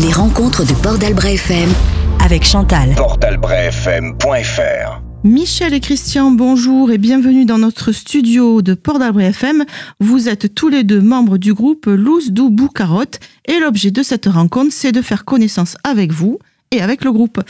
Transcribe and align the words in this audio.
Les 0.00 0.12
rencontres 0.12 0.64
de 0.64 0.72
Port 0.72 0.98
d'Albret 0.98 1.34
FM 1.34 1.68
avec 2.24 2.44
Chantal. 2.44 2.94
portalbrefm.fr 2.94 5.02
Michel 5.24 5.74
et 5.74 5.80
Christian, 5.80 6.30
bonjour 6.30 6.90
et 6.90 6.96
bienvenue 6.96 7.44
dans 7.44 7.58
notre 7.58 7.92
studio 7.92 8.62
de 8.62 8.72
Port 8.72 8.98
d'Albret 8.98 9.26
FM. 9.26 9.66
Vous 9.98 10.30
êtes 10.30 10.54
tous 10.54 10.70
les 10.70 10.84
deux 10.84 11.02
membres 11.02 11.36
du 11.36 11.52
groupe 11.52 11.84
Loose 11.84 12.30
Dou 12.30 12.48
Boucarotte 12.48 13.20
et 13.44 13.58
l'objet 13.58 13.90
de 13.90 14.02
cette 14.02 14.24
rencontre, 14.24 14.72
c'est 14.72 14.92
de 14.92 15.02
faire 15.02 15.26
connaissance 15.26 15.76
avec 15.84 16.12
vous 16.12 16.38
et 16.70 16.80
avec 16.80 17.04
le 17.04 17.12
groupe. 17.12 17.42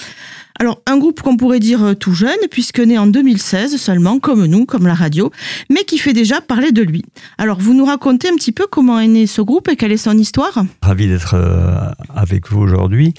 Alors, 0.60 0.82
un 0.86 0.98
groupe 0.98 1.22
qu'on 1.22 1.38
pourrait 1.38 1.58
dire 1.58 1.82
euh, 1.82 1.94
tout 1.94 2.12
jeune, 2.12 2.36
puisque 2.50 2.80
né 2.80 2.98
en 2.98 3.06
2016 3.06 3.76
seulement, 3.78 4.18
comme 4.18 4.44
nous, 4.44 4.66
comme 4.66 4.86
la 4.86 4.92
radio, 4.92 5.30
mais 5.70 5.84
qui 5.84 5.96
fait 5.96 6.12
déjà 6.12 6.42
parler 6.42 6.70
de 6.70 6.82
lui. 6.82 7.02
Alors, 7.38 7.58
vous 7.58 7.72
nous 7.72 7.86
racontez 7.86 8.28
un 8.28 8.34
petit 8.36 8.52
peu 8.52 8.66
comment 8.70 9.00
est 9.00 9.08
né 9.08 9.26
ce 9.26 9.40
groupe 9.40 9.68
et 9.70 9.76
quelle 9.76 9.90
est 9.90 9.96
son 9.96 10.18
histoire? 10.18 10.62
Ravi 10.82 11.08
d'être 11.08 11.32
euh, 11.34 11.88
avec 12.14 12.50
vous 12.52 12.60
aujourd'hui. 12.60 13.14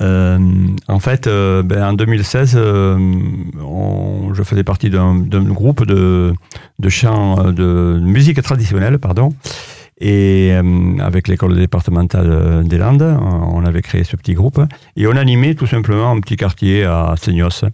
Euh, 0.00 0.38
en 0.86 1.00
fait, 1.00 1.26
ben, 1.28 1.82
en 1.84 1.92
2016, 1.94 2.52
euh, 2.54 2.96
on- 3.60 4.32
je 4.32 4.42
faisais 4.44 4.62
partie 4.64 4.88
d'un 4.88 5.16
groupe 5.18 5.84
de, 5.84 6.32
de 6.78 6.88
chants, 6.88 7.50
de 7.52 7.98
musique 8.00 8.40
traditionnelle, 8.40 8.98
pardon. 9.00 9.34
Et 10.00 10.50
euh, 10.52 10.98
avec 10.98 11.28
l'école 11.28 11.56
départementale 11.56 12.26
euh, 12.28 12.62
des 12.62 12.78
Landes, 12.78 13.02
on 13.02 13.64
avait 13.64 13.82
créé 13.82 14.02
ce 14.02 14.16
petit 14.16 14.34
groupe. 14.34 14.60
Et 14.96 15.06
on 15.06 15.16
animait 15.16 15.54
tout 15.54 15.66
simplement 15.66 16.10
un 16.10 16.20
petit 16.20 16.36
quartier 16.36 16.84
à 16.84 17.14
Seignos. 17.16 17.64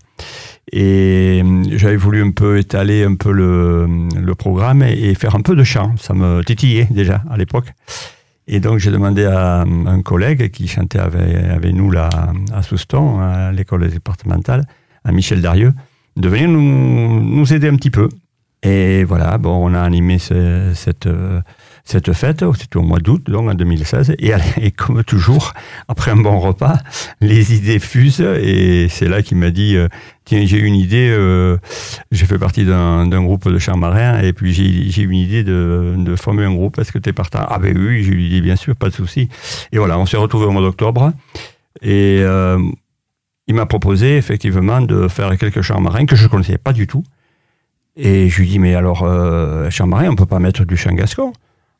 Et 0.72 1.42
euh, 1.42 1.62
j'avais 1.76 1.96
voulu 1.96 2.22
un 2.22 2.30
peu 2.32 2.58
étaler 2.58 3.04
un 3.04 3.14
peu 3.14 3.32
le, 3.32 4.34
programme 4.34 4.82
et, 4.82 5.14
faire 5.14 5.34
un 5.34 5.40
peu 5.40 5.56
de 5.56 5.64
chant. 5.64 5.94
Ça 5.96 6.12
me 6.12 6.42
titillait 6.44 6.88
déjà 6.90 7.22
à 7.30 7.36
l'époque. 7.36 7.72
Et 8.46 8.60
donc 8.60 8.78
j'ai 8.78 8.90
demandé 8.90 9.24
à 9.24 9.60
un 9.62 10.02
collègue 10.02 10.50
qui 10.50 10.66
chantait 10.66 10.98
avec, 10.98 11.36
avec 11.36 11.72
nous 11.72 11.90
là, 11.90 12.10
à 12.52 12.62
Souston, 12.62 13.20
à 13.20 13.52
l'école 13.52 13.88
départementale, 13.88 14.64
à 15.04 15.12
Michel 15.12 15.40
Darieux, 15.40 15.72
de 16.16 16.28
venir 16.28 16.48
nous, 16.48 17.22
nous 17.22 17.52
aider 17.54 17.68
un 17.68 17.76
petit 17.76 17.90
peu. 17.90 18.08
Et 18.62 19.04
voilà, 19.04 19.38
bon, 19.38 19.70
on 19.70 19.72
a 19.72 19.80
animé 19.80 20.18
ce- 20.18 20.72
cette, 20.74 21.08
cette 21.84 22.12
fête, 22.12 22.44
c'était 22.56 22.76
au 22.76 22.82
mois 22.82 22.98
d'août, 22.98 23.22
donc 23.26 23.48
en 23.48 23.54
2016. 23.54 24.14
Et, 24.18 24.70
comme 24.70 25.02
toujours, 25.04 25.52
après 25.88 26.10
un 26.10 26.16
bon 26.16 26.38
repas, 26.38 26.78
les 27.20 27.54
idées 27.54 27.78
fusent. 27.78 28.20
Et 28.20 28.88
c'est 28.88 29.08
là 29.08 29.22
qu'il 29.22 29.38
m'a 29.38 29.50
dit, 29.50 29.76
euh, 29.76 29.88
tiens, 30.24 30.42
j'ai 30.44 30.58
une 30.58 30.74
idée, 30.74 31.08
euh, 31.10 31.56
j'ai 32.10 32.26
fait 32.26 32.38
partie 32.38 32.64
d'un 32.64 33.22
groupe 33.22 33.48
de 33.48 33.58
chants 33.58 33.76
marins, 33.76 34.20
et 34.20 34.32
puis 34.32 34.52
j'ai 34.52 34.90
j'ai 34.90 35.02
une 35.02 35.14
idée 35.14 35.44
de, 35.44 35.94
de 35.98 36.16
former 36.16 36.44
un 36.44 36.52
groupe. 36.52 36.78
Est-ce 36.78 36.92
que 36.92 36.98
tu 36.98 37.10
es 37.10 37.12
partant? 37.12 37.46
Ah 37.48 37.58
ben 37.58 37.76
oui, 37.76 38.02
je 38.02 38.10
lui 38.10 38.28
dis 38.28 38.40
bien 38.40 38.56
sûr, 38.56 38.76
pas 38.76 38.88
de 38.88 38.94
souci. 38.94 39.28
Et 39.72 39.78
voilà, 39.78 39.98
on 39.98 40.06
s'est 40.06 40.16
retrouvés 40.16 40.46
au 40.46 40.52
mois 40.52 40.62
d'octobre. 40.62 41.12
Et 41.82 42.20
euh, 42.22 42.58
il 43.46 43.54
m'a 43.54 43.66
proposé 43.66 44.16
effectivement 44.16 44.80
de 44.80 45.08
faire 45.08 45.36
quelques 45.36 45.62
chants 45.62 45.80
marins 45.80 46.06
que 46.06 46.16
je 46.16 46.24
ne 46.24 46.28
connaissais 46.28 46.58
pas 46.58 46.72
du 46.72 46.86
tout. 46.86 47.04
Et 47.96 48.28
je 48.28 48.40
lui 48.40 48.48
dis, 48.48 48.58
mais 48.58 48.74
alors, 48.74 49.02
euh, 49.02 49.68
chant 49.70 49.86
marin, 49.86 50.08
on 50.10 50.14
peut 50.14 50.26
pas 50.26 50.38
mettre 50.38 50.64
du 50.64 50.76
chant 50.76 50.92
gascon? 50.92 51.32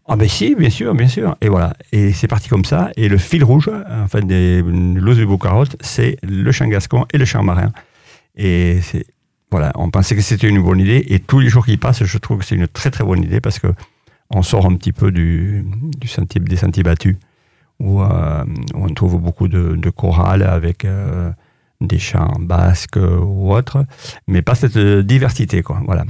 Ah 0.06 0.16
ben 0.16 0.28
si, 0.28 0.54
bien 0.54 0.70
sûr, 0.70 0.94
bien 0.94 1.08
sûr. 1.08 1.36
Et 1.40 1.48
voilà, 1.48 1.74
et 1.92 2.12
c'est 2.12 2.26
parti 2.26 2.48
comme 2.48 2.64
ça. 2.64 2.90
Et 2.96 3.08
le 3.08 3.16
fil 3.16 3.44
rouge, 3.44 3.70
en 3.88 4.08
fait, 4.08 4.22
des 4.22 4.62
Los 4.62 5.14
de 5.14 5.24
Boucarotte, 5.24 5.76
c'est 5.80 6.16
le 6.22 6.50
chant 6.52 6.66
gascon 6.66 7.06
et 7.12 7.18
le 7.18 7.24
chant 7.24 7.42
marin. 7.42 7.70
Et 8.36 8.80
voilà, 9.50 9.72
on 9.76 9.90
pensait 9.90 10.16
que 10.16 10.22
c'était 10.22 10.48
une 10.48 10.62
bonne 10.62 10.80
idée. 10.80 11.04
Et 11.08 11.20
tous 11.20 11.40
les 11.40 11.48
jours 11.48 11.64
qui 11.64 11.76
passent, 11.76 12.04
je 12.04 12.18
trouve 12.18 12.38
que 12.38 12.44
c'est 12.44 12.54
une 12.56 12.68
très 12.68 12.90
très 12.90 13.04
bonne 13.04 13.22
idée 13.22 13.40
parce 13.40 13.58
que 13.58 13.68
on 14.30 14.42
sort 14.42 14.66
un 14.66 14.76
petit 14.76 14.92
peu 14.92 15.10
du, 15.10 15.64
des 15.98 16.06
sentiers 16.56 16.82
battus 16.82 17.16
où, 17.80 18.02
euh, 18.02 18.44
on 18.74 18.88
trouve 18.88 19.18
beaucoup 19.18 19.48
de, 19.48 19.74
de 19.74 19.90
chorales 19.90 20.42
avec 20.42 20.84
euh, 20.84 21.32
des 21.80 21.98
chants 21.98 22.36
basques 22.38 22.98
ou 22.98 23.52
autres, 23.52 23.84
mais 24.28 24.42
pas 24.42 24.54
cette 24.54 24.78
diversité, 24.78 25.62
quoi. 25.62 25.80
Voilà. 25.86 26.05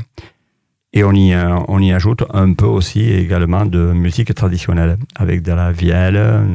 Et 0.92 1.04
on 1.04 1.12
y, 1.12 1.32
euh, 1.32 1.56
on 1.68 1.80
y 1.80 1.92
ajoute 1.92 2.24
un 2.34 2.52
peu 2.52 2.66
aussi 2.66 3.02
également 3.08 3.64
de 3.64 3.78
musique 3.92 4.34
traditionnelle, 4.34 4.96
avec 5.14 5.42
de 5.42 5.52
la 5.52 5.70
vielle, 5.70 6.14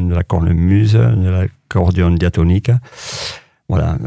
de 0.10 0.14
la 0.14 0.24
cornemuse, 0.24 0.94
de 0.94 1.30
l'accordéon 1.30 2.12
diatonique. 2.12 2.70
Voilà, 3.70 3.98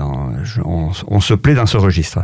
on, 0.65 0.91
on 1.09 1.21
se 1.21 1.35
plaît 1.35 1.55
dans 1.55 1.67
ce 1.67 1.79
registre. 1.79 2.21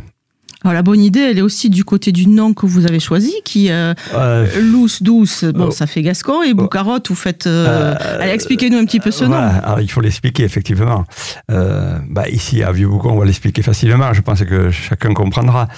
Alors, 0.62 0.74
la 0.74 0.82
bonne 0.82 1.00
idée, 1.00 1.20
elle 1.20 1.38
est 1.38 1.42
aussi 1.42 1.68
du 1.68 1.84
côté 1.84 2.10
du 2.10 2.26
nom 2.26 2.54
que 2.54 2.64
vous 2.64 2.86
avez 2.86 3.00
choisi, 3.00 3.34
qui 3.44 3.70
euh, 3.70 3.92
Euh, 4.14 4.46
Loose, 4.62 5.02
douce, 5.02 5.44
bon, 5.44 5.66
Oh. 5.66 5.70
ça 5.70 5.86
fait 5.86 6.00
gascon, 6.00 6.42
et 6.42 6.54
Boucarotte, 6.54 7.08
vous 7.08 7.14
faites... 7.14 7.46
euh, 7.46 7.94
allez, 8.20 8.32
expliquez-nous 8.32 8.78
un 8.78 8.86
petit 8.86 9.00
peu 9.00 9.10
ce 9.10 9.24
nom. 9.24 9.30
Voilà, 9.30 9.56
alors, 9.58 9.80
il 9.80 9.90
faut 9.90 10.00
l'expliquer, 10.00 10.44
effectivement. 10.44 11.04
Euh, 11.50 11.98
bah, 12.08 12.28
ici, 12.30 12.62
à 12.62 12.72
Vieux-Boucon, 12.72 13.10
on 13.10 13.18
va 13.18 13.26
l'expliquer 13.26 13.60
facilement. 13.62 14.12
Je 14.14 14.22
pense 14.22 14.42
que 14.44 14.70
chacun 14.70 15.12
comprendra. 15.12 15.68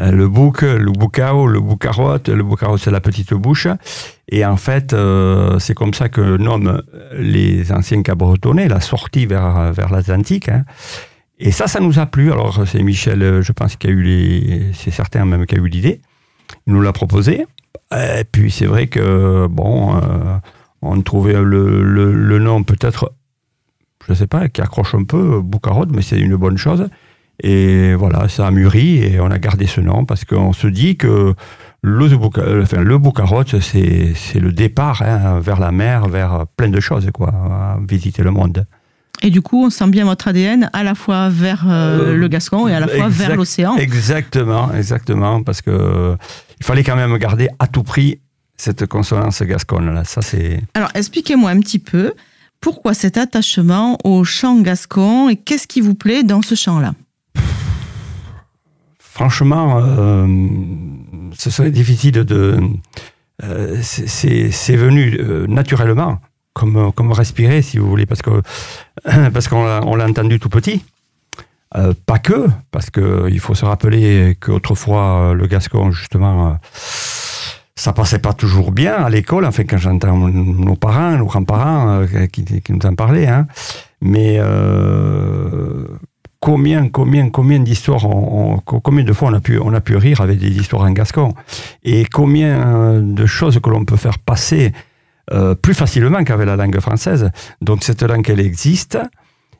Euh, 0.00 0.10
le 0.10 0.28
bouc, 0.28 0.62
le 0.62 0.90
boucao, 0.90 1.46
le 1.46 1.60
boucarotte. 1.60 2.28
Le 2.28 2.42
boucarotte, 2.42 2.80
c'est 2.80 2.90
la 2.90 3.00
petite 3.00 3.34
bouche. 3.34 3.66
Et 4.28 4.44
en 4.44 4.56
fait, 4.56 4.92
euh, 4.92 5.58
c'est 5.58 5.74
comme 5.74 5.92
ça 5.94 6.08
que 6.08 6.36
nomment 6.36 6.82
les 7.18 7.70
anciens 7.72 8.02
cabretonnais 8.02 8.68
la 8.68 8.80
sortie 8.80 9.26
vers, 9.26 9.72
vers 9.72 9.90
l'Atlantique. 9.90 10.48
hein. 10.48 10.64
Et 11.38 11.50
ça, 11.50 11.66
ça 11.66 11.80
nous 11.80 11.98
a 11.98 12.06
plu. 12.06 12.32
Alors, 12.32 12.66
c'est 12.66 12.82
Michel, 12.82 13.42
je 13.42 13.52
pense, 13.52 13.76
qui 13.76 13.86
a 13.88 13.90
eu 13.90 14.02
les. 14.02 14.70
C'est 14.74 14.90
certain 14.92 15.24
même 15.24 15.44
qui 15.46 15.56
a 15.56 15.58
eu 15.58 15.68
l'idée. 15.68 16.00
Il 16.66 16.72
nous 16.74 16.80
l'a 16.82 16.92
proposé. 16.92 17.46
Et 17.92 18.24
puis, 18.30 18.50
c'est 18.50 18.66
vrai 18.66 18.86
que, 18.86 19.46
bon. 19.48 19.96
euh, 19.96 20.38
on 20.82 21.00
trouvait 21.00 21.34
le, 21.40 21.82
le, 21.82 22.38
nom 22.40 22.64
peut-être, 22.64 23.12
je 24.08 24.14
sais 24.14 24.26
pas, 24.26 24.48
qui 24.48 24.60
accroche 24.60 24.94
un 24.96 25.04
peu, 25.04 25.40
Boucarotte, 25.40 25.90
mais 25.94 26.02
c'est 26.02 26.18
une 26.18 26.34
bonne 26.36 26.58
chose. 26.58 26.88
Et 27.42 27.94
voilà, 27.94 28.28
ça 28.28 28.46
a 28.46 28.50
mûri 28.50 28.98
et 28.98 29.20
on 29.20 29.30
a 29.30 29.38
gardé 29.38 29.66
ce 29.66 29.80
nom 29.80 30.04
parce 30.04 30.24
qu'on 30.24 30.52
se 30.52 30.66
dit 30.68 30.96
que 30.96 31.34
le, 31.82 32.08
Bouca- 32.08 32.62
enfin, 32.62 32.80
le 32.82 32.98
Boucarotte, 32.98 33.58
c'est 33.60 34.12
c'est 34.14 34.38
le 34.38 34.52
départ 34.52 35.02
hein, 35.02 35.40
vers 35.40 35.58
la 35.58 35.72
mer, 35.72 36.08
vers 36.08 36.44
plein 36.56 36.68
de 36.68 36.78
choses, 36.80 37.08
quoi, 37.12 37.28
à 37.30 37.78
visiter 37.88 38.22
le 38.22 38.30
monde. 38.30 38.64
Et 39.22 39.30
du 39.30 39.40
coup, 39.40 39.64
on 39.66 39.70
sent 39.70 39.88
bien 39.88 40.04
votre 40.04 40.28
ADN 40.28 40.68
à 40.72 40.82
la 40.84 40.94
fois 40.94 41.28
vers 41.28 41.64
euh, 41.68 42.10
Euh, 42.12 42.16
le 42.16 42.28
gascon 42.28 42.68
et 42.68 42.74
à 42.74 42.80
la 42.80 42.86
fois 42.88 43.06
exact- 43.06 43.26
vers 43.28 43.36
l'océan. 43.36 43.76
Exactement, 43.76 44.72
exactement, 44.74 45.42
parce 45.42 45.62
que 45.62 46.16
il 46.60 46.64
fallait 46.66 46.84
quand 46.84 46.96
même 46.96 47.16
garder 47.18 47.48
à 47.58 47.66
tout 47.66 47.82
prix 47.82 48.20
cette 48.56 48.86
consonance 48.86 49.42
gasconne. 49.42 49.92
Là. 49.92 50.04
Ça, 50.04 50.22
c'est 50.22 50.60
Alors, 50.74 50.90
expliquez-moi 50.94 51.50
un 51.50 51.58
petit 51.60 51.78
peu 51.80 52.12
pourquoi 52.60 52.94
cet 52.94 53.16
attachement 53.16 53.98
au 54.04 54.22
chant 54.22 54.60
gascon 54.60 55.28
et 55.28 55.36
qu'est-ce 55.36 55.66
qui 55.66 55.80
vous 55.80 55.94
plaît 55.94 56.22
dans 56.22 56.42
ce 56.42 56.54
chant-là? 56.54 56.94
Franchement, 58.98 59.78
euh, 59.82 60.26
ce 61.34 61.50
serait 61.50 61.70
difficile 61.70 62.12
de. 62.24 62.58
euh, 63.44 63.76
c'est- 63.82 64.76
venu 64.76 65.16
euh, 65.20 65.46
naturellement, 65.46 66.18
comme, 66.54 67.12
respirer, 67.12 67.60
si 67.60 67.76
vous 67.78 67.88
voulez, 67.88 68.06
parce 68.06 68.22
que 68.22 68.40
parce 69.34 69.48
qu'on 69.48 69.94
l'a 69.96 70.08
entendu 70.08 70.38
tout 70.40 70.48
petit. 70.48 70.82
Pas 72.06 72.18
que, 72.18 72.48
parce 72.70 72.90
que 72.90 73.28
il 73.30 73.40
faut 73.40 73.54
se 73.54 73.64
rappeler 73.64 74.36
qu'autrefois 74.40 75.32
le 75.34 75.46
gascon 75.46 75.90
justement, 75.90 76.58
ça 77.76 77.94
passait 77.94 78.18
pas 78.18 78.34
toujours 78.34 78.72
bien 78.72 78.94
à 78.94 79.08
l'école. 79.08 79.46
Enfin, 79.46 79.64
quand 79.64 79.78
j'entends 79.78 80.16
nos 80.28 80.76
parents, 80.76 81.16
nos 81.16 81.24
grands-parents 81.24 82.04
qui, 82.30 82.44
nous 82.68 82.86
en 82.86 82.94
parlaient, 82.94 83.26
hein. 83.26 83.46
mais 84.02 84.38
combien, 86.46 86.88
combien, 86.98 87.30
combien 87.30 87.60
d'histoires, 87.60 88.04
on- 88.04 88.58
combien 88.86 89.04
de 89.04 89.12
fois 89.12 89.28
on 89.30 89.34
a 89.34 89.40
pu, 89.40 89.58
on 89.58 89.72
a 89.72 89.80
pu 89.80 89.94
rire 89.96 90.20
avec 90.20 90.38
des 90.40 90.52
histoires 90.60 90.82
en 90.82 90.90
gascon, 91.00 91.28
et 91.84 92.04
combien 92.18 93.00
de 93.00 93.26
choses 93.26 93.60
que 93.62 93.70
l'on 93.70 93.84
peut 93.84 93.96
faire 94.06 94.18
passer 94.18 94.72
euh, 95.32 95.54
plus 95.54 95.74
facilement 95.82 96.24
qu'avec 96.24 96.46
la 96.48 96.56
langue 96.56 96.80
française. 96.80 97.30
Donc 97.60 97.84
cette 97.84 98.02
langue, 98.02 98.28
elle 98.28 98.40
existe, 98.40 98.98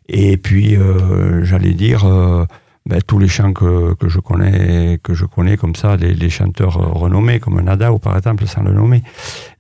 et 0.09 0.37
puis 0.37 0.77
euh, 0.77 1.45
j'allais 1.45 1.75
dire. 1.75 2.05
euh, 2.05 2.45
ben, 2.85 3.01
tous 3.01 3.21
les 3.21 3.29
chants 3.29 3.53
que, 3.53 3.95
que 3.95 4.09
je 4.09 4.19
connais 4.19 4.99
que 5.05 5.15
je 5.15 5.25
connais 5.25 5.57
comme 5.57 5.77
ça 5.77 5.95
les, 5.95 6.15
les 6.15 6.31
chanteurs 6.31 6.75
renommés 7.03 7.39
comme 7.39 7.61
Nada 7.61 7.93
ou 7.93 8.01
par 8.01 8.17
exemple 8.17 8.45
sans 8.49 8.65
le 8.69 8.73
nommer 8.73 9.05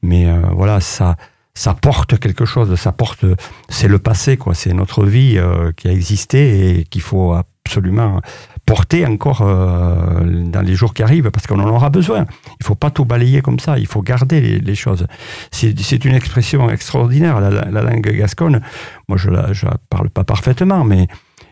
mais 0.02 0.26
euh, 0.26 0.40
voilà 0.60 0.80
ça 0.80 1.14
ça 1.54 1.74
porte 1.74 2.18
quelque 2.18 2.44
chose 2.44 2.74
ça 2.76 2.92
porte 2.92 3.24
c'est 3.68 3.88
le 3.88 3.98
passé 3.98 4.36
quoi. 4.36 4.54
C'est 4.54 4.72
notre 4.72 5.04
vie 5.04 5.34
euh, 5.36 5.72
qui 5.76 5.88
a 5.88 5.92
existé 5.92 6.78
et 6.78 6.84
qu'il 6.84 7.02
faut 7.02 7.34
absolument 7.34 8.20
porter 8.64 9.04
encore 9.06 9.42
euh, 9.42 10.44
dans 10.46 10.62
les 10.62 10.74
jours 10.74 10.94
qui 10.94 11.02
arrivent 11.02 11.30
parce 11.30 11.46
qu'on 11.46 11.60
en 11.60 11.68
aura 11.68 11.90
besoin. 11.90 12.26
Il 12.60 12.66
faut 12.66 12.74
pas 12.74 12.90
tout 12.90 13.04
balayer 13.04 13.42
comme 13.42 13.58
ça. 13.58 13.78
Il 13.78 13.86
faut 13.86 14.02
garder 14.02 14.60
les, 14.60 14.74
choses. 14.74 15.06
C'est 15.50 16.04
une 16.04 16.14
expression 16.14 16.70
extraordinaire 16.70 17.40
la, 17.40 17.50
la- 17.50 17.70
la 17.70 17.82
langue 17.82 18.08
gasconne. 18.10 18.62
Moi 19.08 19.18
je 19.18 19.30
la, 19.30 19.48
la 19.48 19.76
parle 19.90 20.10
pas 20.10 20.24
parfaitement 20.24 20.84
mais 20.84 21.06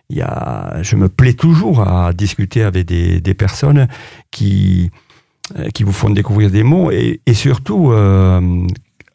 il 0.09 0.17
y 0.19 0.23
a, 0.23 0.83
je 0.83 0.97
me 0.97 1.09
plais 1.09 1.35
toujours 1.35 1.87
à 1.87 2.13
discuter 2.13 2.63
avec 2.65 2.87
des, 2.87 3.35
personnes 3.35 3.87
qui, 4.33 4.91
euh, 5.57 5.69
qui 5.71 5.85
vous 5.85 5.93
font 5.93 6.11
découvrir 6.11 6.51
des 6.51 6.65
mots 6.65 6.91
et, 6.91 7.21
surtout 7.33 7.93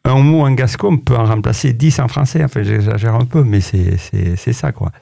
un 0.06 0.20
mot 0.20 0.46
en 0.46 0.52
gascon 0.52 0.96
peut 0.96 1.16
en 1.16 1.24
remplacer 1.24 1.72
10 1.72 2.00
en 2.00 2.08
français. 2.08 2.42
Enfin, 2.44 2.62
j'exagère 2.62 3.14
un 3.14 3.24
peu, 3.24 3.42
mais 3.44 3.60
c'est 3.60 4.52
ça, 4.52 4.72
quoi. 4.72 4.92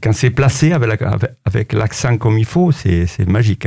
Quand 0.00 0.12
c'est 0.12 0.30
placé 0.30 0.72
avec, 0.72 1.02
avec 1.44 1.72
l'accent 1.72 2.16
comme 2.16 2.38
il 2.38 2.44
faut, 2.44 2.72
c'est 2.72 3.28
magique. 3.28 3.66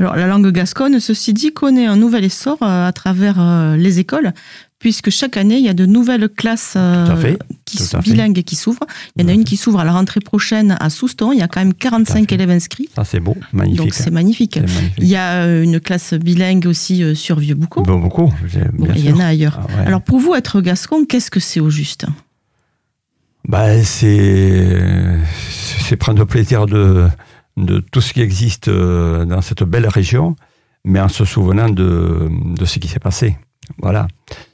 Alors, 0.00 0.16
la 0.16 0.26
langue 0.26 0.50
gasconne, 0.50 0.98
ceci 1.00 1.32
dit, 1.32 1.52
connaît 1.52 1.86
un 1.86 1.96
nouvel 1.96 2.24
essor 2.24 2.58
euh, 2.62 2.88
à 2.88 2.92
travers 2.92 3.36
euh, 3.38 3.76
les 3.76 4.00
écoles, 4.00 4.32
puisque 4.78 5.10
chaque 5.10 5.36
année, 5.36 5.56
il 5.56 5.64
y 5.64 5.68
a 5.68 5.74
de 5.74 5.86
nouvelles 5.86 6.28
classes 6.28 6.74
euh, 6.76 7.36
qui, 7.64 7.78
bilingues 8.02 8.42
qui 8.42 8.56
s'ouvrent. 8.56 8.86
Il 9.16 9.22
y 9.22 9.24
en 9.24 9.28
a 9.28 9.32
une 9.32 9.44
qui 9.44 9.56
s'ouvre 9.56 9.80
à 9.80 9.84
la 9.84 9.92
rentrée 9.92 10.20
prochaine 10.20 10.76
à 10.80 10.90
Souston. 10.90 11.32
Il 11.32 11.38
y 11.38 11.42
a 11.42 11.48
quand 11.48 11.60
même 11.60 11.74
45 11.74 12.30
élèves 12.32 12.50
inscrits. 12.50 12.88
Ça, 12.94 13.04
c'est 13.04 13.20
beau, 13.20 13.36
magnifique. 13.52 13.78
Donc, 13.78 13.94
c'est 13.94 14.10
magnifique. 14.10 14.58
Il 14.98 15.06
y 15.06 15.16
a 15.16 15.46
une 15.46 15.80
classe 15.80 16.14
bilingue 16.14 16.66
aussi 16.66 17.16
sur 17.16 17.38
Vieux-Boucau. 17.38 17.82
Bon, 17.82 18.10
il 18.94 19.04
y 19.04 19.12
en 19.12 19.20
a 19.20 19.26
ailleurs. 19.26 19.60
Ah 19.70 19.82
Alors, 19.86 20.02
pour 20.02 20.18
vous, 20.18 20.34
être 20.34 20.60
gascon, 20.60 21.04
qu'est-ce 21.04 21.30
que 21.30 21.40
c'est 21.40 21.60
au 21.60 21.70
juste? 21.70 22.06
Bah, 23.46 23.82
c'est 23.82 25.20
prendre 25.98 26.24
plaisir 26.24 26.66
de, 26.66 27.06
de 27.56 27.80
tout 27.80 28.00
ce 28.00 28.12
qui 28.12 28.20
existe 28.20 28.68
euh, 28.68 29.24
dans 29.24 29.40
cette 29.40 29.62
belle 29.62 29.86
région, 29.86 30.36
mais 30.84 31.00
en 31.00 31.08
se 31.08 31.24
souvenant 31.24 31.68
de, 31.68 32.28
de 32.30 32.64
ce 32.64 32.78
qui 32.78 32.88
s'est 32.88 33.00
passé. 33.00 33.38
Voilà. 33.78 34.08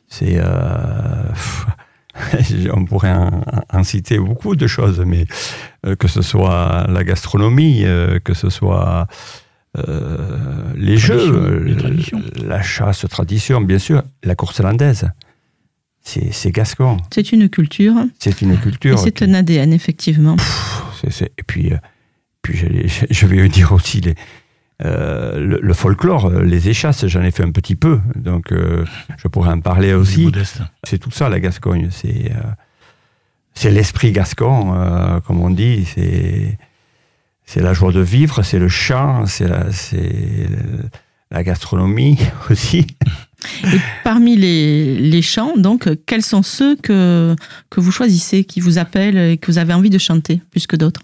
C'est. 0.09 0.37
Euh, 0.37 1.25
on 2.73 2.85
pourrait 2.85 3.15
en, 3.73 3.83
citer 3.85 4.19
beaucoup 4.19 4.57
de 4.57 4.67
choses, 4.67 5.01
mais 5.07 5.25
euh, 5.87 5.97
que 5.97 6.09
ce 6.09 6.23
soit 6.23 6.87
la 6.89 7.05
gastronomie, 7.05 7.85
que 8.25 8.35
ce 8.35 8.51
soit 8.51 9.07
les 10.75 10.97
jeux, 10.97 11.77
la 12.45 12.61
chasse, 12.61 13.07
tradition, 13.09 13.61
bien 13.61 13.79
sûr, 13.79 14.03
la 14.25 14.35
course 14.35 14.59
hollandaise. 14.59 15.09
C'est 16.03 16.51
gascon. 16.51 16.97
C'est 17.15 17.31
une 17.31 17.49
culture. 17.49 17.95
C'est 18.19 18.43
une 18.43 18.59
culture. 18.59 18.99
C'est 18.99 19.23
un 19.23 19.33
ADN, 19.33 19.73
effectivement. 19.73 20.37
et 21.05 21.43
puis, 21.47 21.73
puis 22.43 22.59
je 23.11 23.27
vais 23.27 23.49
dire 23.49 23.73
aussi 23.73 24.01
les, 24.01 24.15
euh, 24.85 25.59
le, 25.61 25.75
folklore, 25.75 26.27
euh, 26.27 26.43
les 26.43 26.71
échasses, 26.71 27.07
j'en 27.07 27.23
ai 27.23 27.31
fait 27.31 27.43
un 27.43 27.51
petit 27.51 27.77
peu, 27.77 28.01
donc 28.17 28.51
euh, 28.51 28.87
je 29.19 29.29
pourrais 29.29 29.51
en 29.51 29.61
parler 29.61 29.93
aussi. 29.93 30.33
C'est 30.85 30.99
tout 30.99 31.11
ça 31.11 31.29
la 31.29 31.39
Gascogne, 31.39 31.89
c'est 31.91 32.33
c'est 33.53 33.71
l'esprit 33.71 34.13
gascon, 34.13 35.21
comme 35.27 35.41
on 35.41 35.51
dit, 35.51 35.85
c'est 35.85 36.57
c'est 37.45 37.61
la 37.61 37.75
joie 37.75 37.93
de 37.93 38.01
vivre, 38.01 38.43
c'est 38.43 38.61
le 38.61 38.69
chant, 38.69 39.27
c'est 39.27 39.49
la 39.49 39.71
c'est 39.71 40.49
la 41.31 41.43
gastronomie 41.43 42.19
aussi. 42.51 42.87
Et 43.65 43.79
parmi 44.05 44.37
les, 44.37 44.97
les 44.99 45.23
chants, 45.23 45.57
donc, 45.57 45.89
quels 46.07 46.23
sont 46.23 46.43
ceux 46.43 46.77
que, 46.77 47.35
que 47.71 47.81
vous 47.81 47.91
choisissez, 47.91 48.45
qui 48.45 48.61
vous 48.61 48.79
appellent 48.79 49.17
et 49.17 49.39
que 49.39 49.51
vous 49.51 49.59
avez 49.59 49.73
envie 49.73 49.91
de 49.91 49.99
chanter 49.99 50.43
plus 50.51 50.67
que 50.67 50.77
d'autres? 50.77 51.03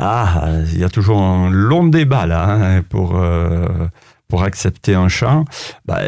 Ah, 0.00 0.52
il 0.72 0.78
y 0.78 0.84
a 0.84 0.88
toujours 0.88 1.20
un 1.20 1.50
long 1.50 1.88
débat 1.88 2.24
là 2.24 2.50
hein, 2.50 2.82
pour, 2.82 3.16
euh, 3.16 3.88
pour 4.28 4.44
accepter 4.44 4.94
un 4.94 5.08
chant. 5.08 5.44
Bah, 5.86 6.02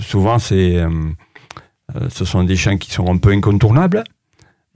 souvent, 0.00 0.40
c'est, 0.40 0.78
euh, 0.78 0.90
ce 2.08 2.24
sont 2.24 2.42
des 2.42 2.56
chants 2.56 2.76
qui 2.76 2.90
sont 2.90 3.08
un 3.08 3.18
peu 3.18 3.30
incontournables, 3.30 4.02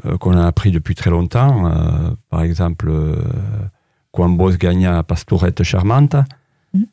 euh, 0.06 0.18
qu'on 0.18 0.38
a 0.38 0.46
appris 0.46 0.70
depuis 0.70 0.94
très 0.94 1.10
longtemps. 1.10 1.72
par 2.30 2.42
exemple, 2.42 2.92
Quambos 4.12 4.56
Gagna 4.56 5.02
Pastorette 5.02 5.64
Charmante. 5.64 6.14
Mm. 6.72 6.84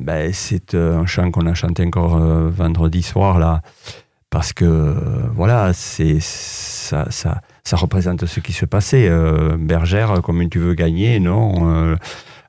Ben, 0.00 0.32
c'est 0.32 0.74
un 0.74 1.04
chant 1.04 1.30
qu'on 1.30 1.46
a 1.46 1.52
chanté 1.52 1.84
encore 1.84 2.18
vendredi 2.18 3.02
soir 3.02 3.38
là, 3.38 3.60
parce 4.30 4.54
que 4.54 4.96
voilà, 5.34 5.74
c'est 5.74 6.18
ça, 6.20 7.10
ça 7.10 7.42
ça 7.68 7.76
représente 7.76 8.24
ce 8.24 8.40
qui 8.40 8.54
se 8.54 8.64
passait. 8.64 9.08
Euh, 9.08 9.58
bergère, 9.58 10.22
comme 10.22 10.48
tu 10.48 10.58
veux 10.58 10.72
gagner, 10.72 11.20
non 11.20 11.68
euh, 11.70 11.96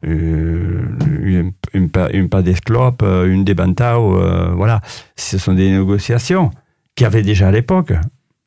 une, 0.01 1.51
une, 1.73 1.89
une, 2.13 2.29
pas 2.29 2.41
d'esclope, 2.41 3.01
euh, 3.03 3.25
une 3.25 3.43
des 3.43 3.53
voilà. 3.53 4.79
Ce 5.17 5.37
sont 5.37 5.53
des 5.53 5.71
négociations 5.71 6.51
qu'il 6.95 7.03
y 7.03 7.07
avait 7.07 7.21
déjà 7.21 7.49
à 7.49 7.51
l'époque. 7.51 7.91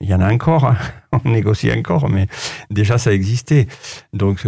Il 0.01 0.09
y 0.09 0.15
en 0.15 0.21
a 0.21 0.33
encore, 0.33 0.65
hein. 0.65 0.77
on 1.25 1.31
négocie 1.31 1.71
encore, 1.71 2.09
mais 2.09 2.27
déjà 2.71 2.97
ça 2.97 3.13
existait. 3.13 3.69
Donc 4.15 4.47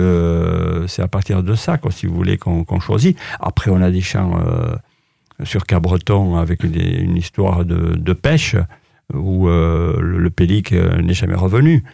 c'est 0.88 1.02
à 1.02 1.08
partir 1.08 1.42
de 1.42 1.54
ça, 1.54 1.76
quoi, 1.76 1.92
si 1.92 2.06
vous 2.06 2.14
voulez, 2.14 2.38
qu'on 2.38 2.80
choisit. 2.80 3.18
Après, 3.38 3.70
on 3.70 3.82
a 3.82 3.90
des 3.90 4.00
champs 4.00 4.40
sur 5.42 5.66
Cabreton 5.66 6.36
avec 6.36 6.64
une, 6.64 7.16
histoire 7.16 7.66
de, 7.66 8.12
pêche 8.14 8.56
où 9.12 9.46
le, 9.46 10.00
le 10.00 10.30
pélic 10.30 10.72
n'est 10.72 11.12
jamais 11.12 11.36
revenu. 11.36 11.84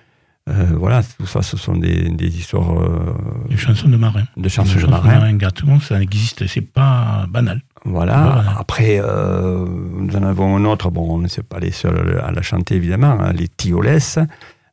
Euh, 0.49 0.67
voilà, 0.75 1.03
tout 1.03 1.27
ça, 1.27 1.43
ce 1.43 1.57
sont 1.57 1.77
des, 1.77 2.09
histoires. 2.21 2.73
Euh, 2.81 3.15
des 3.49 3.57
chansons 3.57 3.89
de 3.89 3.97
marins. 3.97 4.25
De 4.37 4.49
chansons 4.49 4.79
de, 4.79 4.87
marins. 4.87 5.81
ça 5.81 6.01
existe, 6.01 6.47
c'est 6.47 6.61
pas 6.63 7.27
banal. 7.29 7.61
Voilà. 7.85 8.45
Après, 8.59 9.01
euh, 9.01 9.65
nous 9.67 10.17
en 10.17 10.23
avons 10.23 10.57
un 10.57 10.65
autre. 10.65 10.91
Bon, 10.91 11.15
on 11.15 11.19
ne 11.19 11.29
sait 11.29 11.43
pas 11.43 11.61
les 11.61 11.71
seuls 11.71 12.21
à 12.23 12.33
la 12.33 12.43
chanter, 12.43 12.75
évidemment. 12.75 13.19
Hein, 13.21 13.33
les 13.33 13.49
tioles. 13.49 13.99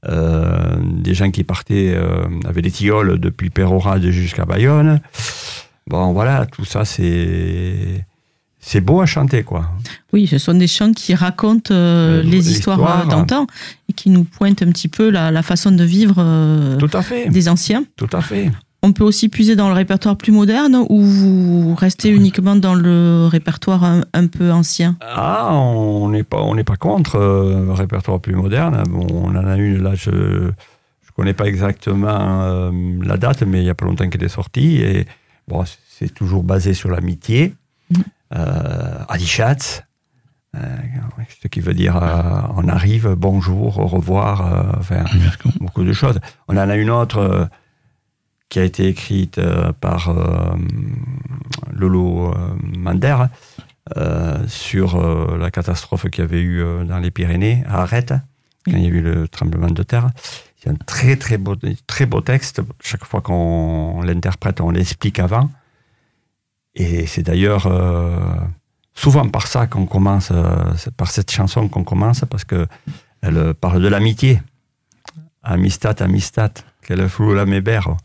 des 0.03 1.13
gens 1.13 1.31
qui 1.31 1.43
partaient 1.43 1.97
avec 2.45 2.63
des 2.63 2.71
tioles 2.71 3.19
depuis 3.19 3.49
Pérorade 3.49 4.09
jusqu'à 4.09 4.45
Bayonne. 4.45 5.01
Bon, 5.85 6.11
voilà, 6.11 6.45
tout 6.45 6.65
ça, 6.65 6.85
c'est 6.85 8.05
c'est 8.67 8.81
beau 8.81 8.99
à 8.99 9.05
chanter, 9.05 9.43
quoi. 9.43 9.69
Oui, 10.11 10.27
ce 10.27 10.37
sont 10.37 10.53
des 10.53 10.67
chants 10.67 10.91
qui 10.91 11.15
racontent 11.15 11.73
euh, 11.73 12.19
euh, 12.19 12.21
les 12.21 12.51
histoires 12.51 13.07
d'antan 13.07 13.47
et 13.87 13.93
qui 13.93 14.09
nous 14.09 14.25
pointent 14.25 14.61
un 14.61 14.71
petit 14.71 14.89
peu 14.89 15.09
la, 15.09 15.41
façon 15.41 15.71
de 15.71 15.85
vivre 15.85 16.15
euh, 16.17 16.75
Tout 16.75 16.89
à 16.91 17.01
fait. 17.01 17.29
des 17.29 17.47
anciens. 17.47 17.85
Tout 17.95 18.09
à 18.11 18.19
fait. 18.19 18.51
On 18.83 18.91
peut 18.91 19.05
aussi 19.05 19.29
puiser 19.29 19.55
dans 19.55 19.69
le 19.69 19.73
répertoire 19.73 20.17
plus 20.17 20.33
moderne 20.33 20.85
ou 20.89 21.01
vous 21.01 21.75
restez 21.75 22.09
uniquement 22.09 22.57
dans 22.57 22.73
le 22.75 23.27
répertoire 23.31 23.85
un, 23.85 24.27
peu 24.27 24.51
ancien? 24.51 24.97
Ah, 24.99 25.53
on 25.53 26.09
n'est 26.09 26.23
pas, 26.23 26.41
on 26.41 26.53
n'est 26.53 26.65
pas 26.65 26.75
contre 26.75 27.19
le 27.19 27.71
répertoire 27.71 28.19
plus 28.19 28.35
moderne. 28.35 28.83
Bon, 28.89 29.07
on 29.09 29.29
en 29.29 29.47
a 29.47 29.55
une 29.55 29.81
là, 29.81 29.95
je 29.95 30.11
ne 30.11 30.51
connais 31.15 31.33
pas 31.33 31.45
exactement 31.45 32.69
la 33.01 33.15
date, 33.15 33.43
mais 33.43 33.61
il 33.61 33.65
y 33.65 33.69
a 33.69 33.75
pas 33.75 33.85
longtemps 33.85 34.09
qu'elle 34.09 34.25
est 34.25 34.27
sortie 34.27 34.81
et 34.81 35.05
bon, 35.47 35.63
c'est 35.87 36.13
toujours 36.13 36.43
basé 36.43 36.73
sur 36.73 36.89
l'amitié. 36.89 37.53
Mm 37.91 37.99
euh, 37.99 38.03
Adichat, 38.31 39.85
euh, 40.55 40.59
ce 41.41 41.47
qui 41.47 41.59
veut 41.59 41.73
dire 41.73 41.97
euh, 41.97 42.41
on 42.55 42.67
arrive, 42.67 43.15
bonjour, 43.17 43.79
au 43.79 43.87
revoir, 43.87 44.53
euh, 44.53 44.63
enfin, 44.79 45.03
beaucoup 45.59 45.83
de 45.83 45.93
choses. 45.93 46.19
On 46.47 46.55
en 46.55 46.69
a 46.69 46.75
une 46.75 46.89
autre 46.89 47.49
qui 48.49 48.59
a 48.59 48.63
été 48.63 48.87
écrite 48.87 49.41
par 49.81 50.15
Lolo 51.73 52.33
Mander 52.77 53.25
sur 54.47 55.37
la 55.37 55.51
catastrophe 55.51 56.09
qu'il 56.09 56.23
y 56.23 56.27
avait 56.27 56.41
eu 56.41 56.63
dans 56.85 56.99
les 56.99 57.11
Pyrénées, 57.11 57.65
à 57.67 57.81
Arrête, 57.81 58.13
quand 58.65 58.77
il 58.77 58.83
y 58.83 58.85
a 58.85 58.89
eu 58.89 59.01
le 59.01 59.27
tremblement 59.27 59.69
de 59.69 59.83
terre. 59.83 60.11
C'est 60.55 60.69
un 60.69 60.75
très 60.75 61.17
très 61.17 61.37
beau, 61.37 61.57
très 61.87 62.05
beau 62.05 62.21
texte. 62.21 62.61
Chaque 62.81 63.03
fois 63.03 63.19
qu'on 63.19 64.01
l'interprète, 64.01 64.61
on 64.61 64.69
l'explique 64.69 65.19
avant. 65.19 65.51
Et 66.77 67.07
c'est 67.07 67.23
d'ailleurs 67.23 67.65
euh, 67.65 68.19
souvent 68.93 69.27
par 69.27 69.47
ça 69.47 69.65
qu'on 69.65 69.87
commence, 69.87 70.29
euh, 70.31 70.73
par 70.95 71.09
cette 71.09 71.31
chanson 71.31 71.67
qu'on 71.67 71.83
commence, 71.83 72.21
parce 72.29 72.45
que 72.45 72.67
elle 73.21 73.55
parle 73.55 73.81
de 73.81 73.87
l'amitié. 73.87 74.41
Amistat, 75.41 75.95
amistat, 75.99 76.53
quelle 76.83 77.09
flou 77.09 77.33
la 77.33 77.45
mébère. 77.45 77.97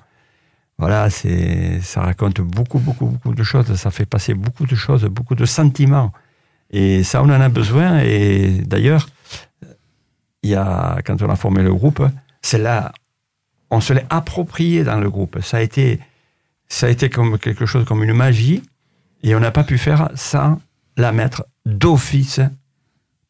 Voilà, 0.78 1.10
ça 1.10 2.00
raconte 2.00 2.40
beaucoup, 2.40 2.78
beaucoup, 2.78 3.06
beaucoup 3.06 3.34
de 3.34 3.42
choses. 3.42 3.74
Ça 3.74 3.90
fait 3.90 4.06
passer 4.06 4.32
beaucoup 4.32 4.66
de 4.66 4.74
choses, 4.74 5.04
beaucoup 5.04 5.34
de 5.34 5.44
sentiments. 5.44 6.12
Et 6.70 7.04
ça, 7.04 7.22
on 7.22 7.26
en 7.26 7.40
a 7.40 7.48
besoin. 7.50 8.00
Et 8.00 8.62
d'ailleurs, 8.64 9.06
quand 10.42 11.22
on 11.22 11.28
a 11.28 11.36
formé 11.36 11.62
le 11.62 11.74
groupe, 11.74 12.02
c'est 12.40 12.58
là, 12.58 12.92
on 13.70 13.80
se 13.80 13.92
l'est 13.92 14.06
approprié 14.08 14.82
dans 14.82 14.98
le 14.98 15.10
groupe. 15.10 15.40
Ça 15.42 15.58
a 15.58 15.60
été, 15.60 16.00
ça 16.72 16.86
a 16.86 16.88
été 16.88 17.10
comme 17.10 17.38
quelque 17.38 17.66
chose 17.66 17.84
comme 17.84 18.02
une 18.02 18.14
magie, 18.14 18.62
et 19.22 19.34
on 19.34 19.40
n'a 19.40 19.50
pas 19.50 19.62
pu 19.62 19.76
faire 19.76 20.08
sans 20.14 20.58
la 20.96 21.12
mettre 21.12 21.44
d'office 21.66 22.40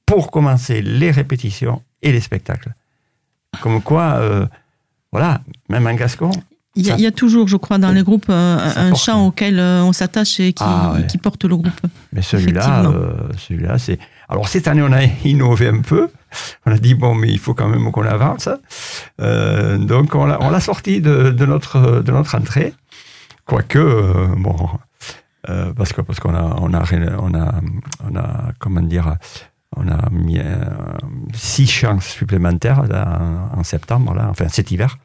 pour 0.07 0.31
commencer 0.31 0.81
les 0.81 1.11
répétitions 1.11 1.83
et 2.03 2.13
les 2.13 2.21
spectacles. 2.21 2.73
Comme 3.61 3.83
quoi, 3.83 4.15
euh, 4.21 4.47
voilà, 5.11 5.41
même 5.69 5.89
un 5.89 5.95
gascon. 5.95 6.31
Il 6.77 6.87
y, 6.87 7.07
a, 7.07 7.11
toujours, 7.11 7.49
je 7.49 7.57
crois, 7.57 7.79
dans 7.79 7.91
les 7.91 8.03
groupes, 8.03 8.31
euh, 8.31 8.59
un 8.77 8.95
chant 8.95 9.27
auquel 9.27 9.59
euh, 9.59 9.83
on 9.83 9.93
s'attache 9.93 10.39
et 10.41 10.53
qui, 10.55 10.65
ah, 10.65 10.95
qui, 11.07 11.19
porte 11.19 11.45
le 11.45 11.57
groupe. 11.57 11.81
Mais 12.13 12.23
celui-là, 12.23 12.91
celui-là, 13.37 13.77
c'est. 13.77 13.99
Alors 14.29 14.49
cette 14.49 14.69
année, 14.69 14.83
on 14.83 14.93
a 14.93 15.03
innové 15.25 15.67
un 15.67 15.81
peu. 15.81 16.09
On 16.65 16.73
a 16.73 16.79
dit 16.79 16.95
bon, 16.95 17.15
mais 17.15 17.29
il 17.29 17.39
faut 17.39 17.53
quand 17.55 17.69
même 17.69 17.91
qu'on 17.91 18.07
avance. 18.07 18.49
donc 19.19 20.15
on 20.15 20.27
l'a 20.27 20.61
sorti 20.61 21.01
de, 21.03 21.31
de, 21.31 21.45
notre 21.45 22.01
de 22.01 22.13
notre 22.13 22.37
entrée, 22.37 22.73
quoique 23.47 24.35
bon 24.37 24.57
Euh, 25.49 25.73
parce 25.75 25.93
que 25.93 26.01
parce 26.03 26.21
qu'on 26.21 26.37
a 26.37 26.57
on 26.61 26.73
a 26.73 26.85
on 27.19 27.35
a 27.35 27.61
on 28.09 28.15
a 28.17 28.53
comment 28.61 28.81
dire 28.81 29.17
on 29.77 29.89
a 29.89 30.09
mis 30.11 30.39
euh, 30.39 30.45
six 31.35 31.67
chants 31.67 31.99
supplémentaires 31.99 32.85
là, 32.85 33.19
en, 33.21 33.59
en 33.59 33.65
septembre 33.65 34.15
là 34.15 34.29
enfin 34.31 34.47
cet 34.49 34.71
hiver. 34.71 34.99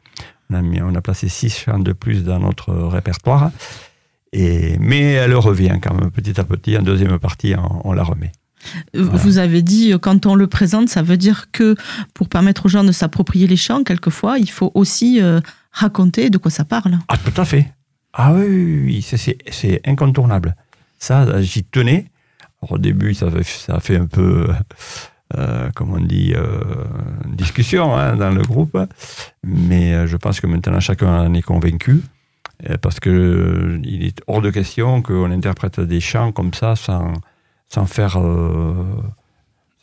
On 0.48 0.54
a 0.54 0.62
mis 0.62 0.80
on 0.80 0.94
a 0.94 1.00
placé 1.00 1.28
six 1.28 1.50
chants 1.62 1.80
de 1.80 1.92
plus 1.92 2.22
dans 2.22 2.38
notre 2.38 2.72
répertoire. 2.72 3.50
Et 4.32 4.76
mais 4.78 5.14
elle 5.14 5.34
revient 5.34 5.76
quand 5.82 5.94
même 5.94 6.12
petit 6.12 6.38
à 6.40 6.44
petit. 6.44 6.78
En 6.78 6.82
deuxième 6.82 7.18
partie 7.18 7.54
on, 7.56 7.88
on 7.88 7.92
la 7.92 8.04
remet. 8.04 8.30
Euh, 8.94 9.02
Vous 9.24 9.38
avez 9.38 9.62
dit, 9.62 9.92
euh, 9.92 9.98
quand 9.98 10.24
on 10.26 10.36
le 10.36 10.46
présente, 10.46 10.88
ça 10.88 11.02
veut 11.02 11.16
dire 11.16 11.50
que 11.50 11.74
pour 12.14 12.28
permettre 12.28 12.66
aux 12.66 12.68
gens 12.68 12.84
de 12.84 12.92
s'approprier 12.92 13.46
les 13.48 13.56
chants, 13.56 13.82
quelquefois, 13.84 14.38
il 14.38 14.50
faut 14.50 14.70
aussi 14.74 15.20
euh, 15.20 15.40
raconter 15.72 16.28
de 16.30 16.38
quoi 16.38 16.50
ça 16.50 16.64
parle. 16.64 16.98
Ah, 17.08 17.16
tout 17.16 17.40
à 17.40 17.44
fait. 17.44 17.72
Ah 18.12 18.32
oui, 18.32 18.82
oui, 18.84 19.02
c'est- 19.02 19.80
incontournable. 19.86 20.56
Ça, 20.98 21.40
j'y 21.42 21.64
tenais. 21.64 22.10
Au 22.62 22.78
début, 22.78 23.14
ça, 23.14 23.28
ça 23.44 23.78
fait 23.80 23.96
un 23.96 24.06
peu, 24.06 24.48
euh, 25.36 25.70
comme 25.76 25.92
on 25.92 26.00
dit, 26.00 26.32
euh, 26.34 26.60
discussion 27.26 27.94
hein, 27.96 28.16
dans 28.16 28.30
le 28.30 28.42
groupe. 28.42 28.76
Mais 29.44 29.94
euh, 29.94 30.06
je 30.06 30.16
pense 30.16 30.40
que 30.40 30.46
maintenant, 30.48 30.80
chacun 30.80 31.26
en 31.26 31.34
est 31.34 31.42
convaincu. 31.42 32.02
euh, 32.68 32.76
Parce 32.78 32.98
que 32.98 33.78
il 33.84 34.04
est 34.04 34.20
hors 34.26 34.42
de 34.42 34.50
question 34.50 35.02
qu'on 35.02 35.30
interprète 35.30 35.78
des 35.80 36.00
chants 36.00 36.32
comme 36.32 36.52
ça 36.54 36.74
sans, 36.76 37.12
sans 37.68 37.86
faire... 37.86 38.18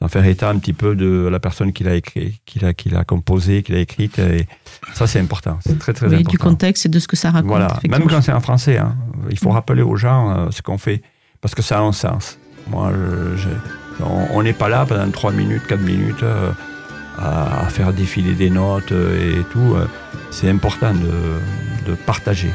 sans 0.02 0.08
faire 0.10 0.26
état 0.26 0.50
un 0.50 0.58
petit 0.58 0.74
peu 0.74 0.96
de 0.96 1.28
la 1.32 1.40
personne 1.40 1.72
qui 1.74 1.84
l'a 1.84 1.96
écrit, 1.96 2.42
qui 2.46 2.60
l'a, 2.60 2.74
qui 2.74 2.90
l'a 2.90 3.04
composé, 3.06 3.64
qui 3.64 3.72
l'a 3.72 3.80
écrite. 3.80 4.20
Et 4.20 4.46
ça, 4.94 5.08
c'est 5.08 5.20
important. 5.20 5.58
C'est 5.66 5.80
très, 5.80 5.94
très 5.94 6.08
Oui, 6.08 6.16
important. 6.16 6.32
du 6.32 6.38
contexte 6.38 6.86
et 6.86 6.90
de 6.90 7.00
ce 7.00 7.08
que 7.08 7.16
ça 7.16 7.32
raconte. 7.32 7.50
Voilà, 7.50 7.80
même 7.90 8.06
quand 8.08 8.22
c'est 8.22 8.34
en 8.34 8.42
français, 8.42 8.78
hein, 8.78 8.96
il 9.30 9.38
faut 9.40 9.50
rappeler 9.52 9.82
aux 9.84 9.96
gens 9.96 10.30
euh, 10.32 10.52
ce 10.52 10.62
qu'on 10.62 10.78
fait, 10.78 11.02
parce 11.42 11.56
que 11.56 11.62
ça 11.62 11.80
a 11.80 11.82
un 11.82 11.94
sens. 11.94 12.38
Moi, 12.68 12.92
je- 13.38 13.38
je- 13.44 14.04
on 14.34 14.44
n'est 14.44 14.52
pas 14.54 14.68
là 14.68 14.86
pendant 14.86 15.10
3 15.10 15.32
minutes, 15.32 15.66
4 15.68 15.80
minutes 15.82 16.24
euh, 16.24 16.52
à, 17.18 17.62
à 17.66 17.70
faire 17.70 17.94
défiler 17.94 18.34
des 18.34 18.50
notes 18.50 18.92
euh, 18.92 19.40
et 19.40 19.44
tout. 19.54 19.78
C'est 20.32 20.50
important 20.50 20.94
de, 20.94 21.90
de 21.90 21.96
partager. 21.96 22.50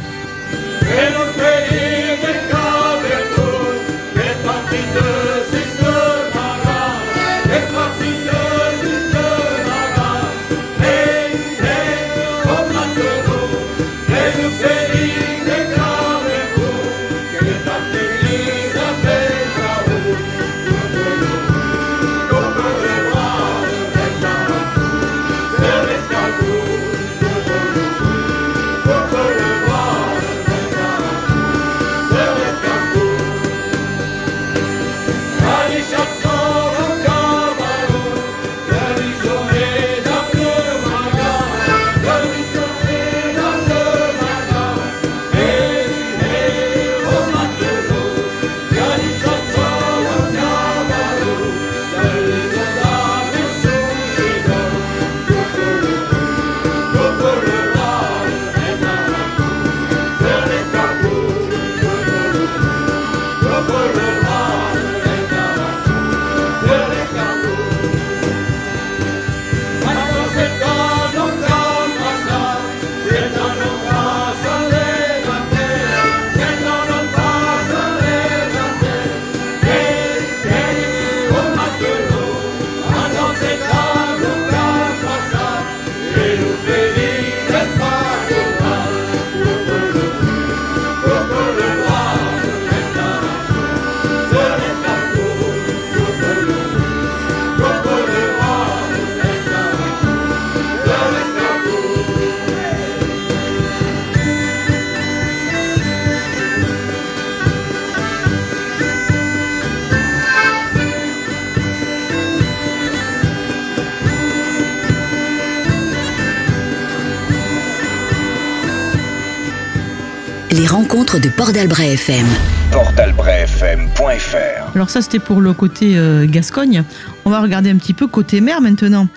Les 120.53 120.67
rencontres 120.67 121.21
de 121.21 121.29
Port 121.29 121.53
d'Albret 121.53 121.95
FM. 121.95 122.27
portalbrefm.fr 122.73 124.75
Alors 124.75 124.91
ça, 124.91 125.03
c'était 125.03 125.19
pour 125.19 125.41
le 125.41 125.53
côté 125.53 125.97
euh, 125.97 126.27
Gascogne. 126.29 126.85
On 127.25 127.31
va 127.31 127.41
regarder 127.41 127.71
un 127.71 127.77
petit 127.77 127.95
peu 127.95 128.07
côté 128.07 128.41
mer 128.41 128.61
maintenant. 128.61 129.09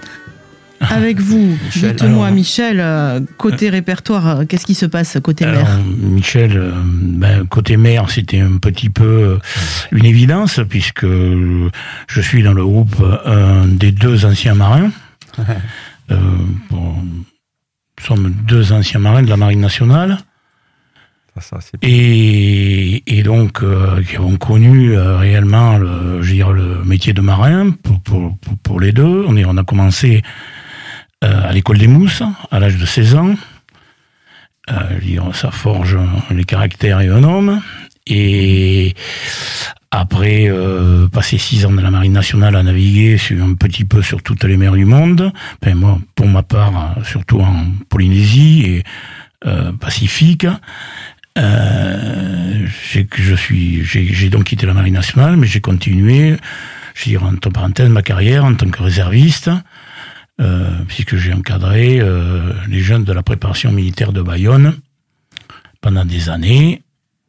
Avec 0.80 1.20
vous, 1.20 1.58
Michel, 1.64 1.96
dites-moi, 1.96 2.26
alors. 2.28 2.36
Michel, 2.36 2.80
euh, 2.80 3.20
côté 3.38 3.70
répertoire, 3.70 4.42
euh, 4.42 4.46
qu'est-ce 4.46 4.66
qui 4.66 4.76
se 4.76 4.86
passe 4.86 5.18
côté 5.24 5.46
Alors, 5.46 5.64
mer 5.64 5.80
Michel, 6.02 6.58
euh, 6.58 6.72
ben, 6.76 7.48
côté 7.48 7.78
mère, 7.78 8.10
c'était 8.10 8.42
un 8.42 8.58
petit 8.58 8.90
peu 8.90 9.40
une 9.92 10.06
évidence, 10.06 10.60
puisque 10.70 11.06
je 11.06 12.22
suis 12.22 12.44
dans 12.44 12.54
le 12.54 12.64
groupe 12.64 12.96
un 13.26 13.66
des 13.66 13.92
deux 13.92 14.26
anciens 14.26 14.56
marins. 14.56 14.92
Euh, 16.12 16.16
bon, 16.70 16.96
nous 17.02 18.06
sommes 18.06 18.36
deux 18.46 18.74
anciens 18.74 19.00
marins 19.00 19.24
de 19.24 19.30
la 19.30 19.38
Marine 19.38 19.62
nationale. 19.62 20.18
C'est- 21.40 21.78
et, 21.82 23.24
donc 23.24 23.64
euh, 23.64 24.04
qui 24.04 24.18
avons 24.18 24.38
connu 24.38 24.96
euh, 24.96 25.18
réellement 25.18 25.78
le, 25.78 26.84
métier 26.86 27.14
de 27.14 27.22
marin 27.22 27.72
pour, 28.64 28.80
les 28.80 28.92
deux. 28.92 29.26
On, 29.28 29.58
a 29.58 29.64
commencé 29.64 30.22
euh, 31.24 31.50
à 31.50 31.52
l'école 31.52 31.80
des 31.80 31.88
mousses 31.88 32.22
à 32.52 32.60
l'âge 32.60 32.78
de 32.78 32.86
16 32.86 33.16
ans. 33.16 33.36
Ça 35.34 35.52
forge 35.52 35.98
les 36.32 36.44
caractères 36.44 37.02
et 37.02 37.10
un 37.10 37.24
homme. 37.24 37.62
Et 38.06 38.94
après 39.92 40.50
passer 41.12 41.38
six 41.38 41.66
ans 41.66 41.72
dans 41.72 41.82
la 41.82 41.92
marine 41.92 42.14
nationale 42.14 42.56
à 42.56 42.64
naviguer 42.64 43.18
un 43.32 43.54
petit 43.56 43.86
peu 43.86 44.02
sur 44.02 44.22
toutes 44.22 44.44
les 44.44 44.58
mers 44.58 44.74
du 44.74 44.86
monde, 44.86 45.32
moi 45.76 46.00
pour 46.16 46.28
ma 46.28 46.44
part 46.44 46.96
surtout 47.04 47.42
en 47.42 47.66
Polynésie 47.90 48.66
et 48.66 48.84
Pacifique, 49.80 50.48
euh, 51.38 52.68
je 52.68 53.36
suis, 53.36 53.84
j'ai 53.86 54.30
donc 54.30 54.46
quitté 54.46 54.66
la 54.66 54.74
marine 54.74 54.94
nationale, 54.94 55.36
mais 55.38 55.48
j'ai 55.48 55.62
continué, 55.62 56.38
je 56.96 57.04
dire 57.06 57.24
entre 57.24 57.50
parenthèses, 57.50 57.90
ma 57.90 58.02
carrière 58.02 58.46
en 58.46 58.56
tant 58.56 58.70
que 58.70 58.82
réserviste, 58.84 59.50
euh, 60.42 60.70
puisque 60.88 61.16
j'ai 61.16 61.34
encadré 61.34 62.00
euh, 62.00 62.54
les 62.68 62.80
jeunes 62.80 63.04
de 63.04 63.14
la 63.14 63.24
préparation 63.24 63.72
militaire 63.72 64.14
de 64.14 64.22
Bayonne 64.22 64.78
pendant 65.82 66.06
des 66.06 66.30
années, 66.30 66.82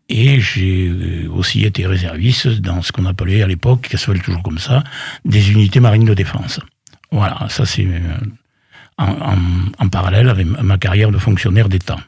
et 0.09 0.39
j'ai 0.41 0.89
euh, 0.89 1.29
aussi 1.31 1.65
été 1.65 1.87
réserviste 1.87 2.49
dans 2.61 2.83
ce 2.83 2.93
qu'on 2.93 3.07
appelait 3.07 3.43
à 3.43 3.47
l'époque, 3.47 3.89
qui 3.91 3.97
s'appelle 3.99 4.23
toujours 4.23 4.43
comme 4.43 4.59
ça, 4.59 4.85
des 5.25 5.51
unités 5.51 5.81
marines 5.81 6.05
de 6.05 6.15
défense. 6.15 6.61
Voilà, 7.11 7.47
ça 7.49 7.65
c'est 7.65 7.87
euh, 7.87 8.01
en, 8.99 9.07
en- 9.13 9.39
en 9.85 9.89
parallèle 9.89 10.29
avec 10.29 10.47
ma 10.47 10.79
carrière 10.79 11.11
de 11.11 11.19
fonctionnaire 11.19 11.69
d'État. 11.69 11.99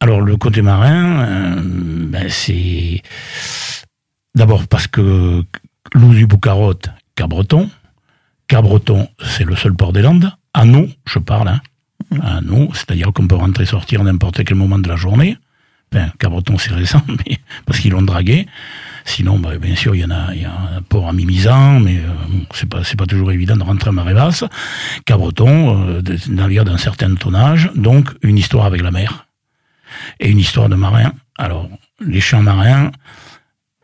Alors 0.00 0.20
le 0.20 0.36
côté 0.36 0.62
marin, 0.62 1.20
euh, 1.22 1.60
ben, 1.62 2.26
c'est 2.28 3.02
d'abord 4.34 4.66
parce 4.66 4.86
que 4.86 5.44
Louz 5.94 6.16
du 6.16 6.26
Boucarotte, 6.26 6.88
Cabreton, 7.16 7.70
Cabreton, 8.48 9.08
c'est 9.22 9.44
le 9.44 9.56
seul 9.56 9.74
port 9.74 9.92
des 9.92 10.02
Landes. 10.02 10.32
À 10.54 10.64
nous, 10.64 10.88
je 11.06 11.18
parle, 11.18 11.48
hein, 11.48 11.60
à 12.22 12.40
nous, 12.40 12.72
c'est-à-dire 12.74 13.12
qu'on 13.12 13.26
peut 13.26 13.36
rentrer 13.36 13.64
et 13.64 13.66
sortir 13.66 14.02
n'importe 14.02 14.42
quel 14.44 14.56
moment 14.56 14.78
de 14.78 14.88
la 14.88 14.96
journée, 14.96 15.36
Enfin, 15.92 16.06
Cabreton, 16.20 16.56
c'est 16.56 16.72
récent, 16.72 17.02
mais 17.08 17.38
parce 17.66 17.80
qu'ils 17.80 17.90
l'ont 17.90 18.02
dragué. 18.02 18.46
Sinon, 19.04 19.40
bah, 19.40 19.58
bien 19.58 19.74
sûr, 19.74 19.96
il 19.96 20.02
y 20.02 20.04
en 20.04 20.10
a, 20.12 20.32
il 20.34 20.42
y 20.42 20.44
a 20.44 20.52
un 20.76 20.82
port 20.82 21.08
à 21.08 21.12
Mimizan, 21.12 21.80
mais 21.80 21.96
euh, 21.96 22.06
bon, 22.28 22.46
c'est 22.54 22.68
pas, 22.68 22.84
c'est 22.84 22.96
pas 22.96 23.06
toujours 23.06 23.32
évident 23.32 23.56
de 23.56 23.64
rentrer 23.64 23.88
à 23.88 23.92
marée 23.92 24.14
basse. 24.14 24.44
Cabreton, 25.04 25.88
euh, 25.88 26.00
de- 26.00 26.16
navire 26.28 26.64
d'un 26.64 26.78
certain 26.78 27.12
tonnage, 27.16 27.70
donc 27.74 28.08
une 28.22 28.38
histoire 28.38 28.66
avec 28.66 28.82
la 28.82 28.92
mer 28.92 29.26
et 30.18 30.30
une 30.30 30.38
histoire 30.38 30.68
de 30.68 30.76
marin. 30.76 31.12
Alors, 31.38 31.68
les 32.00 32.20
champs 32.20 32.42
marins, 32.42 32.90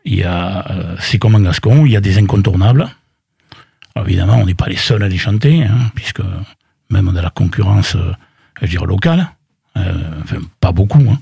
il 0.05 0.15
y 0.15 0.23
a, 0.23 0.65
euh, 0.71 0.95
c'est 0.99 1.17
comme 1.19 1.35
en 1.35 1.41
Gascon, 1.41 1.85
il 1.85 1.91
y 1.91 1.97
a 1.97 2.01
des 2.01 2.17
incontournables. 2.17 2.87
Alors, 3.95 4.07
évidemment, 4.07 4.37
on 4.37 4.45
n'est 4.45 4.53
pas 4.53 4.67
les 4.67 4.77
seuls 4.77 5.03
à 5.03 5.07
les 5.07 5.17
chanter, 5.17 5.63
hein, 5.63 5.91
puisque 5.95 6.21
même 6.89 7.15
a 7.15 7.21
la 7.21 7.29
concurrence, 7.29 7.95
euh, 7.95 8.13
je 8.61 8.67
dire, 8.67 8.85
locale. 8.85 9.29
Euh, 9.75 9.93
enfin, 10.23 10.37
pas 10.59 10.71
beaucoup. 10.71 11.03
hein. 11.09 11.19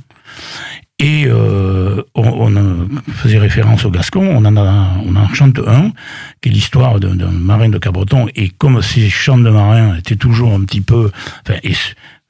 Et 0.98 1.28
on, 1.30 2.90
faisait 3.16 3.38
référence 3.38 3.84
au 3.84 3.92
Gascon, 3.92 4.26
on 4.26 4.46
en, 4.46 4.56
a, 4.56 4.94
on 5.06 5.16
en 5.18 5.28
chante 5.34 5.60
un, 5.60 5.92
qui 6.40 6.48
est 6.48 6.52
l'histoire 6.54 7.02
d'un 7.02 7.32
marin 7.32 7.68
de 7.68 7.78
Cabreton. 7.78 8.28
Et 8.34 8.48
comme 8.50 8.82
ces 8.82 9.10
chants 9.10 9.38
de 9.38 9.50
marins 9.50 9.98
étaient 9.98 10.16
toujours 10.16 10.54
un 10.54 10.64
petit 10.64 10.80
peu, 10.80 11.12
enfin, 11.46 11.60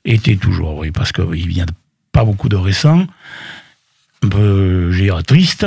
étaient 0.03 0.35
toujours, 0.37 0.77
oui, 0.77 0.89
parce 0.89 1.11
qu'il 1.11 1.47
n'y 1.47 1.61
a 1.61 1.67
pas 2.15 2.23
beaucoup 2.29 2.49
de 2.49 2.55
récents, 2.69 3.05
un 4.23 4.29
peu, 4.29 4.91
je 4.91 5.03
dirais, 5.03 5.23
triste, 5.23 5.65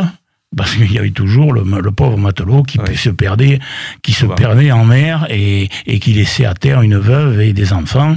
parce 0.56 0.74
qu'il 0.74 0.90
y 0.90 0.98
avait 0.98 1.10
toujours 1.22 1.52
le, 1.52 1.62
le 1.62 1.92
pauvre 1.92 2.16
matelot 2.16 2.62
qui 2.62 2.78
se 2.96 3.10
perdait, 3.10 3.58
qui 4.02 4.12
se 4.14 4.24
Ouais. 4.24 4.34
perdait 4.34 4.72
en 4.72 4.84
mer 4.84 5.26
et, 5.28 5.68
et 5.86 5.98
qui 6.02 6.12
laissait 6.14 6.46
à 6.46 6.54
terre 6.54 6.80
une 6.80 6.96
veuve 6.96 7.40
et 7.42 7.52
des 7.52 7.72
enfants, 7.74 8.16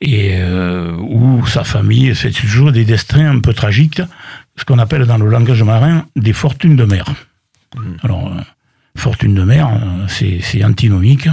et 0.00 0.30
euh, 0.34 0.96
où 0.98 1.46
sa 1.46 1.62
famille, 1.62 2.14
c'est 2.16 2.32
toujours 2.32 2.72
des 2.72 2.84
destins 2.84 3.30
un 3.36 3.40
peu 3.40 3.54
tragiques, 3.54 4.02
ce 4.58 4.64
qu'on 4.64 4.80
appelle 4.80 5.06
dans 5.06 5.18
le 5.24 5.28
langage 5.36 5.62
marin 5.62 6.04
des 6.16 6.32
fortunes 6.32 6.74
de 6.76 6.84
mer. 6.84 7.04
Alors, 8.02 8.26
euh, 8.26 8.40
fortune 8.96 9.34
de 9.36 9.44
mer, 9.44 9.68
euh, 9.68 10.06
c'est 10.08 10.64
antinomique, 10.64 11.28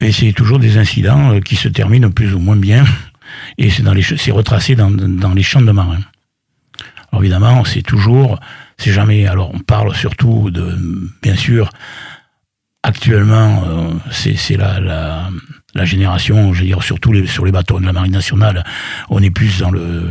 et 0.00 0.12
c'est 0.12 0.32
toujours 0.32 0.60
des 0.60 0.78
incidents 0.78 1.40
qui 1.40 1.56
se 1.56 1.68
terminent 1.68 2.10
plus 2.12 2.32
ou 2.34 2.38
moins 2.38 2.60
bien, 2.70 2.84
et 3.58 3.70
c'est 3.70 3.82
dans 3.82 3.94
les 3.94 4.02
c'est 4.02 4.30
retracé 4.30 4.74
dans, 4.74 4.90
dans 4.90 5.34
les 5.34 5.42
champs 5.42 5.62
de 5.62 5.72
marins. 5.72 6.04
Alors 7.12 7.22
évidemment, 7.22 7.64
c'est 7.64 7.82
toujours, 7.82 8.40
c'est 8.78 8.92
jamais. 8.92 9.26
Alors 9.26 9.54
on 9.54 9.60
parle 9.60 9.94
surtout 9.94 10.50
de, 10.50 10.76
bien 11.22 11.36
sûr, 11.36 11.70
actuellement, 12.82 13.64
euh, 13.66 13.94
c'est 14.10 14.56
la, 14.56 14.80
la 14.80 15.30
la 15.74 15.84
génération, 15.84 16.54
je 16.54 16.60
veux 16.60 16.66
dire 16.66 16.82
surtout 16.82 17.12
les, 17.12 17.26
sur 17.26 17.44
les 17.44 17.52
bateaux 17.52 17.78
de 17.78 17.84
la 17.84 17.92
marine 17.92 18.12
nationale, 18.12 18.64
on 19.10 19.22
est 19.22 19.30
plus 19.30 19.58
dans 19.58 19.70
le 19.70 20.10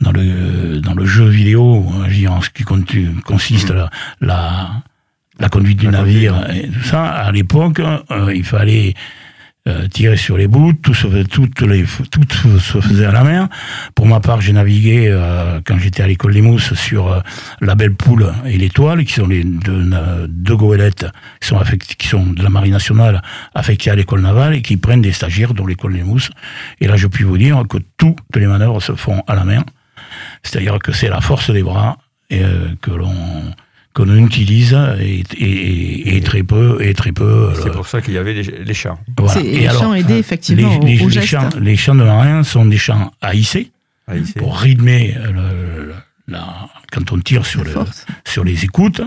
dans 0.00 0.12
le 0.12 0.80
dans 0.80 0.94
le 0.94 1.06
jeu 1.06 1.26
vidéo, 1.26 1.86
hein, 1.88 2.04
je 2.04 2.10
veux 2.10 2.16
dire, 2.16 2.32
en 2.32 2.42
ce 2.42 2.50
qui 2.50 2.64
consiste 2.64 3.70
la, 3.70 3.90
la 4.20 4.70
la 5.38 5.48
conduite 5.48 5.78
du 5.78 5.88
navire 5.88 6.50
et 6.50 6.68
tout 6.68 6.82
ça. 6.82 7.04
À 7.04 7.32
l'époque, 7.32 7.80
euh, 7.80 8.32
il 8.34 8.44
fallait 8.44 8.94
euh, 9.70 9.88
tirer 9.88 10.16
sur 10.16 10.36
les 10.36 10.48
bouts, 10.48 10.72
tout 10.72 10.94
se, 10.94 11.06
les, 11.06 11.24
tout 11.24 12.58
se 12.58 12.80
faisait 12.80 13.06
à 13.06 13.12
la 13.12 13.22
mer. 13.22 13.48
Pour 13.94 14.06
ma 14.06 14.20
part, 14.20 14.40
j'ai 14.40 14.52
navigué 14.52 15.08
euh, 15.08 15.60
quand 15.64 15.78
j'étais 15.78 16.02
à 16.02 16.06
l'école 16.06 16.34
des 16.34 16.42
Mousses 16.42 16.74
sur 16.74 17.12
euh, 17.12 17.20
la 17.60 17.74
Belle 17.74 17.94
Poule 17.94 18.32
et 18.46 18.56
l'Étoile, 18.56 19.04
qui 19.04 19.14
sont 19.14 19.26
les 19.26 19.44
deux, 19.44 20.56
goélettes 20.56 21.06
qui 21.98 22.08
sont, 22.08 22.26
de 22.26 22.42
la 22.42 22.50
Marine 22.50 22.72
nationale 22.72 23.22
affectées 23.54 23.90
à 23.90 23.94
l'école 23.94 24.20
navale 24.20 24.54
et 24.54 24.62
qui 24.62 24.76
prennent 24.76 25.02
des 25.02 25.12
stagiaires 25.12 25.54
dans 25.54 25.66
l'école 25.66 25.94
des 25.94 26.02
Mousses. 26.02 26.30
Et 26.80 26.86
là, 26.86 26.96
je 26.96 27.06
puis 27.06 27.24
vous 27.24 27.38
dire 27.38 27.62
que 27.68 27.78
toutes 27.96 28.18
les 28.34 28.46
manœuvres 28.46 28.80
se 28.80 28.94
font 28.94 29.22
à 29.26 29.34
la 29.34 29.44
mer. 29.44 29.62
C'est-à-dire 30.42 30.78
que 30.78 30.92
c'est 30.92 31.08
la 31.08 31.20
force 31.20 31.50
des 31.50 31.62
bras 31.62 31.98
et, 32.28 32.42
que 32.80 32.90
l'on 32.90 33.14
que 33.92 34.02
l'on 34.02 34.24
utilise 34.24 34.76
et, 35.00 35.24
et, 35.38 36.16
et 36.16 36.20
très 36.20 36.42
peu 36.44 36.78
et 36.80 36.94
très 36.94 37.10
peu 37.12 37.52
C'est 37.62 37.72
pour 37.72 37.86
ça 37.88 38.00
qu'il 38.00 38.14
y 38.14 38.18
avait 38.18 38.34
les, 38.34 38.42
les 38.64 38.74
les 39.42 39.66
alors, 39.66 39.82
champs 39.82 39.94
aidaient 39.94 40.18
effectivement 40.20 40.78
les, 40.84 40.96
les- 40.96 41.02
au, 41.02 41.06
au 41.06 41.08
les 41.08 41.22
champs, 41.26 41.48
les 41.60 41.76
champs 41.76 41.94
de 41.96 42.04
marins 42.04 42.44
sont 42.44 42.66
des 42.66 42.78
champs 42.78 43.10
à 43.20 43.34
hisser 43.34 43.72
ici. 44.16 44.32
pour 44.34 44.56
rythmer 44.58 45.16
euh, 45.16 45.32
le- 45.32 45.84
le- 45.86 45.94
la- 46.28 46.68
quand 46.92 47.10
on 47.12 47.18
tire 47.18 47.44
sur, 47.44 47.64
le, 47.64 47.70
Force. 47.70 48.06
sur 48.24 48.44
les 48.44 48.64
écoutes, 48.64 49.02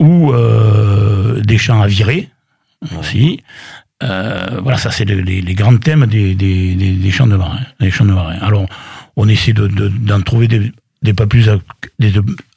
ou 0.00 0.32
euh, 0.32 1.40
des 1.40 1.58
champs 1.58 1.80
à 1.82 1.86
virer 1.86 2.28
aussi. 2.98 3.40
Euh, 4.02 4.58
voilà, 4.62 4.78
ça 4.78 4.90
c'est 4.90 5.04
les, 5.04 5.22
les- 5.22 5.40
les 5.42 5.54
grands 5.54 5.76
thèmes 5.76 6.06
des, 6.06 6.34
des, 6.34 6.74
des- 6.74 6.94
des 6.94 7.10
champs 7.10 7.26
de 7.28 7.36
marins. 7.36 7.60
Des 7.80 7.90
champs 7.90 8.04
de 8.04 8.12
marins. 8.12 8.36
Alors, 8.40 8.66
on 9.16 9.28
essaie 9.28 9.52
de- 9.52 9.68
de- 9.68 9.88
d'en 9.88 10.20
trouver 10.20 10.48
des, 10.48 10.72
des 11.02 11.14
pas 11.14 11.26
plus, 11.26 11.48
des- 12.00 12.12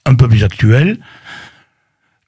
un 0.06 0.16
peu 0.16 0.28
plus 0.28 0.44
actuels. 0.44 0.98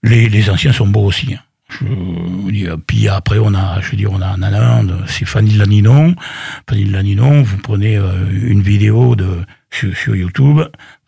Les, 0.04 0.30
les 0.30 0.50
anciens 0.50 0.74
sont 0.74 0.88
beaux 0.88 1.06
aussi. 1.06 1.34
hein. 1.34 1.40
Je 1.70 2.76
puis 2.76 3.10
après, 3.10 3.40
on 3.40 3.54
a, 3.54 3.82
je 3.82 3.92
veux 3.92 3.98
dire, 3.98 4.12
on 4.14 4.22
a, 4.22 4.30
en 4.38 4.42
a 4.42 4.50
un, 4.58 4.84
de- 4.86 4.96
c'est 5.08 5.26
Fanny 5.26 5.52
Laninon. 5.58 6.16
Fanny 6.70 6.86
Laninon, 6.86 7.44
vous 7.44 7.58
prenez 7.58 7.98
euh, 7.98 8.14
une 8.32 8.62
vidéo 8.62 9.18
de, 9.18 9.28
sur, 9.70 9.94
sur 9.98 10.16
YouTube, 10.16 10.60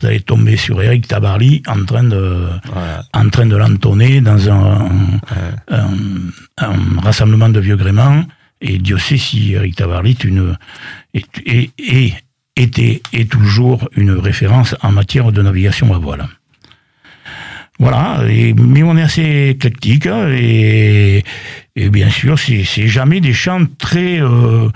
vous 0.02 0.08
allez 0.08 0.20
tomber 0.20 0.58
sur 0.58 0.82
Eric 0.82 1.08
Tabarly 1.08 1.64
en 1.66 1.86
train 1.86 2.04
de, 2.04 2.50
Voilà. 2.74 3.04
en 3.14 3.30
train 3.30 3.46
de 3.46 3.56
l'entonner 3.56 4.20
dans 4.20 4.50
un, 4.50 4.90
Ouais. 4.90 5.54
un, 5.70 5.92
un 6.58 7.00
rassemblement 7.02 7.48
de 7.50 7.62
vieux 7.62 7.78
gréments. 7.78 8.26
Et 8.60 8.80
Dieu 8.80 8.98
sait 8.98 9.18
si 9.18 9.54
Eric 9.54 9.78
Tabarly 9.78 10.12
est 10.12 10.24
une, 10.26 10.58
est, 11.14 11.26
est- 11.46 11.72
est- 11.78 12.16
était 12.58 13.02
et 13.14 13.26
toujours 13.26 13.88
une 13.96 14.12
référence 14.12 14.76
en 14.82 14.92
matière 14.92 15.32
de 15.32 15.42
navigation 15.42 15.94
à 15.94 15.98
voile. 16.00 16.28
Voilà, 17.80 18.24
et, 18.30 18.54
mais 18.54 18.84
on 18.84 18.98
est 18.98 19.02
assez 19.02 19.52
éclectique 19.52 20.06
hein, 20.06 20.28
et, 20.32 21.24
bien 21.78 22.10
sûr, 22.10 22.38
c'est 22.38 22.66
c'est 22.66 22.90
jamais 22.90 23.22
des 23.22 23.32
chants 23.32 23.66
très, 23.78 24.22
euh, 24.22 24.68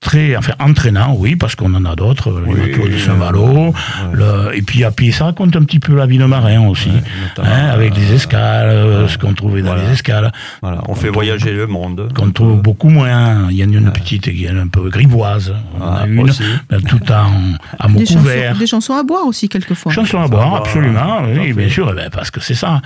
très, 0.00 0.34
enfin 0.34 0.54
entraînants, 0.58 1.14
oui, 1.18 1.36
parce 1.36 1.54
qu'on 1.54 1.74
en 1.74 1.84
a 1.84 1.94
d'autres, 1.94 2.32
les 2.46 2.52
Oui, 2.54 2.60
matelots 2.70 2.88
de 2.88 2.94
euh, 2.94 2.98
Saint-Malo, 2.98 3.46
ouais. 3.66 3.72
le- 4.14 4.56
et 4.56 4.62
puis, 4.62 4.82
à 4.82 4.90
pied, 4.90 5.12
ça 5.12 5.26
raconte 5.26 5.54
un 5.56 5.62
petit 5.62 5.78
peu 5.78 5.94
la 5.94 6.06
vie 6.06 6.16
de 6.16 6.24
marin 6.24 6.66
aussi, 6.68 6.88
Ouais, 6.88 7.44
hein, 7.44 7.68
avec 7.70 7.92
des 7.92 8.10
euh, 8.10 8.14
escales, 8.14 8.68
euh, 8.70 9.08
ce 9.08 9.18
qu'on 9.18 9.34
trouvait 9.34 9.60
dans 9.60 9.68
voilà. 9.72 9.84
les 9.84 9.92
escales, 9.92 10.32
Voilà. 10.62 10.80
On 10.88 10.94
fait 10.94 11.10
voyager 11.10 11.52
le 11.52 11.66
monde. 11.66 12.08
qu'on 12.16 12.30
trouve 12.30 12.62
beaucoup 12.62 12.88
moins. 12.88 13.48
Il 13.50 13.56
y 13.58 13.64
en 13.64 13.68
a 13.68 13.76
une 13.76 13.92
petite 13.92 14.22
qui 14.22 14.46
est 14.46 14.48
un 14.50 14.68
peu 14.68 14.88
grivoise, 14.88 15.54
on 15.78 15.82
en 15.84 15.92
Ah, 15.92 16.00
a 16.02 16.06
une, 16.06 16.20
aussi. 16.20 16.42
ben, 16.70 16.80
tout 16.80 17.00
en, 17.12 17.30
à 17.78 17.88
mot 17.88 17.98
Des 17.98 18.06
chansons, 18.06 18.18
couvert. 18.20 18.56
des 18.56 18.66
chansons 18.66 18.94
à 18.94 19.02
boire 19.02 19.26
aussi 19.26 19.48
quelquefois. 19.50 19.92
Chansons 19.92 20.20
à 20.20 20.24
à 20.24 20.28
boire, 20.28 20.54
absolument, 20.56 21.22
oui, 21.38 21.52
bien 21.52 21.68
sûr, 21.68 21.90
eh 21.92 21.94
ben, 21.94 22.08
parce 22.10 22.30
que 22.30 22.40
c'est 22.40 22.54
ça. 22.54 22.80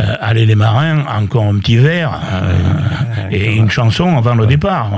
Euh, 0.00 0.14
allez 0.20 0.44
les 0.46 0.54
marins, 0.56 1.04
encore 1.06 1.44
un 1.44 1.58
petit 1.58 1.76
verre, 1.76 2.18
euh, 2.32 2.52
ouais, 3.30 3.36
et 3.36 3.48
ouais. 3.48 3.54
une 3.56 3.70
chanson 3.70 4.16
avant 4.18 4.34
le 4.34 4.46
départ. 4.46 4.90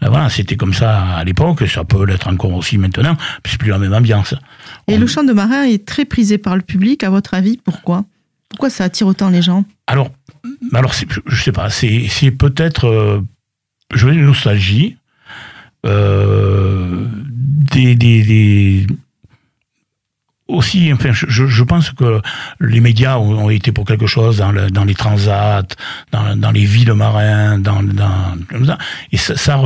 Voilà, 0.00 0.28
c'était 0.28 0.54
comme 0.56 0.72
ça 0.74 0.83
à 0.88 1.24
l'époque, 1.24 1.66
ça 1.68 1.84
peut 1.84 2.04
l'être 2.04 2.28
encore 2.28 2.52
aussi 2.54 2.78
maintenant, 2.78 3.16
c'est 3.44 3.58
plus 3.58 3.70
la 3.70 3.78
même 3.78 3.92
ambiance. 3.94 4.34
Et 4.88 4.94
On- 4.94 4.98
le 4.98 5.06
chant 5.06 5.24
de 5.24 5.32
marin 5.32 5.64
est 5.64 5.84
très 5.86 6.04
prisé 6.04 6.38
par 6.38 6.56
le 6.56 6.62
public, 6.62 7.02
à 7.04 7.10
votre 7.10 7.34
avis, 7.34 7.58
pourquoi? 7.62 8.04
Pourquoi 8.50 8.70
ça 8.70 8.84
attire 8.84 9.06
autant 9.06 9.30
les 9.30 9.42
gens? 9.42 9.64
Alors, 9.86 10.10
alors 10.72 10.92
je- 10.92 11.36
sais 11.42 11.52
pas, 11.52 11.70
c'est 11.70 12.06
c'est 12.08 12.30
peut-être, 12.30 12.86
euh, 12.86 13.20
je 13.94 14.06
veux 14.06 14.12
dire, 14.12 14.20
une 14.20 14.26
nostalgie, 14.28 14.96
euh, 15.86 17.06
des, 17.72 17.94
des, 17.94 18.22
des- 18.22 18.86
aussi, 20.46 20.92
enfin, 20.92 21.10
je, 21.12 21.26
je- 21.28 21.46
pense 21.62 21.90
que 21.90 22.20
les 22.60 22.80
médias 22.80 23.16
ont, 23.16 23.44
ont 23.46 23.50
été 23.50 23.72
pour 23.72 23.86
quelque 23.86 24.06
chose 24.06 24.36
dans, 24.38 24.52
le- 24.52 24.70
dans 24.70 24.84
les 24.84 24.94
transats, 24.94 25.62
dans, 26.12 26.36
dans 26.36 26.50
les 26.50 26.66
de 26.84 26.92
marins, 26.92 27.58
dans, 27.58 27.82
dans 27.82 28.36
comme 28.50 28.66
ça. 28.66 28.76
Et 29.12 29.16
ça, 29.16 29.36
ça 29.36 29.58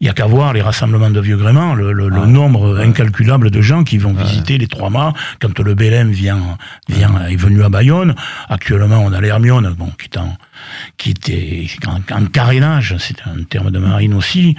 il 0.00 0.06
y 0.06 0.10
a 0.10 0.12
qu'à 0.12 0.26
voir 0.26 0.52
les 0.52 0.62
rassemblements 0.62 1.10
de 1.10 1.20
vieux 1.20 1.36
gréments, 1.36 1.74
le, 1.74 1.92
le- 1.92 2.08
le 2.08 2.20
Ouais. 2.20 2.26
nombre 2.28 2.78
incalculable 2.80 3.50
de 3.50 3.60
gens 3.60 3.82
qui 3.82 3.98
vont 3.98 4.12
visiter 4.12 4.58
les 4.58 4.68
trois 4.68 4.90
mâts 4.90 5.12
quand 5.40 5.58
le 5.58 5.74
Bélem 5.74 6.10
vient, 6.12 6.56
vient, 6.88 7.26
est 7.28 7.36
venu 7.36 7.64
à 7.64 7.68
Bayonne. 7.68 8.14
Actuellement, 8.48 9.00
on 9.04 9.12
a 9.12 9.20
l'Hermione, 9.20 9.74
bon, 9.76 9.90
qui 9.98 10.04
est 10.12 10.18
en, 10.18 10.36
qui 10.98 11.10
était 11.10 11.66
en, 11.86 12.00
en 12.14 12.26
carénage, 12.26 12.94
c'est 12.98 13.16
un 13.26 13.42
terme 13.42 13.70
de 13.72 13.78
marine 13.80 14.14
aussi. 14.14 14.54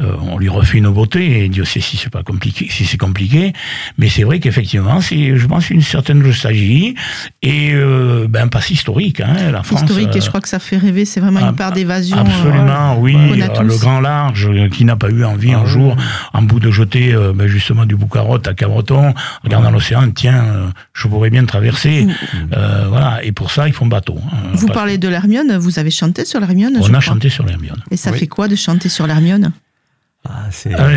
Euh, 0.00 0.14
on 0.22 0.38
lui 0.38 0.48
refait 0.48 0.78
une 0.78 0.88
beauté, 0.90 1.44
et 1.44 1.48
Dieu 1.48 1.64
sait 1.64 1.80
si 1.80 1.96
c'est 1.96 2.10
pas 2.10 2.22
compliqué, 2.24 2.66
si 2.70 2.84
c'est 2.86 2.98
compliqué. 2.98 3.52
Mais 3.98 4.08
c'est 4.08 4.24
vrai 4.24 4.40
qu'effectivement, 4.40 4.95
c'est, 5.00 5.36
je 5.36 5.46
pense, 5.46 5.70
une 5.70 5.82
certaine 5.82 6.18
nostalgie 6.20 6.94
et 7.42 7.72
euh, 7.74 8.26
ben 8.28 8.48
pas 8.48 8.60
si 8.60 8.74
historique. 8.74 9.20
Hein, 9.20 9.50
la 9.52 9.62
France. 9.62 9.80
Historique, 9.82 10.14
et 10.16 10.20
je 10.20 10.26
euh, 10.26 10.28
crois 10.28 10.40
que 10.40 10.48
ça 10.48 10.58
fait 10.58 10.76
rêver, 10.76 11.04
c'est 11.04 11.20
vraiment 11.20 11.40
ah, 11.42 11.48
une 11.50 11.56
part 11.56 11.72
d'évasion. 11.72 12.16
Absolument, 12.18 12.92
euh, 12.92 12.98
oui. 12.98 13.16
Euh, 13.16 13.62
le 13.62 13.76
grand 13.78 14.00
large, 14.00 14.48
qui 14.72 14.84
n'a 14.84 14.96
pas 14.96 15.08
eu 15.10 15.24
envie 15.24 15.52
Ah 15.54 15.58
un 15.58 15.62
oui. 15.64 15.68
jour, 15.70 15.96
en 16.32 16.42
bout 16.42 16.60
de 16.60 16.70
jeter 16.70 17.12
euh, 17.14 17.32
ben, 17.34 17.46
justement 17.46 17.84
du 17.86 17.96
boucarotte 17.96 18.46
à 18.48 18.54
Cabreton, 18.54 19.14
regardant 19.44 19.70
l'océan, 19.70 20.10
tiens, 20.14 20.72
je 20.94 21.08
pourrais 21.08 21.30
bien 21.30 21.44
traverser. 21.44 22.06
Euh, 22.56 22.86
voilà, 22.88 23.24
et 23.24 23.32
pour 23.32 23.50
ça, 23.50 23.66
ils 23.68 23.74
font 23.74 23.86
bateau. 23.86 24.18
hein. 24.32 24.36
Vous 24.54 24.68
parlez 24.68 24.98
de 24.98 25.08
l'Hermione, 25.08 25.56
vous 25.56 25.78
avez 25.78 25.90
chanté 25.90 26.24
sur 26.24 26.40
l'Hermione 26.40 26.74
je 26.76 26.80
On 26.80 26.84
a 26.86 26.88
crois. 26.88 27.00
chanté 27.00 27.28
sur 27.28 27.44
l'Hermione. 27.44 27.82
Et 27.90 27.96
ça 27.96 28.10
Oui. 28.10 28.18
fait 28.18 28.26
quoi 28.26 28.48
de 28.48 28.56
chanter 28.56 28.88
sur 28.88 29.06
l'Hermione? 29.06 29.52
Ah, 30.30 30.48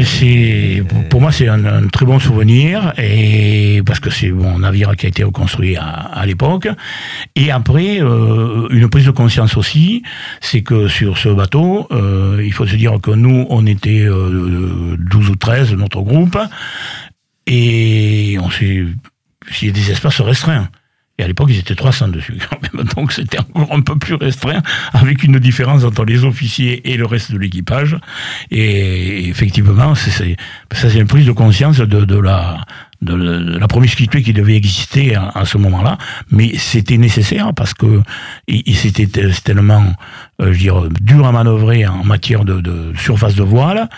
c'est 0.03 0.83
pour 1.09 1.21
moi 1.21 1.31
c'est 1.31 1.47
un, 1.47 1.87
très 1.87 2.05
bon 2.05 2.19
souvenir 2.19 2.93
et 2.97 3.81
parce 3.85 3.99
que 3.99 4.09
c'est 4.09 4.31
mon 4.31 4.59
navire 4.59 4.95
qui 4.95 5.05
a 5.05 5.09
été 5.09 5.23
reconstruit 5.23 5.77
à, 5.77 6.25
l'époque. 6.25 6.67
Et 7.35 7.51
après 7.51 8.01
euh, 8.01 8.67
une 8.69 8.89
prise 8.89 9.05
de 9.05 9.11
conscience 9.11 9.57
aussi 9.57 10.03
c'est 10.41 10.61
que 10.61 10.87
sur 10.87 11.17
ce 11.17 11.29
bateau 11.29 11.87
euh, 11.91 12.41
il 12.43 12.53
faut 12.53 12.67
se 12.67 12.75
dire 12.75 12.99
que 13.01 13.11
nous 13.11 13.45
on 13.49 13.65
était 13.65 14.05
12 14.05 15.29
ou 15.29 15.35
13 15.35 15.73
notre 15.73 16.01
groupe 16.01 16.37
et 17.47 18.37
on 18.41 18.49
s'est 18.49 18.85
des 19.61 19.91
espaces 19.91 20.21
restreints 20.21 20.69
et 21.19 21.23
à 21.23 21.27
l'époque, 21.27 21.49
ils 21.51 21.59
étaient 21.59 21.75
300 21.75 22.07
dessus. 22.07 22.37
Donc, 22.95 23.11
c'était 23.11 23.39
encore 23.39 23.73
un 23.73 23.81
peu 23.81 23.97
plus 23.97 24.15
restreint, 24.15 24.61
avec 24.93 25.23
une 25.23 25.37
différence 25.37 25.83
entre 25.83 26.05
les 26.05 26.23
officiers 26.23 26.89
et 26.89 26.95
le 26.95 27.05
reste 27.05 27.33
de 27.33 27.37
l'équipage. 27.37 27.97
Et 28.51 29.27
effectivement, 29.27 29.95
c'est, 29.95 30.11
ça, 30.11 30.89
c'est 30.89 30.97
une 30.97 31.07
prise 31.07 31.25
de 31.25 31.33
conscience 31.33 31.77
de, 31.77 31.85
de 31.85 32.19
la, 32.19 32.63
de 33.01 33.57
la 33.59 33.67
promiscuité 33.67 34.21
qui 34.21 34.31
devait 34.31 34.55
exister 34.55 35.15
à, 35.15 35.43
ce 35.45 35.57
moment-là, 35.57 35.97
mais 36.31 36.57
c'était 36.57 36.97
nécessaire 36.97 37.53
parce 37.53 37.73
que 37.73 38.01
c'était 38.73 39.07
tellement, 39.43 39.93
euh, 40.41 40.53
je 40.53 40.69
dur 41.01 41.25
à 41.25 41.31
manœuvrer 41.31 41.85
en 41.85 42.03
matière 42.03 42.45
de, 42.45 42.61
de 42.61 42.93
surface 42.97 43.35
de 43.35 43.43
voile 43.43 43.89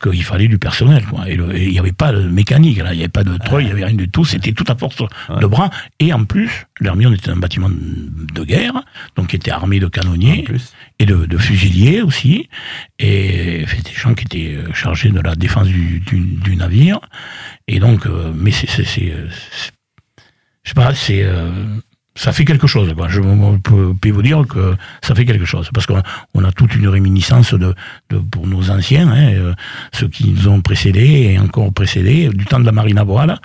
qu'il 0.00 0.24
fallait 0.24 0.48
du 0.48 0.58
personnel. 0.58 1.04
Quoi. 1.04 1.28
Et 1.28 1.34
il 1.34 1.70
n'y 1.70 1.78
avait 1.78 1.92
pas 1.92 2.12
de 2.12 2.22
mécanique, 2.22 2.78
là. 2.78 2.92
il 2.92 2.96
n'y 2.96 3.02
avait 3.02 3.08
pas 3.08 3.24
de 3.24 3.36
treuil, 3.36 3.64
il 3.64 3.66
n'y 3.66 3.72
avait 3.72 3.84
rien 3.84 3.96
du 3.96 4.08
tout, 4.08 4.24
c'était 4.24 4.52
tout 4.52 4.64
à 4.68 4.76
force 4.76 4.96
de 4.96 5.46
bras. 5.46 5.70
Et 5.98 6.12
en 6.12 6.24
plus, 6.24 6.66
l'Hermione 6.80 7.14
était 7.14 7.30
un 7.30 7.36
bâtiment 7.36 7.70
de 7.70 8.44
guerre, 8.44 8.82
donc 9.16 9.28
qui 9.28 9.36
était 9.36 9.50
armé 9.50 9.80
de 9.80 9.88
canonniers 9.88 10.44
et 10.98 11.06
de, 11.06 11.38
fusiliers 11.38 12.02
aussi. 12.02 12.48
Et 12.98 13.64
c'était 13.68 13.90
des 13.90 13.96
gens 13.96 14.14
qui 14.14 14.24
étaient 14.24 14.56
euh, 14.56 14.72
chargés 14.74 15.10
de 15.10 15.20
la 15.20 15.34
défense 15.34 15.68
du, 15.68 16.00
du, 16.00 16.56
navire. 16.56 17.00
Et 17.68 17.78
donc, 17.78 18.06
euh, 18.06 18.32
mais 18.34 18.50
c'est, 18.50 18.66
je 18.68 18.82
sais 20.64 20.74
pas, 20.74 20.94
c'est, 20.94 21.22
euh, 21.22 21.78
ça 22.18 22.32
fait 22.32 22.44
quelque 22.44 22.66
chose. 22.66 22.92
Quoi. 22.94 23.08
Je 23.08 23.20
peux, 23.20 24.10
vous 24.10 24.22
dire 24.22 24.44
que 24.46 24.74
ça 25.02 25.14
fait 25.14 25.24
quelque 25.24 25.44
chose. 25.44 25.70
Parce 25.72 25.86
qu'on 25.86 26.44
a 26.44 26.52
toute 26.52 26.74
une 26.74 26.88
réminiscence 26.88 27.54
de, 27.54 27.74
pour 28.30 28.46
nos 28.46 28.70
anciens, 28.70 29.08
hein, 29.08 29.32
euh, 29.34 29.54
ceux 29.92 30.08
qui 30.08 30.30
nous 30.30 30.48
ont 30.48 30.60
précédés 30.60 31.30
et 31.30 31.38
encore 31.38 31.72
précédés, 31.72 32.28
du 32.28 32.44
temps 32.44 32.58
de 32.58 32.66
la 32.66 32.72
marine 32.72 32.98
à 32.98 33.04
voile. 33.04 33.38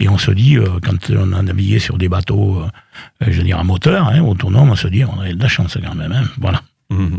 Et 0.00 0.08
on 0.08 0.18
se 0.18 0.32
dit, 0.32 0.56
euh, 0.56 0.66
quand 0.82 1.10
on 1.10 1.32
a 1.32 1.42
navigué 1.42 1.78
sur 1.78 1.98
des 1.98 2.08
bateaux, 2.08 2.58
euh, 2.58 3.26
je 3.28 3.38
veux 3.38 3.44
dire, 3.44 3.60
à 3.60 3.64
moteur, 3.64 4.08
hein, 4.08 4.20
autonome, 4.20 4.70
on 4.70 4.76
se 4.76 4.88
dit, 4.88 5.04
on 5.04 5.20
a 5.20 5.32
de 5.32 5.40
la 5.40 5.48
chance 5.48 5.78
quand 5.82 5.94
même. 5.94 6.12
Hein, 6.12 6.24
voilà. 6.40 6.62
Mmh. 6.90 7.18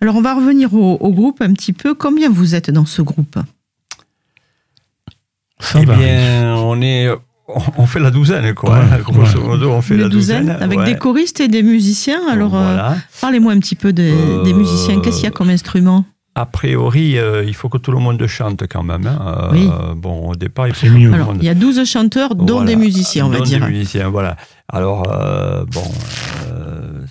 Alors, 0.00 0.16
on 0.16 0.22
va 0.22 0.34
revenir 0.34 0.74
au, 0.74 1.12
groupe 1.12 1.40
un 1.40 1.52
petit 1.52 1.72
peu. 1.72 1.94
Combien 1.94 2.28
vous 2.30 2.56
êtes 2.56 2.70
dans 2.70 2.86
ce 2.86 3.00
groupe? 3.02 3.38
Eh 5.76 5.86
bien, 5.86 6.56
on 6.56 6.82
est 6.82 7.08
on 7.48 7.86
fait 7.86 8.00
la 8.00 8.10
douzaine, 8.10 8.54
quoi. 8.54 8.80
Grosso 9.04 9.40
modo, 9.40 9.70
on 9.70 9.82
fait 9.82 9.96
la 9.96 10.08
douzaine. 10.08 10.50
avec 10.50 10.82
des 10.84 10.96
choristes 10.96 11.40
et 11.40 11.48
des 11.48 11.62
musiciens. 11.62 12.20
Alors, 12.30 12.54
euh, 12.54 12.78
parlez-moi 13.20 13.52
un 13.52 13.58
petit 13.58 13.74
peu 13.74 13.92
des, 13.92 14.12
euh, 14.12 14.54
musiciens. 14.54 15.00
Qu'est-ce 15.00 15.16
qu'il 15.16 15.24
y 15.24 15.28
a 15.28 15.32
comme 15.32 15.50
instrument? 15.50 16.04
A 16.34 16.46
priori, 16.46 17.18
euh, 17.18 17.44
il 17.44 17.54
faut 17.54 17.68
que 17.68 17.76
tout 17.76 17.92
le 17.92 17.98
monde 17.98 18.24
chante 18.26 18.62
quand 18.70 18.82
même. 18.82 19.06
Hein. 19.06 19.50
oui. 19.52 19.68
Bon, 19.96 20.30
au 20.30 20.34
départ, 20.34 20.68
il 20.68 20.74
faut 20.74 20.86
mieux. 20.86 21.12
Alors, 21.12 21.34
il 21.36 21.44
y 21.44 21.48
a 21.48 21.54
12 21.54 21.84
chanteurs, 21.84 22.34
dont 22.34 22.62
des 22.62 22.76
musiciens, 22.76 23.26
on 23.26 23.30
va 23.30 23.40
dire. 23.40 23.60
des 23.60 23.66
musiciens, 23.66 24.08
voilà. 24.08 24.36
Alors, 24.68 25.02
bon, 25.02 25.84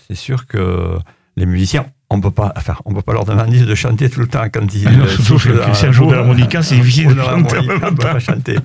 c'est 0.07 0.15
sûr 0.15 0.47
que 0.47 0.97
les 1.37 1.45
musiciens, 1.45 1.85
on 2.11 2.19
peut 2.19 2.31
pas, 2.31 2.51
enfin, 2.57 2.75
on 2.85 2.93
peut 2.93 3.01
pas 3.01 3.13
leur 3.13 3.23
demander 3.23 3.61
de 3.61 3.75
chanter 3.75 4.09
tout 4.09 4.19
le 4.19 4.27
temps 4.27 4.43
quand 4.51 4.73
ils 4.73 4.87
ah 4.87 5.07
soufflent. 5.07 5.61
Si 5.73 5.85
un 5.85 5.91
jour 5.91 6.11
de 6.11 6.15
l'harmonica, 6.15 6.61
c'est 6.61 6.75
difficile 6.75 7.15
de 7.15 7.21
chanter. 7.21 7.57
On 7.59 7.95
peut 7.95 7.95
pas 7.95 8.19
chanter. 8.19 8.57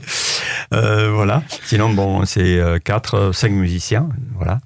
Euh, 0.74 1.12
voilà. 1.12 1.42
Sinon, 1.62 1.90
bon, 1.90 2.24
c'est 2.24 2.58
euh, 2.58 2.78
quatre, 2.78 3.30
cinq 3.32 3.52
musiciens, 3.52 4.08
voilà. 4.34 4.58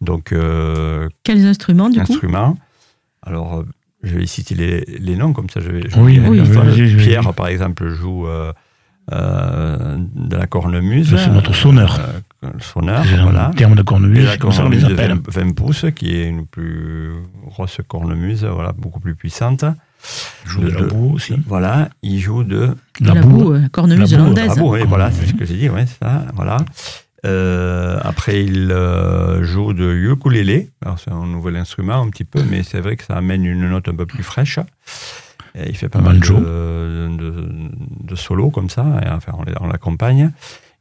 Donc. 0.00 0.32
Euh, 0.32 1.08
Quels 1.24 1.44
instruments 1.46 1.90
du 1.90 1.98
instruments. 1.98 2.56
Alors, 3.22 3.64
je 4.04 4.16
vais 4.16 4.26
citer 4.26 4.54
les, 4.54 4.84
les, 5.00 5.16
noms 5.16 5.32
comme 5.32 5.50
ça. 5.50 5.58
Je 5.58 5.70
vais. 5.70 5.82
Je 5.88 5.98
oui, 5.98 6.20
oui, 6.24 6.40
oui, 6.40 6.96
Pierre, 6.96 7.34
par 7.34 7.48
exemple, 7.48 7.88
joue. 7.88 8.26
de 9.10 10.36
la 10.36 10.46
cornemuse. 10.46 11.16
C'est 11.16 11.30
notre 11.30 11.54
sonneur. 11.54 11.98
Le 12.42 12.60
sonneur, 12.60 13.04
voilà. 13.22 13.50
terme 13.56 13.74
de 13.74 13.82
cornemuse, 13.82 14.36
comme 14.38 14.52
ça 14.52 14.64
on 14.64 14.68
les 14.68 14.84
appelle. 14.84 15.16
20 15.26 15.54
pouces, 15.54 15.86
qui 15.94 16.14
est 16.14 16.28
une 16.28 16.46
plus 16.46 17.12
grosse 17.46 17.80
cornemuse, 17.86 18.44
voilà, 18.44 18.72
beaucoup 18.72 19.00
plus 19.00 19.14
puissante. 19.14 19.64
Il 20.44 20.50
joue 20.50 20.60
de, 20.60 20.70
la 20.70 20.82
boue 20.82 21.14
aussi. 21.14 21.34
Voilà, 21.46 21.88
il 22.02 22.20
joue 22.20 22.44
de... 22.44 22.76
La, 23.00 23.14
la 23.14 23.22
boue, 23.22 23.54
euh, 23.54 23.68
cornemuse 23.72 24.14
hollandaise. 24.14 24.48
La 24.48 24.54
boue, 24.54 24.74
oui, 24.74 24.80
voilà, 24.86 25.10
c'est 25.10 25.26
ce 25.26 25.34
que 25.34 25.44
j'ai 25.44 25.56
dit, 25.56 25.68
ouais, 25.68 25.86
ça, 25.86 26.26
voilà. 26.34 26.58
Euh, 27.26 27.98
après, 28.02 28.44
il 28.44 28.70
euh, 28.70 29.42
joue 29.42 29.72
de 29.72 29.92
ukulélé. 29.92 30.70
Alors, 30.84 31.00
c'est 31.00 31.10
un 31.10 31.26
nouvel 31.26 31.56
instrument 31.56 32.00
un 32.00 32.08
petit 32.10 32.24
peu, 32.24 32.42
mais 32.48 32.62
c'est 32.62 32.80
vrai 32.80 32.96
que 32.96 33.04
ça 33.04 33.16
amène 33.16 33.44
une 33.44 33.68
note 33.68 33.88
un 33.88 33.94
peu 33.94 34.06
plus 34.06 34.22
fraîche. 34.22 34.60
Et 35.56 35.70
il 35.70 35.76
fait 35.76 35.88
pas 35.88 36.00
mal 36.00 36.20
de, 36.20 37.08
de, 37.16 37.48
de, 38.04 38.14
solo 38.14 38.50
comme 38.50 38.70
ça. 38.70 38.84
Et, 39.04 39.08
enfin, 39.08 39.32
on 39.60 39.66
l'accompagne. 39.66 40.30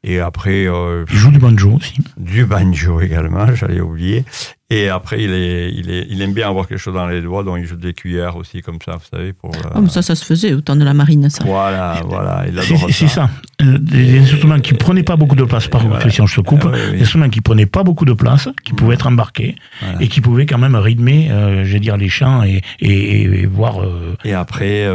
Et 0.08 0.22
après. 0.22 0.66
Euh, 0.68 1.04
il 1.12 1.18
joue 1.18 1.32
du 1.32 1.38
banjo 1.38 1.74
aussi. 1.74 1.98
Du 2.16 2.46
banjo 2.46 3.02
également, 3.02 3.54
j'allais 3.54 3.82
oublier. 3.82 4.24
Et 4.70 4.90
après, 4.90 5.24
il, 5.24 5.32
est, 5.32 5.72
il, 5.72 5.90
est, 5.90 6.08
il 6.10 6.22
aime 6.22 6.34
bien 6.34 6.50
avoir 6.50 6.68
quelque 6.68 6.78
chose 6.78 6.94
dans 6.94 7.08
les 7.08 7.22
doigts, 7.22 7.42
donc 7.42 7.58
il 7.60 7.66
joue 7.66 7.78
des 7.78 7.94
cuillères 7.94 8.36
aussi, 8.36 8.62
comme 8.62 8.80
ça, 8.84 8.98
vous 8.98 9.18
savez. 9.18 9.32
Pour, 9.32 9.52
oh, 9.74 9.88
ça, 9.88 10.02
ça 10.02 10.14
se 10.14 10.26
faisait 10.26 10.54
au 10.54 10.60
temps 10.60 10.76
de 10.76 10.84
la 10.84 10.94
marine, 10.94 11.30
ça. 11.30 11.42
Voilà, 11.46 12.02
voilà. 12.06 12.44
C'est 12.90 13.08
ça. 13.08 13.30
Euh, 13.62 13.78
des 13.78 14.20
instruments 14.20 14.60
qui 14.60 14.74
ne 14.74 14.78
prenaient 14.78 15.04
pas 15.04 15.16
beaucoup 15.16 15.38
de 15.38 15.46
place, 15.46 15.70
par 15.70 15.84
voilà. 15.84 16.00
Christian, 16.00 16.26
je 16.26 16.36
te 16.36 16.42
coupe. 16.42 16.68
Ah 16.68 16.92
des 16.92 17.02
instruments 17.02 17.30
qui 17.30 17.40
ne 17.40 17.44
prenaient 17.44 17.66
pas 17.66 17.84
beaucoup 17.84 18.04
de 18.04 18.12
place, 18.12 18.50
qui 18.66 18.74
pouvaient 18.74 18.96
être 18.96 19.08
embarqués, 19.08 19.56
et 20.02 20.10
qui 20.10 20.20
pouvaient 20.20 20.46
quand 20.46 20.58
même 20.58 20.76
rythmer, 20.76 21.32
euh, 21.32 21.64
je 21.64 21.72
vais 21.72 21.80
dire, 21.80 21.96
les 21.96 22.10
chants 22.10 22.44
et, 22.44 22.62
et, 22.82 23.46
voir. 23.46 23.78
Et 24.26 24.34
après, 24.34 24.86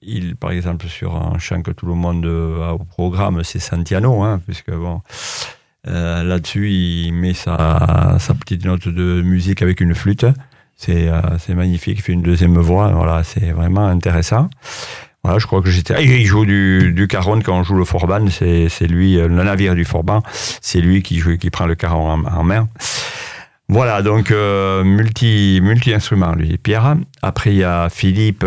il, 0.00 0.36
par 0.36 0.52
exemple, 0.52 0.86
sur 0.88 1.16
un 1.16 1.38
chant 1.38 1.60
que 1.60 1.70
tout 1.70 1.84
le 1.84 1.94
monde 1.94 2.24
a 2.24 2.72
au 2.72 2.78
programme, 2.78 3.44
c'est 3.44 3.58
Santiano, 3.58 4.22
hein, 4.22 4.40
puisque 4.46 4.70
bon. 4.70 5.02
Euh, 5.88 6.22
là-dessus, 6.22 6.70
il 6.70 7.12
met 7.12 7.34
sa, 7.34 8.18
petite 8.38 8.64
note 8.64 8.88
de 8.88 9.22
musique 9.22 9.62
avec 9.62 9.80
une 9.80 9.94
flûte. 9.94 10.26
C'est 10.80 11.08
euh, 11.08 11.20
magnifique. 11.54 11.98
Il 11.98 12.02
fait 12.02 12.12
une 12.12 12.22
deuxième 12.22 12.58
voix. 12.58 12.88
Voilà, 12.88 13.22
c'est 13.22 13.52
vraiment 13.52 13.86
intéressant. 13.86 14.48
Voilà, 15.22 15.38
je 15.38 15.46
crois 15.46 15.60
que 15.60 15.68
j'étais. 15.68 16.02
Il 16.02 16.24
joue 16.24 16.46
du, 16.46 16.92
du 16.94 17.06
caron 17.06 17.40
quand 17.42 17.58
on 17.58 17.62
joue 17.62 17.76
le 17.76 17.84
forban. 17.84 18.24
C'est 18.30 18.86
lui, 18.86 19.18
euh, 19.18 19.28
le 19.28 19.42
navire 19.42 19.74
du 19.74 19.84
forban. 19.84 20.22
C'est 20.32 20.80
lui 20.80 21.02
qui 21.02 21.18
joue, 21.18 21.36
qui 21.36 21.50
prend 21.50 21.66
le 21.66 21.74
caron 21.74 22.10
en, 22.10 22.24
en 22.24 22.44
main. 22.44 22.68
Voilà, 23.68 24.02
donc 24.02 24.30
euh, 24.32 24.82
multi 24.82 25.60
multi 25.62 25.92
lui 26.36 26.58
Pierre. 26.58 26.96
Après 27.22 27.50
il 27.50 27.58
y 27.58 27.64
a 27.64 27.88
Philippe 27.88 28.44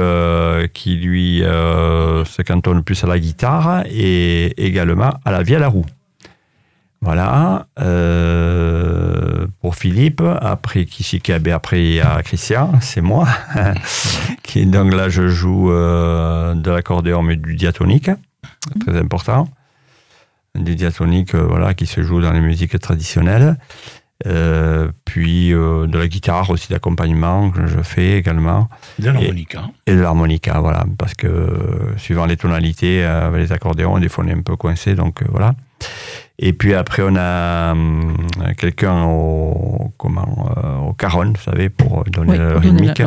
qui 0.74 0.96
lui 0.98 1.39
se 1.41 2.41
cantonne 2.41 2.84
plus 2.84 3.02
à 3.06 3.08
la 3.08 3.19
guitare 3.19 3.84
et 3.89 4.65
également 4.65 5.13
à 5.24 5.32
la 5.32 5.43
vielle 5.43 5.63
à 5.63 5.69
roue. 5.69 5.86
Voilà. 7.04 7.68
Euh, 7.82 9.46
pour 9.62 9.76
Philippe, 9.76 10.24
après 10.39 10.86
Kishikabe, 10.86 11.50
après 11.50 11.84
il 11.84 11.94
y 11.96 12.00
a 12.00 12.24
Christian, 12.24 12.72
c'est 12.80 13.02
moi. 13.02 13.28
qui, 14.44 14.66
donc 14.66 14.94
là, 14.94 15.10
je 15.10 15.28
joue 15.28 15.72
euh, 15.72 16.54
de 16.56 16.72
l'accordéon, 16.72 17.22
mais 17.22 17.36
du 17.36 17.56
diatonique, 17.56 18.10
très 18.80 18.98
important. 18.98 19.50
Du 20.56 20.76
diatonique, 20.76 21.36
euh, 21.36 21.44
voilà, 21.44 21.74
qui 21.74 21.88
se 21.88 22.02
joue 22.04 22.22
dans 22.22 22.32
les 22.32 22.39
musiques 22.39 22.80
traditionnelles. 22.80 23.58
puis 25.04 25.50
de 25.50 25.98
la 25.98 26.08
guitare 26.08 26.50
aussi 26.52 26.70
d'accompagnement 26.70 27.52
que 27.52 27.68
je 27.68 27.82
fais 27.82 28.18
également. 28.18 28.70
De 28.98 29.08
l'harmonica. 29.08 29.63
Et, 29.86 29.92
et, 29.92 29.96
de 29.96 30.00
l'harmonica, 30.00 30.62
voilà, 30.62 30.86
parce 30.98 31.16
que 31.16 31.28
suivant 31.98 32.26
les 32.26 32.38
tonalités, 32.38 33.04
avec 33.04 33.42
les 33.42 33.52
accordéons, 33.52 34.00
des 34.00 34.08
fois 34.08 34.24
on 34.24 34.30
est 34.30 34.34
un 34.34 34.42
peu 34.42 34.56
coincé, 34.56 34.96
donc 34.96 35.22
voilà. 35.30 35.54
Et 36.39 36.52
puis 36.52 36.74
après, 36.74 37.04
on 37.06 37.15
a 37.15 37.72
hum, 37.74 38.17
quelqu'un 38.58 39.04
au, 39.04 39.93
comment, 39.98 40.52
euh, 40.58 40.89
au 40.89 40.93
caron, 40.93 41.28
vous 41.28 41.52
savez, 41.52 41.69
pour 41.69 42.04
donner 42.06 42.38
le 42.38 42.58
rythmique. 42.58 43.04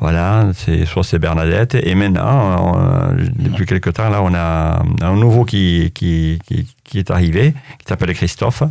Voilà, 0.00 0.50
c'est, 0.54 0.84
soit 0.84 1.04
c'est 1.04 1.20
Bernadette. 1.20 1.76
Et 1.76 1.94
maintenant, 1.94 3.14
depuis 3.38 3.64
quelques 3.64 3.92
temps, 3.92 4.08
là, 4.08 4.22
on 4.22 4.34
a 4.34 4.82
un 5.02 5.16
nouveau 5.16 5.44
qui, 5.44 5.92
qui, 5.94 6.40
qui, 6.44 6.66
qui 6.82 6.98
est 6.98 7.10
arrivé, 7.10 7.54
qui 7.78 7.86
s'appelle 7.86 8.12
Christophe, 8.12 8.64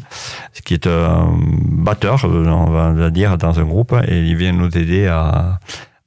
qui 0.65 0.73
est 0.73 0.87
un 0.87 1.29
batteur, 1.37 2.25
on 2.25 2.71
va 2.71 3.09
dire, 3.09 3.37
dans 3.37 3.57
un 3.59 3.63
groupe, 3.63 3.95
et 4.07 4.19
il 4.19 4.35
vient 4.35 4.51
nous 4.51 4.77
aider 4.77 5.07
à 5.07 5.59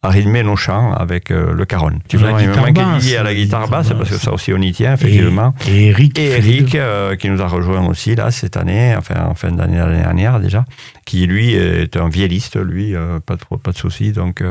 rythmer 0.08 0.42
nos 0.42 0.56
chants 0.56 0.92
avec 0.92 1.30
euh, 1.30 1.52
le 1.52 1.64
caron. 1.64 1.92
Tu 2.08 2.16
vois, 2.16 2.42
il 2.42 2.48
me 2.48 2.56
manque 2.56 2.78
à 2.78 3.22
la 3.22 3.34
guitare 3.34 3.68
basse, 3.68 3.88
parce 3.88 4.10
que 4.10 4.16
ça 4.16 4.32
aussi 4.32 4.52
on 4.52 4.58
y 4.58 4.72
tient, 4.72 4.94
effectivement. 4.94 5.54
Et, 5.68 5.86
Eric. 5.86 6.18
Et 6.18 6.32
Eric, 6.32 6.74
euh, 6.74 7.16
qui 7.16 7.30
nous 7.30 7.40
a 7.40 7.46
rejoint 7.46 7.86
aussi, 7.86 8.14
là, 8.14 8.30
cette 8.30 8.56
année, 8.56 8.94
enfin, 8.96 9.26
en 9.26 9.34
fin 9.34 9.50
d'année 9.50 9.78
l'année 9.78 10.02
dernière 10.02 10.40
déjà, 10.40 10.64
qui, 11.04 11.26
lui, 11.26 11.54
est 11.54 11.96
un 11.96 12.08
vielliste, 12.08 12.56
lui, 12.56 12.94
euh, 12.94 13.20
pas 13.20 13.36
de, 13.36 13.56
pas 13.56 13.72
de 13.72 13.76
soucis, 13.76 14.12
donc, 14.12 14.42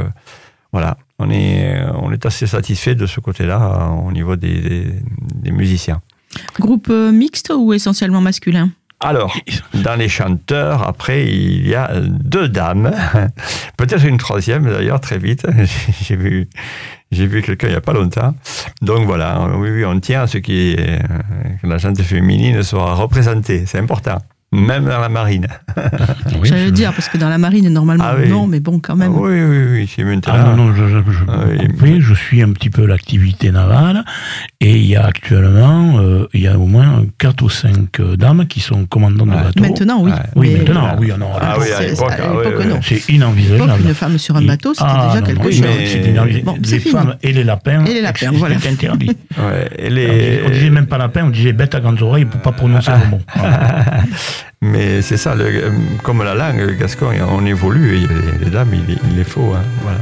voilà. 0.71 0.97
On 1.19 1.29
est, 1.29 1.79
on 2.01 2.11
est 2.11 2.23
est 2.23 2.25
assez 2.25 2.47
satisfait 2.47 2.95
de 2.95 3.05
ce 3.05 3.19
côté-là 3.19 3.61
euh, 3.61 4.07
au 4.07 4.11
niveau 4.11 4.35
des, 4.35 4.61
des, 4.61 4.87
des 5.35 5.51
musiciens. 5.51 6.01
Groupe 6.59 6.89
mixte 6.89 7.51
ou 7.55 7.73
essentiellement 7.73 8.21
masculin? 8.21 8.71
Alors, 9.03 9.35
dans 9.73 9.95
les 9.95 10.07
chanteurs, 10.07 10.87
après, 10.87 11.27
il 11.27 11.67
y 11.67 11.75
a 11.75 11.91
deux 11.99 12.47
dames. 12.47 12.89
Peut-être 13.77 14.05
une 14.05 14.17
troisième, 14.17 14.63
d'ailleurs, 14.63 15.01
très 15.01 15.17
vite. 15.17 15.45
J'ai 16.01 16.15
vu, 16.15 16.47
j'ai 17.11 17.27
vu 17.27 17.41
quelqu'un 17.41 17.67
il 17.67 17.71
n'y 17.71 17.75
a 17.75 17.81
pas 17.81 17.93
longtemps. 17.93 18.33
Donc 18.81 19.05
voilà, 19.05 19.47
oui, 19.55 19.69
oui, 19.69 19.85
on 19.85 19.99
tient 19.99 20.23
à 20.23 20.27
ce 20.27 20.37
qui 20.37 20.71
est, 20.71 20.79
euh, 20.79 20.99
que 21.61 21.67
la 21.67 21.77
gente 21.77 22.01
féminine 22.01 22.63
soit 22.63 22.95
représentée. 22.95 23.65
C'est 23.65 23.77
important. 23.77 24.19
Même 24.53 24.85
dans 24.85 24.99
la 24.99 25.09
marine. 25.09 25.47
Oui, 26.39 26.47
J'allais 26.47 26.65
je- 26.65 26.69
dire, 26.71 26.93
parce 26.93 27.09
que 27.09 27.17
dans 27.17 27.29
la 27.29 27.37
marine, 27.37 27.67
normalement, 27.69 28.03
Ah 28.07 28.15
oui. 28.19 28.29
non, 28.29 28.45
mais 28.47 28.59
bon, 28.59 28.79
quand 28.79 28.95
même. 28.95 29.15
Oui, 29.15 29.31
oui, 29.43 29.57
oui. 29.71 29.91
C'est 29.93 30.03
maintenant. 30.03 30.33
Ah 30.35 30.43
non, 30.43 30.55
non, 30.67 30.75
je, 30.75 30.83
je, 30.87 31.11
je, 31.11 31.23
Ah 31.27 31.39
oui. 31.49 31.67
compris, 31.67 32.01
je 32.01 32.13
suis 32.13 32.41
un 32.41 32.51
petit 32.51 32.69
peu 32.69 32.85
l'activité 32.85 33.51
navale 33.51 34.03
et 34.61 34.75
il 34.77 34.85
y 34.85 34.95
a 34.95 35.05
actuellement, 35.05 35.97
euh, 35.99 36.27
il 36.33 36.41
y 36.41 36.47
a 36.47 36.57
au 36.59 36.65
moins 36.67 37.03
4 37.17 37.41
ou 37.41 37.49
5 37.49 37.99
dames 38.17 38.45
qui 38.47 38.59
sont 38.59 38.85
commandantes 38.85 39.29
de 39.29 39.33
bateau. 39.33 39.61
Maintenant, 39.63 40.01
oui. 40.03 40.11
Oui, 40.35 40.51
Mais 40.53 40.59
maintenant, 40.63 40.95
oui, 40.99 41.11
non, 41.17 41.29
Ah 41.41 41.55
oui, 41.59 41.71
à 41.71 41.77
c'est- 41.77 41.89
l'époque, 41.89 42.11
ah 42.19 42.65
non. 42.65 42.79
Inenvisageable. 43.09 43.81
une 43.87 43.93
femme 43.93 44.17
sur 44.19 44.35
un 44.35 44.41
bateau, 44.43 44.73
c'était 44.73 44.85
Ah, 44.87 45.07
déjà 45.07 45.19
non, 45.21 45.25
quelque 45.27 45.51
chose. 45.51 45.61
mais- 45.61 45.85
c'est 45.87 45.99
inenvisageable. 46.09 46.45
Bon, 46.45 46.57
c'est 46.63 46.71
les 46.75 46.79
fini. 46.79 46.93
femmes 46.93 47.15
et 47.23 47.33
les 47.33 47.43
lapins, 47.43 47.85
Et 47.85 47.93
les 47.95 48.01
lapins, 48.01 48.29
c'est 48.31 48.37
voilà. 48.37 48.55
interdit. 48.55 49.07
Ouais, 49.37 49.89
les- 49.89 50.41
on 50.45 50.49
disait 50.49 50.69
même 50.69 50.85
pas 50.87 50.97
lapin, 50.97 51.23
on 51.25 51.29
disait 51.29 51.53
bête 51.53 51.73
à 51.75 51.79
grandes 51.79 52.01
oreilles 52.01 52.25
pour 52.25 52.39
pas 52.41 52.51
prononcer 52.51 52.91
le 52.91 53.09
mot. 53.09 53.21
Mais 54.61 55.01
c'est 55.01 55.17
ça, 55.17 55.33
euh, 55.33 55.69
comme 56.03 56.23
la 56.23 56.33
langue, 56.35 56.59
le 56.59 56.73
gascon, 56.73 57.07
on 57.29 57.45
évolue 57.45 58.07
les 58.41 58.49
dames, 58.49 58.73
il, 58.73 58.97
il 59.09 59.17
les 59.17 59.23
faut. 59.23 59.53
hein, 59.53 59.63
voilà. 59.81 59.99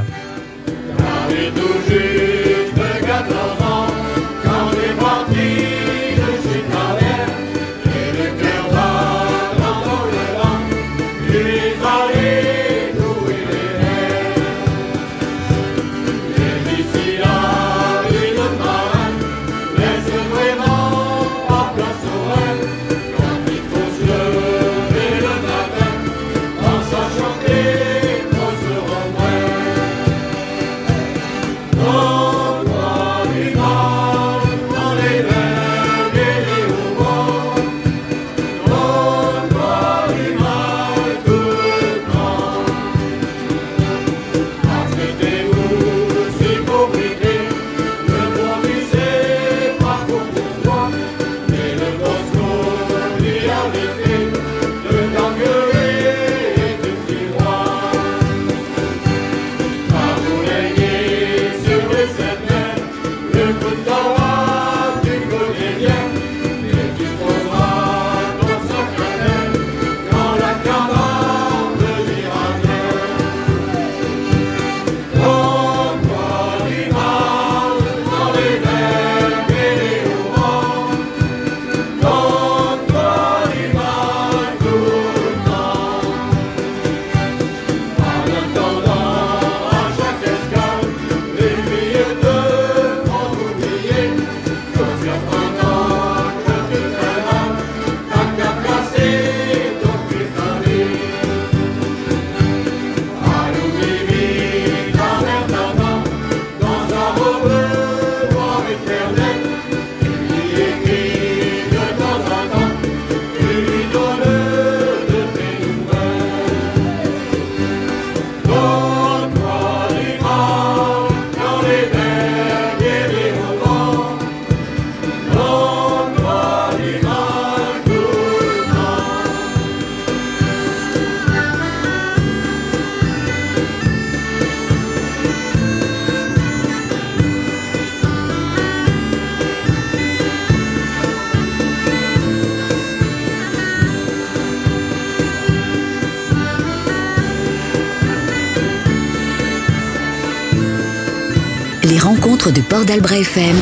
De 152.54 152.60
Port 152.60 152.84
d'Albret 152.84 153.20
FM 153.20 153.56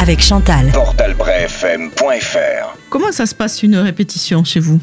avec 0.00 0.20
Chantal. 0.20 0.70
portalbrefm.fr 0.72 2.76
Comment 2.90 3.12
ça 3.12 3.26
se 3.26 3.34
passe 3.34 3.62
une 3.62 3.76
répétition 3.76 4.42
chez 4.44 4.60
vous? 4.60 4.80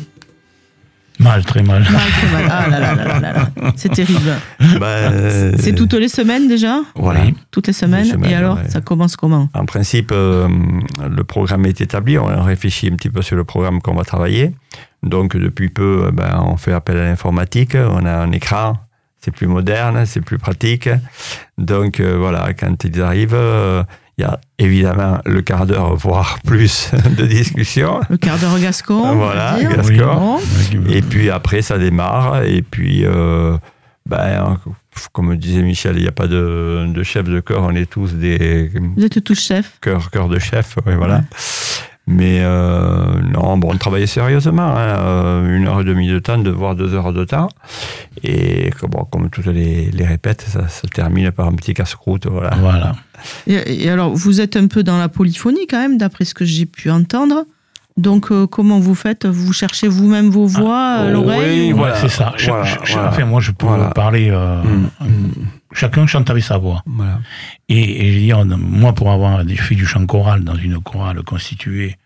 Mal, 1.19 1.43
très 1.43 1.61
mal. 1.63 1.81
Mal, 1.83 2.01
très 2.11 2.27
mal. 2.31 2.45
Ah 2.49 2.67
là 2.69 2.79
là 2.79 2.95
là 2.95 3.05
là 3.05 3.19
là 3.19 3.33
là. 3.33 3.49
C'est 3.75 3.91
terrible. 3.91 4.31
Bah, 4.79 4.85
euh, 4.87 5.51
C'est 5.59 5.73
toutes 5.73 5.93
les 5.93 6.07
semaines 6.07 6.47
déjà? 6.47 6.79
Voilà. 6.95 7.21
Oui. 7.25 7.35
Toutes 7.51 7.67
les 7.67 7.73
semaines. 7.73 8.05
Les 8.05 8.11
semaines, 8.11 8.31
Et 8.31 8.35
alors, 8.35 8.57
ouais. 8.57 8.69
ça 8.69 8.79
commence 8.79 9.17
comment? 9.17 9.49
En 9.53 9.65
principe, 9.65 10.11
euh, 10.13 10.47
le 11.09 11.23
programme 11.25 11.65
est 11.65 11.81
établi. 11.81 12.17
On 12.17 12.29
a 12.29 12.41
réfléchi 12.43 12.87
un 12.87 12.95
petit 12.95 13.09
peu 13.09 13.21
sur 13.21 13.35
le 13.35 13.43
programme 13.43 13.81
qu'on 13.81 13.95
va 13.95 14.05
travailler. 14.05 14.51
Donc, 15.03 15.35
depuis 15.35 15.67
peu, 15.69 16.03
euh, 16.05 16.11
ben, 16.11 16.41
on 16.45 16.55
fait 16.55 16.71
appel 16.71 16.95
à 16.97 17.03
l'informatique. 17.05 17.75
On 17.75 18.05
a 18.05 18.13
un 18.13 18.31
écran. 18.31 18.77
C'est 19.21 19.31
plus 19.31 19.47
moderne, 19.47 20.05
c'est 20.05 20.21
plus 20.21 20.37
pratique. 20.37 20.89
Donc, 21.57 21.99
euh, 21.99 22.17
voilà, 22.17 22.53
quand 22.53 22.83
ils 22.85 23.01
arrivent, 23.01 23.33
euh, 23.33 23.83
il 24.17 24.21
y 24.21 24.25
a 24.25 24.39
évidemment 24.59 25.19
le 25.25 25.41
quart 25.41 25.65
d'heure, 25.65 25.95
voire 25.95 26.39
plus, 26.45 26.91
de 27.17 27.25
discussion. 27.25 27.99
Le 28.09 28.17
quart 28.17 28.37
d'heure 28.37 28.59
gascon 28.59 29.15
Voilà, 29.15 29.57
gascon. 29.61 30.37
Bon. 30.73 30.89
Et 30.89 31.01
puis 31.01 31.29
après, 31.29 31.61
ça 31.61 31.77
démarre. 31.77 32.43
Et 32.43 32.61
puis, 32.61 33.03
euh, 33.05 33.57
ben, 34.05 34.57
comme 35.11 35.35
disait 35.35 35.61
Michel, 35.63 35.97
il 35.97 36.03
n'y 36.03 36.07
a 36.07 36.13
pas 36.13 36.27
de, 36.27 36.85
de 36.93 37.03
chef 37.03 37.25
de 37.25 37.39
corps. 37.41 37.63
On 37.63 37.75
est 37.75 37.89
tous 37.89 38.13
des 38.13 38.71
Vous 38.95 39.03
êtes 39.05 39.23
tous 39.23 39.39
chefs 39.39 39.79
cœurs 39.81 40.11
cœurs 40.11 40.29
de 40.29 40.39
chef. 40.39 40.77
ouais, 40.85 40.95
voilà. 40.95 41.23
Mais 42.11 42.39
euh, 42.41 43.21
non, 43.33 43.57
bon, 43.57 43.69
on 43.71 43.77
travaillait 43.77 44.07
sérieusement. 44.07 44.75
hein, 44.75 44.97
euh, 44.99 45.55
une 45.57 45.67
heure 45.67 45.81
et 45.81 45.83
demie 45.83 46.07
de 46.07 46.17
temps, 46.17 46.39
de 46.39 46.49
voire 46.49 46.73
deux 46.75 46.95
heures 46.95 47.13
de 47.13 47.23
temps. 47.23 47.49
Et 48.23 48.71
que, 48.71 48.87
bon, 48.87 49.05
comme 49.11 49.29
toutes 49.29 49.45
les, 49.45 49.91
les 49.91 50.05
répètes, 50.05 50.41
ça 50.41 50.67
se 50.67 50.87
termine 50.87 51.29
par 51.31 51.45
un 51.47 51.53
petit 51.53 51.75
casse-croûte. 51.75 52.25
Voilà. 52.25 52.55
Voilà. 52.59 52.93
et, 53.45 53.83
et 53.83 53.89
alors, 53.91 54.11
vous 54.15 54.41
êtes 54.41 54.55
un 54.55 54.65
peu 54.65 54.81
dans 54.81 54.97
la 54.97 55.07
polyphonie 55.07 55.67
quand 55.69 55.79
même, 55.79 55.97
d'après 55.99 56.25
ce 56.25 56.33
que 56.33 56.45
j'ai 56.45 56.65
pu 56.65 56.89
entendre. 56.89 57.45
Donc, 57.95 58.31
euh, 58.31 58.47
comment 58.47 58.79
vous 58.79 58.95
faites? 58.95 59.25
Vous 59.27 59.53
cherchez 59.53 59.87
vous-même 59.87 60.29
vos 60.29 60.45
voix 60.47 60.79
à 61.01 61.05
oui, 61.05 61.11
l'oreille 61.11 61.73
ou- 61.73 61.77
voilà. 61.77 61.95
c'est 61.97 62.09
ça. 62.09 62.33
Voilà, 62.47 62.63
voilà. 62.91 63.09
Enfin, 63.09 63.25
moi, 63.25 63.39
je 63.41 63.51
peux 63.51 63.67
Voilà. 63.67 63.89
parler. 63.91 64.29
euh, 64.31 64.63
Mm. 64.63 65.58
Chacun 65.73 66.07
chante 66.07 66.29
avec 66.29 66.43
sa 66.43 66.57
voix. 66.57 66.81
Voilà. 66.85 67.19
Et, 67.67 68.07
et 68.07 68.11
je 68.11 68.15
veux 68.17 68.23
dire, 68.25 68.45
moi, 68.57 68.93
pour 68.93 69.11
avoir 69.11 69.43
fait 69.45 69.75
du 69.75 69.85
chant 69.85 70.05
choral 70.05 70.43
dans 70.43 70.55
une 70.55 70.79
chorale 70.81 71.21
constituée. 71.23 71.97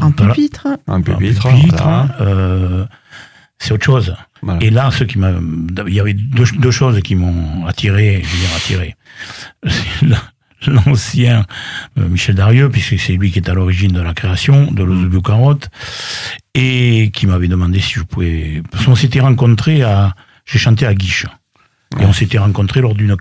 En 0.00 0.10
pupitre 0.12 0.66
Un 0.86 0.94
Un 0.94 1.00
pupitre. 1.02 1.48
pupitre, 1.48 1.82
voilà. 1.82 2.16
euh, 2.20 2.86
c'est 3.58 3.72
autre 3.72 3.84
chose. 3.84 4.14
Voilà. 4.42 4.62
Et 4.62 4.70
là, 4.70 4.90
ce 4.90 5.04
qui 5.04 5.18
m'a, 5.18 5.32
il 5.86 5.94
y 5.94 6.00
avait 6.00 6.14
deux, 6.14 6.44
deux 6.58 6.70
choses 6.70 7.00
qui 7.02 7.14
m'ont 7.14 7.66
attiré, 7.66 8.22
je 8.24 8.28
veux 8.28 8.38
dire 8.40 8.56
attiré. 8.56 8.96
L'ancien 10.66 11.44
euh, 11.98 12.08
Michel 12.08 12.36
Darieux, 12.36 12.68
puisque 12.68 12.98
c'est 12.98 13.14
lui 13.14 13.30
qui 13.32 13.38
est 13.40 13.48
à 13.48 13.54
l'origine 13.54 13.92
de 13.92 14.00
la 14.00 14.14
création 14.14 14.70
de 14.70 14.82
l'Ouzou 14.84 15.20
Carotte, 15.20 15.68
et 16.54 17.10
qui 17.12 17.26
m'avait 17.26 17.48
demandé 17.48 17.80
si 17.80 17.94
je 17.94 18.02
pouvais... 18.02 18.62
Parce 18.70 18.84
qu'on 18.84 18.94
s'était 18.94 19.20
rencontrés 19.20 19.82
à... 19.82 20.14
J'ai 20.44 20.58
chanté 20.58 20.86
à 20.86 20.94
Guiche. 20.94 21.26
Et 22.00 22.04
on 22.04 22.12
s'était 22.12 22.38
rencontrés 22.38 22.80
lors 22.80 22.94
d'une. 22.94 23.12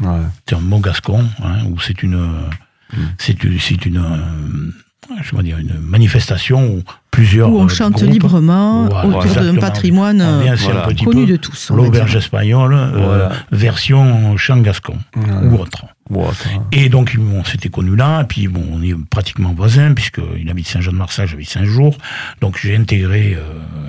Ouais. 0.00 0.08
C'est 0.48 0.54
un 0.54 0.60
bon 0.60 0.80
gascon, 0.80 1.24
hein, 1.42 1.64
où 1.70 1.78
c'est 1.80 2.02
une... 2.02 2.16
Mm. 2.16 2.96
C'est 3.18 3.42
une... 3.44 3.58
C'est 3.58 3.86
une 3.86 3.98
euh, 3.98 5.14
je 5.22 5.36
veux 5.36 5.42
dire, 5.44 5.58
une 5.58 5.78
manifestation 5.78 6.66
où 6.68 6.82
plusieurs. 7.12 7.48
Où 7.50 7.60
on 7.60 7.66
euh, 7.66 7.68
chante 7.68 7.92
groupes- 7.94 8.10
librement 8.10 8.86
Voilà, 8.86 9.08
autour 9.18 9.34
d'un 9.36 9.54
patrimoine 9.54 10.20
euh, 10.20 10.54
voilà. 10.58 10.84
un 10.84 10.88
petit 10.88 11.04
connu 11.04 11.26
peu 11.26 11.32
de 11.32 11.36
tous. 11.36 11.70
l'auberge 11.70 12.16
espagnole, 12.16 12.74
euh, 12.74 13.28
version 13.52 14.36
chant 14.36 14.58
gascon 14.58 14.98
Voilà. 15.14 15.42
ou 15.46 15.58
autre. 15.60 15.84
Attends. 16.10 16.66
Et 16.72 16.88
donc, 16.88 17.16
on 17.20 17.44
s'était 17.44 17.68
connus 17.68 17.94
là, 17.94 18.22
et 18.22 18.24
puis 18.24 18.48
bon, 18.48 18.64
on 18.72 18.82
est 18.82 18.94
pratiquement 19.10 19.52
voisins, 19.52 19.92
puisqu'il 19.94 20.48
habite 20.50 20.66
Saint-Jean-de-Marsac, 20.66 21.28
j'habite 21.28 21.50
Saint-Jour. 21.50 21.96
Donc, 22.40 22.58
j'ai 22.60 22.76
intégré 22.76 23.34
euh, 23.38 23.42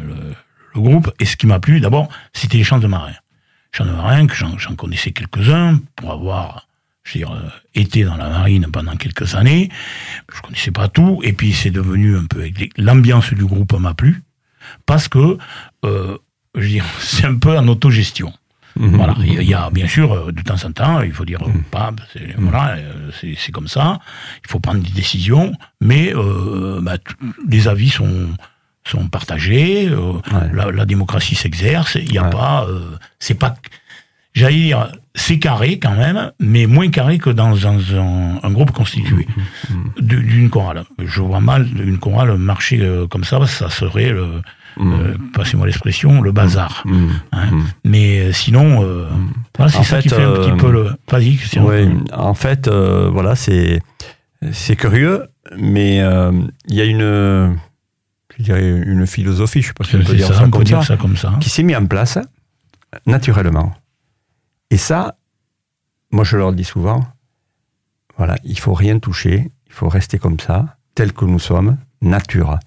le, 0.08 0.16
le 0.76 0.82
groupe, 0.82 1.12
et 1.20 1.26
ce 1.26 1.36
qui 1.36 1.48
m'a 1.48 1.60
plu, 1.60 1.80
d'abord, 1.80 2.10
c'était 2.34 2.58
les 2.58 2.64
chants 2.64 2.80
de 2.80 2.88
marins. 2.88 3.14
Chants 3.72 3.86
de 3.86 3.92
marins, 3.92 4.28
que 4.28 4.36
j'en 4.36 4.58
j'en 4.58 4.76
connaissais 4.76 5.12
quelques-uns, 5.12 5.80
pour 5.96 6.12
avoir, 6.12 6.68
je 7.04 7.14
veux 7.20 7.26
dire, 7.26 7.34
euh, 7.34 7.50
été 7.76 8.04
dans 8.04 8.16
la 8.18 8.30
marine 8.30 8.68
pendant 8.72 8.96
quelques 8.96 9.36
années. 9.36 9.70
Je 10.34 10.42
connaissais 10.42 10.72
pas 10.72 10.88
tout, 10.88 11.20
et 11.24 11.34
puis 11.34 11.54
c'est 11.54 11.72
devenu 11.72 12.18
un 12.18 12.26
peu... 12.26 12.50
L'ambiance 12.78 13.34
du 13.34 13.46
groupe 13.46 13.74
m'a 13.74 13.94
plu, 13.94 14.24
parce 14.86 15.08
que, 15.08 15.38
euh, 15.86 16.18
je 16.56 16.62
veux 16.62 16.68
dire, 16.68 16.86
c'est 17.00 17.26
un 17.26 17.36
peu 17.36 17.58
en 17.58 17.68
autogestion. 17.68 18.34
Voilà, 18.80 19.16
il 19.26 19.42
y 19.42 19.56
a- 19.56 19.72
bien 19.72 19.88
sûr 19.88 20.12
euh, 20.14 20.32
de 20.32 20.42
temps 20.44 20.64
en 20.64 20.72
temps, 20.72 21.02
il 21.02 21.12
faut 21.12 21.26
dire 21.26 21.42
euh, 21.42 21.52
pas, 21.72 21.92
c'est- 22.14 22.36
voilà, 22.38 22.76
c'est 23.36 23.52
comme 23.52 23.68
ça. 23.68 24.00
Il 24.46 24.52
faut 24.52 24.60
prendre 24.60 24.84
des 24.84 24.92
décisions, 24.92 25.52
mais 25.82 26.14
euh, 26.16 26.80
bah, 26.82 26.98
les 27.50 27.68
avis 27.68 27.90
sont 27.90 28.30
sont 28.90 29.08
partagés. 29.08 29.88
euh, 29.90 30.14
Ouais. 30.14 30.50
la, 30.54 30.72
la 30.72 30.86
démocratie 30.86 31.36
s'exerce. 31.36 31.96
Il 31.96 32.12
n'y 32.12 32.18
a 32.18 32.24
Ouais. 32.24 32.30
pas, 32.30 32.66
euh, 32.70 32.80
c'est 33.20 33.34
pas, 33.36 33.56
j'allais 34.34 34.56
dire, 34.56 34.92
c'est 35.16 35.40
carré 35.40 35.80
quand 35.80 35.96
même, 35.96 36.32
mais 36.40 36.66
moins 36.68 36.90
carré 36.90 37.18
que 37.18 37.30
dans, 37.30 37.66
un, 37.68 37.78
un 38.44 38.52
groupe 38.52 38.72
constitué 38.72 39.28
du- 40.00 40.24
d'une 40.24 40.50
chorale. 40.50 40.84
Je 41.00 41.22
vois 41.22 41.40
mal 41.40 41.68
une 41.80 41.98
chorale 41.98 42.38
marcher 42.38 42.80
euh, 42.82 43.08
comme 43.08 43.24
ça, 43.24 43.46
ça 43.48 43.70
serait 43.70 44.12
le, 44.12 44.42
euh, 44.80 45.16
passez-moi 45.34 45.66
l'expression, 45.66 46.22
le 46.22 46.32
bazar. 46.32 46.84
Hein. 47.32 47.50
Mais 47.84 48.32
sinon, 48.32 48.84
euh, 48.84 49.08
voilà, 49.58 49.72
c'est 49.72 49.84
ça 49.84 49.96
fait, 49.98 50.04
qui 50.04 50.10
fait 50.10 50.24
un 50.24 50.34
petit 50.34 50.52
peu 50.58 50.72
le. 50.72 50.92
Vas-y, 51.10 51.36
Christian. 51.38 51.66
Oui, 51.66 51.88
en 52.14 52.36
fait, 52.36 52.70
voilà, 52.70 53.36
c'est 53.36 53.82
c'est 54.52 54.76
curieux, 54.76 55.24
mais 55.58 55.96
il 55.98 56.76
y 56.76 56.82
a 56.82 56.86
une, 56.86 57.58
je 58.38 58.44
dirais 58.44 58.70
une 58.70 59.08
philosophie, 59.08 59.62
je 59.62 59.68
sais 59.68 59.74
pas 59.74 59.84
si 59.84 59.96
on 59.96 60.04
peut 60.04 60.16
dire 60.16 60.28
ça, 60.28 60.34
ça, 60.36 60.42
on 60.42 60.46
peut 60.46 60.52
comme 60.52 60.64
dire 60.64 60.80
ça, 60.82 60.88
ça 60.90 60.98
comme 60.98 61.18
ça. 61.18 61.34
qui 61.42 61.50
s'est 61.50 61.64
mis 61.64 61.76
en 61.76 61.86
place 61.86 62.18
naturellement. 63.06 63.74
Et 64.70 64.78
ça, 64.78 65.18
moi 66.12 66.24
je 66.24 66.38
leur 66.38 66.54
dis 66.54 66.64
souvent, 66.64 67.06
voilà, 68.18 68.36
il 68.44 68.60
faut 68.60 68.74
rien 68.74 69.00
toucher, 69.00 69.50
il 69.68 69.74
faut 69.74 69.90
rester 69.90 70.18
comme 70.20 70.40
ça, 70.40 70.78
tel 70.96 71.14
que 71.14 71.26
nous 71.26 71.40
sommes, 71.40 71.78
nature. 72.02 72.60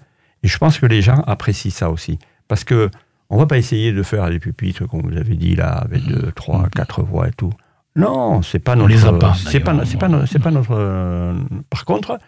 Et 0.43 0.47
je 0.47 0.57
pense 0.57 0.79
que 0.79 0.85
les 0.85 1.01
gens 1.01 1.21
apprécient 1.27 1.71
ça 1.71 1.89
aussi, 1.89 2.19
parce 2.47 2.63
que 2.63 2.89
on 3.29 3.37
va 3.37 3.45
pas 3.45 3.57
essayer 3.57 3.93
de 3.93 4.03
faire 4.03 4.29
des 4.29 4.39
pupitres, 4.39 4.85
comme 4.87 5.01
vous 5.09 5.15
avez 5.17 5.35
dit 5.35 5.55
là, 5.55 5.69
avec 5.71 6.03
deux, 6.05 6.31
trois, 6.33 6.67
quatre 6.69 7.01
voix 7.01 7.29
et 7.29 7.31
tout. 7.31 7.53
Non, 7.95 8.41
c'est 8.41 8.59
pas 8.59 8.73
On 8.73 8.77
notre. 8.77 8.89
les 8.89 9.05
a 9.05 9.13
pas, 9.13 9.33
C'est 9.35 9.59
pas, 9.61 9.85
c'est 9.85 9.97
pas, 9.97 10.25
c'est 10.25 10.39
pas 10.39 10.51
notre. 10.51 10.71
euh, 10.73 11.33
Par 11.69 11.85
contre, 11.85 12.19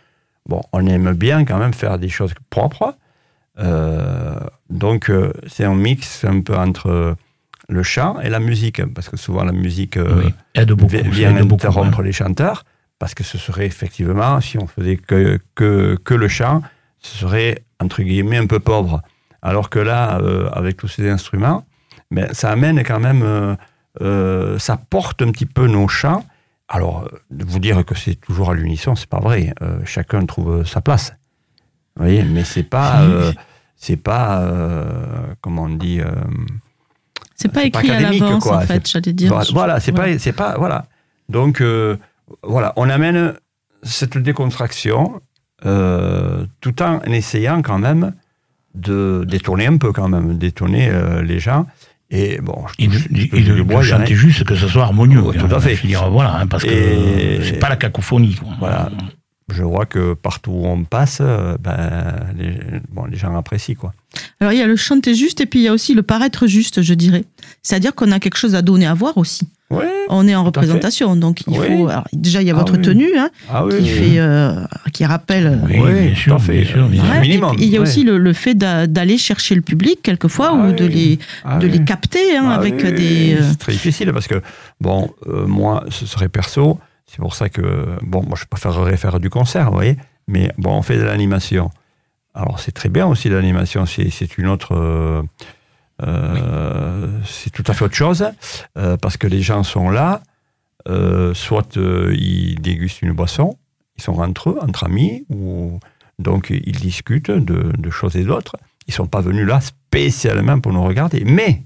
bon, 0.47 0.61
on 0.71 0.85
aime 0.87 1.13
bien 1.13 1.43
quand 1.45 1.57
même 1.57 1.73
faire 1.73 1.97
des 1.99 2.07
choses 2.09 2.33
propres. 2.49 2.95
Euh, 3.59 4.39
donc, 4.69 5.09
euh, 5.09 5.31
c'est 5.47 5.63
un 5.65 5.75
mix 5.75 6.25
un 6.25 6.41
peu 6.41 6.55
entre 6.55 7.15
le 7.69 7.83
chant 7.83 8.19
et 8.19 8.29
la 8.29 8.39
musique, 8.39 8.83
parce 8.93 9.09
que 9.09 9.17
souvent 9.17 9.43
la 9.43 9.51
musique 9.51 9.97
euh, 9.97 10.23
oui, 10.25 10.33
aide 10.55 10.71
beaucoup. 10.73 10.91
vi- 10.91 11.03
ça 11.03 11.09
vient 11.09 11.37
aide 11.37 11.51
interrompre 11.51 12.01
les 12.01 12.11
chanteurs, 12.11 12.65
parce 12.99 13.13
que 13.13 13.23
ce 13.23 13.37
serait 13.37 13.65
effectivement, 13.65 14.41
si 14.41 14.57
on 14.57 14.67
faisait 14.67 14.97
que, 14.97 15.39
que, 15.55 15.97
que 16.03 16.13
le 16.13 16.27
chant, 16.27 16.61
ce 16.99 17.17
serait 17.19 17.63
entre 17.79 18.01
guillemets 18.01 18.37
un 18.37 18.47
peu 18.47 18.59
pauvre. 18.59 19.01
Alors 19.41 19.69
que 19.69 19.79
là, 19.79 20.19
euh, 20.21 20.49
avec 20.51 20.77
tous 20.77 20.87
ces 20.87 21.09
instruments, 21.09 21.65
ben, 22.11 22.33
ça 22.33 22.49
amène 22.51 22.81
quand 22.83 22.99
même, 22.99 23.21
euh, 23.23 23.55
euh, 24.01 24.57
ça 24.59 24.77
porte 24.77 25.21
un 25.21 25.31
petit 25.31 25.45
peu 25.45 25.67
nos 25.67 25.87
chants. 25.87 26.25
Alors, 26.69 27.07
de 27.29 27.43
vous 27.45 27.59
dire 27.59 27.83
que 27.85 27.93
c'est 27.93 28.15
toujours 28.15 28.49
à 28.51 28.53
l'unisson, 28.53 28.95
c'est 28.95 29.09
pas 29.09 29.19
vrai. 29.19 29.53
Chacun 29.85 30.25
trouve 30.25 30.65
sa 30.65 30.79
place. 30.81 31.13
Vous 31.95 32.03
voyez, 32.03 32.23
mais 32.23 32.43
c'est 32.43 32.63
pas, 32.63 33.01
euh, 33.03 33.31
c'est 33.75 33.97
pas, 33.97 34.41
euh, 34.41 34.85
comment 35.41 35.63
on 35.63 35.69
dit, 35.75 35.99
euh, 35.99 36.05
C'est 37.35 37.51
pas 37.51 37.63
écrit 37.65 37.89
à 37.91 37.99
l'avance, 37.99 38.45
en 38.47 38.61
fait, 38.61 38.89
j'allais 38.89 39.13
dire. 39.13 39.29
voilà, 39.53 39.79
c'est 39.79 39.91
Voilà. 39.95 40.13
pas, 40.13 40.19
c'est 40.19 40.33
pas, 40.33 40.55
voilà. 40.57 40.85
Donc, 41.29 41.61
euh, 41.61 41.97
voilà, 42.43 42.73
on 42.77 42.89
amène 42.89 43.33
cette 43.83 44.17
décontraction 44.17 45.19
euh, 45.65 46.45
tout 46.61 46.81
en 46.81 46.99
essayant 47.01 47.61
quand 47.61 47.79
même 47.79 48.13
de 48.75 49.23
détourner 49.27 49.67
un 49.67 49.77
peu 49.77 49.91
quand 49.91 50.09
même, 50.09 50.37
détourner 50.37 50.89
euh, 50.89 51.21
les 51.21 51.39
gens. 51.39 51.65
Et 52.09 52.39
bon, 52.41 52.65
je 52.67 52.83
Et 52.83 52.87
de, 52.87 52.97
et 53.37 53.41
de- 53.43 53.63
de 53.63 53.81
chanter 53.81 54.13
juste 54.15 54.43
que 54.43 54.55
ce 54.55 54.67
soit 54.67 54.83
harmonieux. 54.83 55.21
Oh, 55.23 55.31
tout 55.33 55.47
à 55.49 55.55
hein. 55.55 55.59
fait. 55.59 55.75
Je 55.75 55.81
veux 55.83 55.87
dire, 55.87 56.09
voilà, 56.11 56.35
hein, 56.37 56.47
parce 56.47 56.63
que 56.63 56.69
Et- 56.69 57.39
c'est 57.43 57.59
pas 57.59 57.69
la 57.69 57.75
cacophonie. 57.75 58.35
Quoi. 58.35 58.49
Voilà. 58.59 58.89
Je 59.51 59.63
vois 59.63 59.85
que 59.85 60.13
partout 60.13 60.51
où 60.51 60.65
on 60.65 60.83
passe, 60.85 61.17
euh, 61.21 61.57
ben, 61.59 62.13
les, 62.37 62.53
bon, 62.91 63.05
les 63.05 63.17
gens 63.17 63.35
apprécient 63.35 63.75
quoi. 63.75 63.93
Alors, 64.39 64.53
il 64.53 64.59
y 64.59 64.61
a 64.61 64.67
le 64.67 64.75
chanter 64.75 65.15
juste 65.15 65.41
et 65.41 65.45
puis 65.47 65.59
il 65.59 65.63
y 65.63 65.67
a 65.67 65.73
aussi 65.73 65.93
le 65.95 66.03
paraître 66.03 66.45
juste, 66.47 66.81
je 66.83 66.93
dirais. 66.93 67.23
C'est-à-dire 67.63 67.95
qu'on 67.95 68.11
a 68.11 68.19
quelque 68.19 68.37
chose 68.37 68.53
à 68.55 68.61
donner 68.61 68.85
à 68.85 68.93
voir 68.93 69.17
aussi. 69.17 69.47
Oui. 69.71 69.85
On 70.09 70.27
est 70.27 70.35
en 70.35 70.43
représentation, 70.43 71.15
donc 71.15 71.41
il 71.47 71.57
Oui. 71.57 71.65
faut. 71.67 71.87
alors, 71.87 72.07
déjà, 72.13 72.41
il 72.43 72.47
y 72.47 72.51
a 72.51 72.53
Ah 72.55 72.59
votre 72.59 72.73
oui. 72.75 72.81
tenue 72.83 73.17
hein, 73.17 73.31
Ah 73.51 73.65
oui. 73.65 73.79
qui 73.79 73.87
fait, 73.87 74.19
euh, 74.19 74.63
qui 74.93 75.03
rappelle. 75.03 75.59
Oui, 75.67 75.77
Oui, 75.81 75.93
bien 76.09 76.15
sûr, 76.15 76.39
fait. 76.39 76.61
bien 76.61 76.65
sûr, 76.71 76.87
bien 76.89 77.01
sûr. 77.01 77.09
Ouais. 77.11 77.17
Ouais, 77.19 77.25
et 77.25 77.29
minimum, 77.29 77.55
puis, 77.55 77.65
il 77.65 77.71
y 77.71 77.77
a 77.77 77.79
ouais. 77.79 77.87
aussi 77.87 78.03
le, 78.03 78.19
le 78.19 78.33
fait 78.33 78.53
d'a- 78.53 78.85
d'aller 78.85 79.17
chercher 79.17 79.55
le 79.55 79.61
public 79.61 79.99
quelquefois 80.03 80.51
Ah 80.53 80.55
ou 80.57 80.67
oui. 80.67 80.73
de 80.75 80.85
les 80.85 81.19
Ah 81.43 81.57
de 81.57 81.65
oui. 81.65 81.71
les 81.79 81.83
capter 81.83 82.37
hein, 82.37 82.45
Ah 82.49 82.53
avec 82.55 82.75
oui, 82.83 82.93
des. 82.93 83.33
euh, 83.39 83.49
C'est 83.49 83.57
très 83.57 83.71
difficile 83.71 84.11
parce 84.13 84.27
que, 84.27 84.41
bon, 84.79 85.09
euh, 85.27 85.47
moi, 85.47 85.83
ce 85.89 86.05
serait 86.05 86.29
perso. 86.29 86.77
C'est 87.13 87.21
pour 87.21 87.35
ça 87.35 87.47
que, 87.49 87.95
bon, 88.01 88.23
moi, 88.23 88.35
je 88.39 88.45
préférerais 88.45 88.97
faire 88.97 89.19
du 89.19 89.29
concert, 89.29 89.67
vous 89.67 89.73
voyez. 89.75 89.97
Mais 90.27 90.51
bon, 90.57 90.71
on 90.77 90.81
fait 90.81 90.97
de 90.97 91.03
l'animation. 91.03 91.69
Alors, 92.33 92.59
c'est 92.59 92.71
très 92.71 92.89
bien 92.89 93.05
aussi 93.05 93.29
l'animation. 93.29 93.85
C'est 93.85 94.37
une 94.39 94.47
autre. 94.47 94.73
euh, 94.75 95.21
euh, 96.01 97.07
C'est 97.25 97.51
tout 97.51 97.63
à 97.67 97.73
fait 97.73 97.85
autre 97.85 97.93
chose 97.95 98.25
euh, 98.77 98.97
parce 98.97 99.17
que 99.17 99.27
les 99.27 99.41
gens 99.41 99.63
sont 99.63 99.89
là. 99.89 100.21
soit 101.33 101.75
ils 101.75 102.59
dégustent 102.59 103.01
une 103.03 103.13
boisson, 103.13 103.57
ils 103.97 104.03
sont 104.03 104.19
entre 104.19 104.49
eux, 104.49 104.57
entre 104.61 104.85
amis, 104.85 105.25
ou 105.29 105.79
donc 106.19 106.49
ils 106.49 106.75
discutent 106.79 107.31
de, 107.31 107.71
de 107.77 107.89
choses 107.89 108.15
et 108.15 108.23
d'autres. 108.23 108.55
Ils 108.87 108.93
sont 108.93 109.07
pas 109.07 109.21
venus 109.21 109.47
là 109.47 109.61
spécialement 109.61 110.59
pour 110.59 110.73
nous 110.73 110.83
regarder, 110.83 111.23
mais 111.25 111.61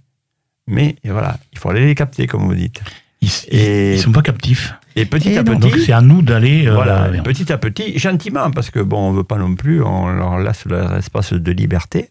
mais 0.67 0.97
et 1.05 1.09
voilà, 1.09 1.37
il 1.53 1.57
faut 1.57 1.69
aller 1.69 1.85
les 1.85 1.95
capter, 1.95 2.27
comme 2.27 2.45
vous 2.45 2.53
dites. 2.53 2.81
Ils, 3.21 3.31
Et- 3.47 3.93
ils 3.95 3.99
sont 4.01 4.11
pas 4.11 4.21
captifs. 4.21 4.73
Et 4.99 5.05
petit 5.05 5.29
Et 5.29 5.37
à 5.37 5.43
petit, 5.43 5.59
Donc 5.59 5.75
c'est 5.77 5.91
à 5.93 6.01
nous 6.01 6.21
d'aller. 6.21 6.67
euh, 6.67 6.73
voilà, 6.73 7.07
vers- 7.09 7.23
petit 7.23 7.51
à 7.53 7.57
petit, 7.57 7.97
gentiment, 7.99 8.51
parce 8.51 8.69
que 8.71 8.79
bon, 8.79 9.09
on 9.09 9.11
veut 9.13 9.23
pas 9.23 9.37
non 9.37 9.55
plus, 9.55 9.81
on 9.81 10.07
leur 10.07 10.39
laisse 10.39 10.65
leur 10.65 10.95
espace 10.95 11.33
de 11.33 11.51
liberté, 11.51 12.09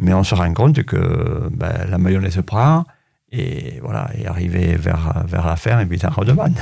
mais 0.00 0.12
on 0.14 0.22
se 0.22 0.34
rend 0.34 0.52
compte 0.54 0.82
que 0.84 1.48
ben, 1.50 1.72
la 1.90 1.98
mayonnaise 1.98 2.40
prend, 2.46 2.84
et 3.32 3.78
voilà, 3.82 4.10
et 4.18 4.26
arriver 4.26 4.74
vers, 4.76 5.24
vers 5.26 5.46
la 5.46 5.56
fin, 5.56 5.80
et 5.80 5.86
puis 5.86 5.98
ça 5.98 6.08
redemande. 6.10 6.54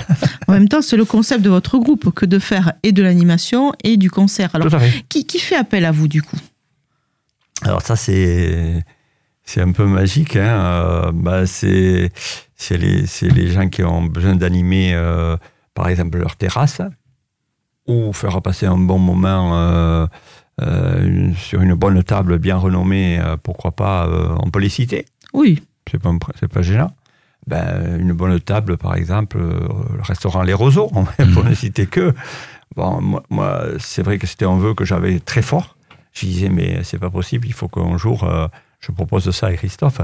En 0.48 0.52
même 0.52 0.68
temps, 0.68 0.82
c'est 0.82 0.96
le 0.96 1.04
concept 1.04 1.42
de 1.42 1.50
votre 1.50 1.78
groupe 1.78 2.12
que 2.14 2.26
de 2.26 2.38
faire 2.38 2.72
et 2.82 2.92
de 2.92 3.02
l'animation 3.02 3.72
et 3.84 3.96
du 3.96 4.10
concert. 4.10 4.50
Alors, 4.54 4.68
Tout 4.68 4.76
à 4.76 4.80
fait. 4.80 5.04
qui, 5.08 5.26
qui 5.26 5.38
fait 5.38 5.56
appel 5.56 5.84
à 5.84 5.92
vous 5.92 6.08
du 6.08 6.22
coup? 6.22 6.36
Alors 7.62 7.82
ça, 7.82 7.96
c'est 7.96 8.84
c'est 9.44 9.60
un 9.60 9.70
peu 9.72 9.86
magique. 9.86 10.36
Hein. 10.36 10.40
euh, 10.60 11.12
bah, 11.12 11.46
c'est 11.46 12.10
c'est 12.56 12.78
les, 12.78 13.06
c'est 13.06 13.28
les 13.28 13.48
gens 13.48 13.68
qui 13.68 13.84
ont 13.84 14.02
besoin 14.02 14.34
d'animer, 14.34 14.92
euh, 14.94 15.36
par 15.74 15.88
exemple, 15.88 16.18
leur 16.18 16.36
terrasse, 16.36 16.80
ou 17.86 18.12
faire 18.12 18.40
passer 18.42 18.66
un 18.66 18.78
bon 18.78 18.98
moment 18.98 19.56
euh, 19.56 20.06
euh, 20.62 21.32
sur 21.34 21.60
une 21.60 21.74
bonne 21.74 22.02
table 22.02 22.38
bien 22.38 22.56
renommée, 22.56 23.18
euh, 23.20 23.36
pourquoi 23.36 23.72
pas, 23.72 24.06
euh, 24.06 24.36
on 24.42 24.50
peut 24.50 24.60
les 24.60 24.70
citer, 24.70 25.04
Oui, 25.32 25.62
c'est 25.90 26.00
pas, 26.00 26.10
pas 26.52 26.62
gênant. 26.62 26.92
Ben, 27.46 28.00
une 28.00 28.12
bonne 28.12 28.40
table, 28.40 28.76
par 28.76 28.96
exemple, 28.96 29.36
euh, 29.38 29.68
le 29.94 30.02
restaurant 30.02 30.42
Les 30.42 30.54
Roseaux, 30.54 30.90
pour 31.34 31.44
ne 31.44 31.54
citer 31.54 31.86
que. 31.86 32.12
Bon, 32.74 33.00
moi, 33.00 33.22
moi, 33.30 33.62
c'est 33.78 34.02
vrai 34.02 34.18
que 34.18 34.26
c'était 34.26 34.46
un 34.46 34.56
vœu 34.56 34.74
que 34.74 34.84
j'avais 34.84 35.20
très 35.20 35.42
fort. 35.42 35.76
Je 36.12 36.26
disais, 36.26 36.48
mais 36.48 36.82
c'est 36.82 36.98
pas 36.98 37.10
possible, 37.10 37.46
il 37.46 37.52
faut 37.52 37.68
qu'un 37.68 37.98
jour, 37.98 38.24
euh, 38.24 38.48
je 38.80 38.90
propose 38.90 39.30
ça 39.30 39.46
à 39.46 39.52
Christophe. 39.52 40.00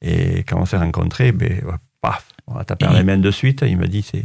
Et 0.00 0.38
quand 0.44 0.58
on 0.58 0.64
s'est 0.64 0.78
rencontrés, 0.78 1.32
ben, 1.32 1.62
ouais, 1.64 1.74
paf, 2.00 2.26
on 2.46 2.56
a 2.56 2.64
tapé 2.64 2.86
Et- 2.90 2.96
les 2.98 3.02
mains 3.04 3.18
de 3.18 3.30
suite. 3.30 3.64
Il 3.66 3.76
m'a 3.78 3.86
dit, 3.86 4.02
c'est, 4.02 4.24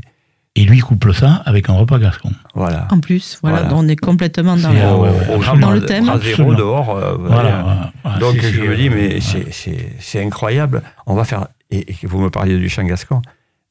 Et 0.56 0.66
lui 0.66 0.80
couple 0.80 1.14
ça 1.14 1.42
avec 1.46 1.70
un 1.70 1.74
repas 1.74 1.98
gascon. 1.98 2.30
Voilà. 2.56 2.86
En 2.92 3.00
plus, 3.00 3.40
voilà, 3.42 3.62
Voilà. 3.62 3.76
on 3.78 3.88
est 3.88 3.96
complètement 3.96 4.58
dans, 4.58 4.70
C'est, 4.72 4.80
la- 4.80 4.92
euh, 4.92 4.98
ouais, 4.98 5.10
Au- 5.10 5.12
ouais, 5.14 5.36
au 5.36 5.44
dans 5.56 5.58
grand 5.60 5.72
le 5.72 5.86
thème. 5.86 6.04
zéro 6.06 6.18
Absolument. 6.18 6.54
dehors. 6.58 6.90
euh, 6.90 7.16
Voilà. 7.18 7.42
voilà. 7.42 7.62
voilà, 7.64 7.92
voilà. 8.04 8.20
Donc 8.20 8.36
je 8.42 8.62
me 8.62 8.76
dis, 8.76 8.90
euh, 8.90 8.92
mais 8.94 9.14
ouais. 9.14 9.22
c'est- 9.22 9.52
c'est 9.54 9.94
c'est 10.00 10.22
incroyable. 10.22 10.82
On 11.06 11.16
va 11.16 11.24
faire, 11.24 11.48
et, 11.70 11.90
et 11.92 11.98
vous 12.06 12.20
me 12.20 12.30
parliez 12.30 12.58
du 12.58 12.68
chant 12.68 12.84
gascon, 12.84 13.22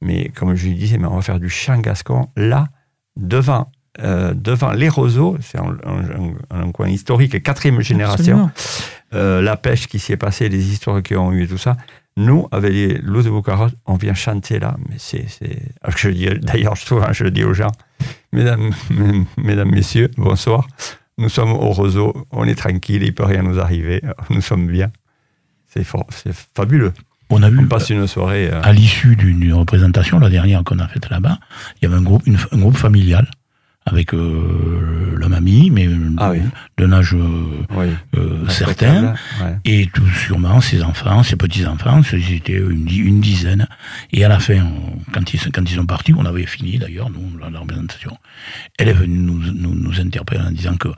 mais 0.01 0.31
comme 0.35 0.55
je 0.55 0.67
lui 0.69 0.75
disais, 0.75 0.97
mais 0.97 1.07
on 1.07 1.17
va 1.17 1.23
faire 1.23 1.39
du 1.39 1.51
chant 1.51 1.77
gascon 1.79 2.29
là, 2.37 2.69
devant, 3.17 3.71
euh, 4.03 4.33
devant 4.35 4.73
les 4.73 4.89
roseaux, 4.89 5.37
c'est 5.43 5.59
un, 5.59 5.77
un- 5.85 6.59
un 6.63 6.73
coin 6.73 6.89
historique, 6.89 7.43
quatrième 7.43 7.83
génération. 7.83 8.51
Euh, 9.13 9.43
la 9.43 9.57
pêche 9.59 9.87
qui 9.87 9.99
s'y 9.99 10.13
est 10.13 10.17
passée, 10.17 10.49
les 10.49 10.73
histoires 10.73 11.03
qui 11.03 11.15
ont 11.17 11.31
eu 11.33 11.43
et 11.45 11.47
tout 11.49 11.59
ça. 11.59 11.77
Nous, 12.17 12.49
avec 12.51 12.73
les 12.73 12.99
loups 12.99 13.23
de 13.23 13.31
Boucarotte, 13.31 13.75
on 13.87 13.95
vient 13.97 14.15
chanter 14.15 14.59
là, 14.59 14.77
mais 14.89 14.97
c'est. 14.99 15.27
dis- 16.11 16.29
D'ailleurs, 16.43 16.77
souvent, 16.77 17.13
je 17.13 17.25
le 17.25 17.31
dis 17.31 17.45
aux 17.45 17.55
gens, 17.55 17.71
mesdames, 18.33 18.71
mesdames, 19.39 19.71
messieurs, 19.71 20.11
bonsoir. 20.17 20.67
Nous 21.19 21.29
sommes 21.29 21.53
au 21.53 21.71
roseau, 21.71 22.27
on 22.33 22.45
est 22.47 22.55
tranquille, 22.55 23.03
il 23.03 23.09
ne 23.09 23.13
peut 23.13 23.25
rien 23.25 23.43
nous 23.43 23.59
arriver, 23.61 24.03
nous 24.31 24.41
sommes 24.41 24.67
bien. 24.67 24.91
C'est 25.69 25.87
c'est 26.11 26.35
fabuleux. 26.57 26.93
On 27.33 27.43
a 27.45 27.49
vu, 27.51 27.61
On 27.61 27.67
passe 27.69 27.91
une 27.91 28.07
soirée. 28.09 28.49
euh, 28.51 28.61
à 28.63 28.73
l'issue 28.73 29.15
d'une 29.15 29.53
représentation, 29.55 30.19
la 30.19 30.31
dernière 30.31 30.65
qu'on 30.65 30.81
a 30.81 30.89
faite 30.89 31.09
là-bas, 31.11 31.39
il 31.81 31.85
y 31.85 31.87
avait 31.87 31.97
un 31.97 32.03
groupe, 32.03 32.27
une- 32.27 32.39
un 32.51 32.59
groupe 32.59 32.77
familial 32.77 33.31
avec 33.87 34.13
euh, 34.15 35.17
la 35.19 35.29
mamie, 35.29 35.71
mais 35.71 35.89
Ah 36.19 36.31
oui. 36.33 36.41
d'un 36.77 36.93
âge 36.93 37.15
euh, 37.15 37.65
oui, 37.75 37.87
euh, 38.17 38.47
certain, 38.49 39.15
Ouais. 39.43 39.57
et 39.65 39.87
tout 39.93 40.07
sûrement 40.11 40.61
ses 40.61 40.83
enfants, 40.83 41.23
ses 41.23 41.37
petits-enfants, 41.37 42.03
ils 42.13 42.35
étaient 42.35 42.59
une, 42.59 42.87
une 42.89 43.21
dizaine. 43.21 43.67
Et 44.13 44.25
à 44.25 44.29
la 44.29 44.39
fin, 44.39 44.63
on- 44.63 44.99
quand 45.13 45.33
ils, 45.33 45.41
quand 45.51 45.63
ils 45.71 45.75
sont 45.77 45.87
partis, 45.87 46.13
on 46.17 46.27
avait 46.27 46.47
fini 46.47 46.79
d'ailleurs, 46.79 47.09
nous, 47.11 47.39
la, 47.39 47.49
la 47.51 47.59
représentation, 47.61 48.17
elle 48.79 48.89
est 48.89 48.93
venue 48.93 49.19
nous, 49.19 49.39
nous, 49.53 49.75
nous 49.75 50.01
interpeller 50.01 50.41
en 50.43 50.51
disant 50.53 50.77
que 50.77 50.89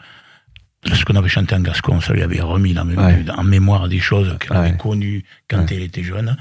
ce 0.93 1.05
qu'on 1.05 1.15
avait 1.15 1.29
chanté 1.29 1.55
en 1.55 1.61
gascon, 1.61 2.01
ça 2.01 2.13
lui 2.13 2.23
avait 2.23 2.41
remis 2.41 2.77
en, 2.77 2.89
Ouais. 2.89 3.25
en 3.37 3.45
mémoire 3.45 3.89
des 3.89 4.01
choses 4.01 4.37
qu'elle 4.41 4.57
Ouais. 4.59 4.69
avait 4.71 4.77
connues 4.77 5.23
quand 5.49 5.71
elle 5.71 5.83
était 5.83 6.03
jeune. 6.03 6.37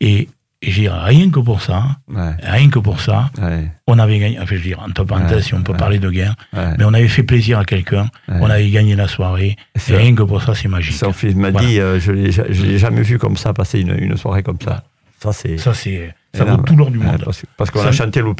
Et, 0.00 0.28
et 0.62 0.70
j'ai 0.70 0.88
rien 0.90 1.30
que 1.30 1.40
pour 1.40 1.62
ça, 1.62 1.84
Ouais. 2.08 2.34
rien 2.42 2.68
que 2.68 2.78
pour 2.78 3.00
ça, 3.00 3.30
Ouais. 3.40 3.70
on 3.86 3.98
avait 3.98 4.18
gagné, 4.18 4.38
enfin, 4.38 4.46
je 4.50 4.54
veux 4.56 4.60
dire, 4.60 4.80
entre 4.80 5.04
parenthèses, 5.04 5.36
Ouais, 5.36 5.42
si 5.42 5.54
on 5.54 5.62
peut 5.62 5.74
parler 5.74 5.98
de 5.98 6.08
Ouais. 6.08 6.26
mais 6.78 6.84
on 6.84 6.92
avait 6.92 7.08
fait 7.08 7.22
plaisir 7.22 7.58
à 7.58 7.64
quelqu'un, 7.64 8.08
on 8.28 8.50
avait 8.50 8.68
gagné 8.70 8.94
la 8.96 9.08
soirée, 9.08 9.56
et 9.88 9.96
rien 9.96 10.14
que 10.14 10.22
pour 10.22 10.42
ça, 10.42 10.54
c'est 10.54 10.68
magique. 10.68 10.94
Son 10.96 11.12
fils 11.12 11.34
m'a 11.34 11.50
Voilà. 11.50 11.66
dit, 11.66 11.80
euh, 11.80 11.98
je 11.98 12.12
je 12.30 12.62
l'ai 12.64 12.78
jamais 12.78 13.02
vu 13.02 13.18
comme 13.18 13.36
ça, 13.36 13.52
passer 13.54 13.80
une, 13.80 13.96
une 13.98 14.16
soirée 14.16 14.42
comme 14.42 14.58
ça. 14.62 14.84
Ça, 15.18 15.32
c'est. 15.32 15.58
Ça, 15.58 15.74
c'est, 15.74 16.14
ça 16.34 16.44
vaut 16.44 16.56
tout 16.62 16.76
l'or 16.76 16.90
du 16.90 16.98
monde. 16.98 17.22
parce 17.24 17.42
parce 17.56 17.70
qu'on 17.70 17.80
a 17.84 17.92
chanté. 17.92 18.20
Voilà. 18.22 18.34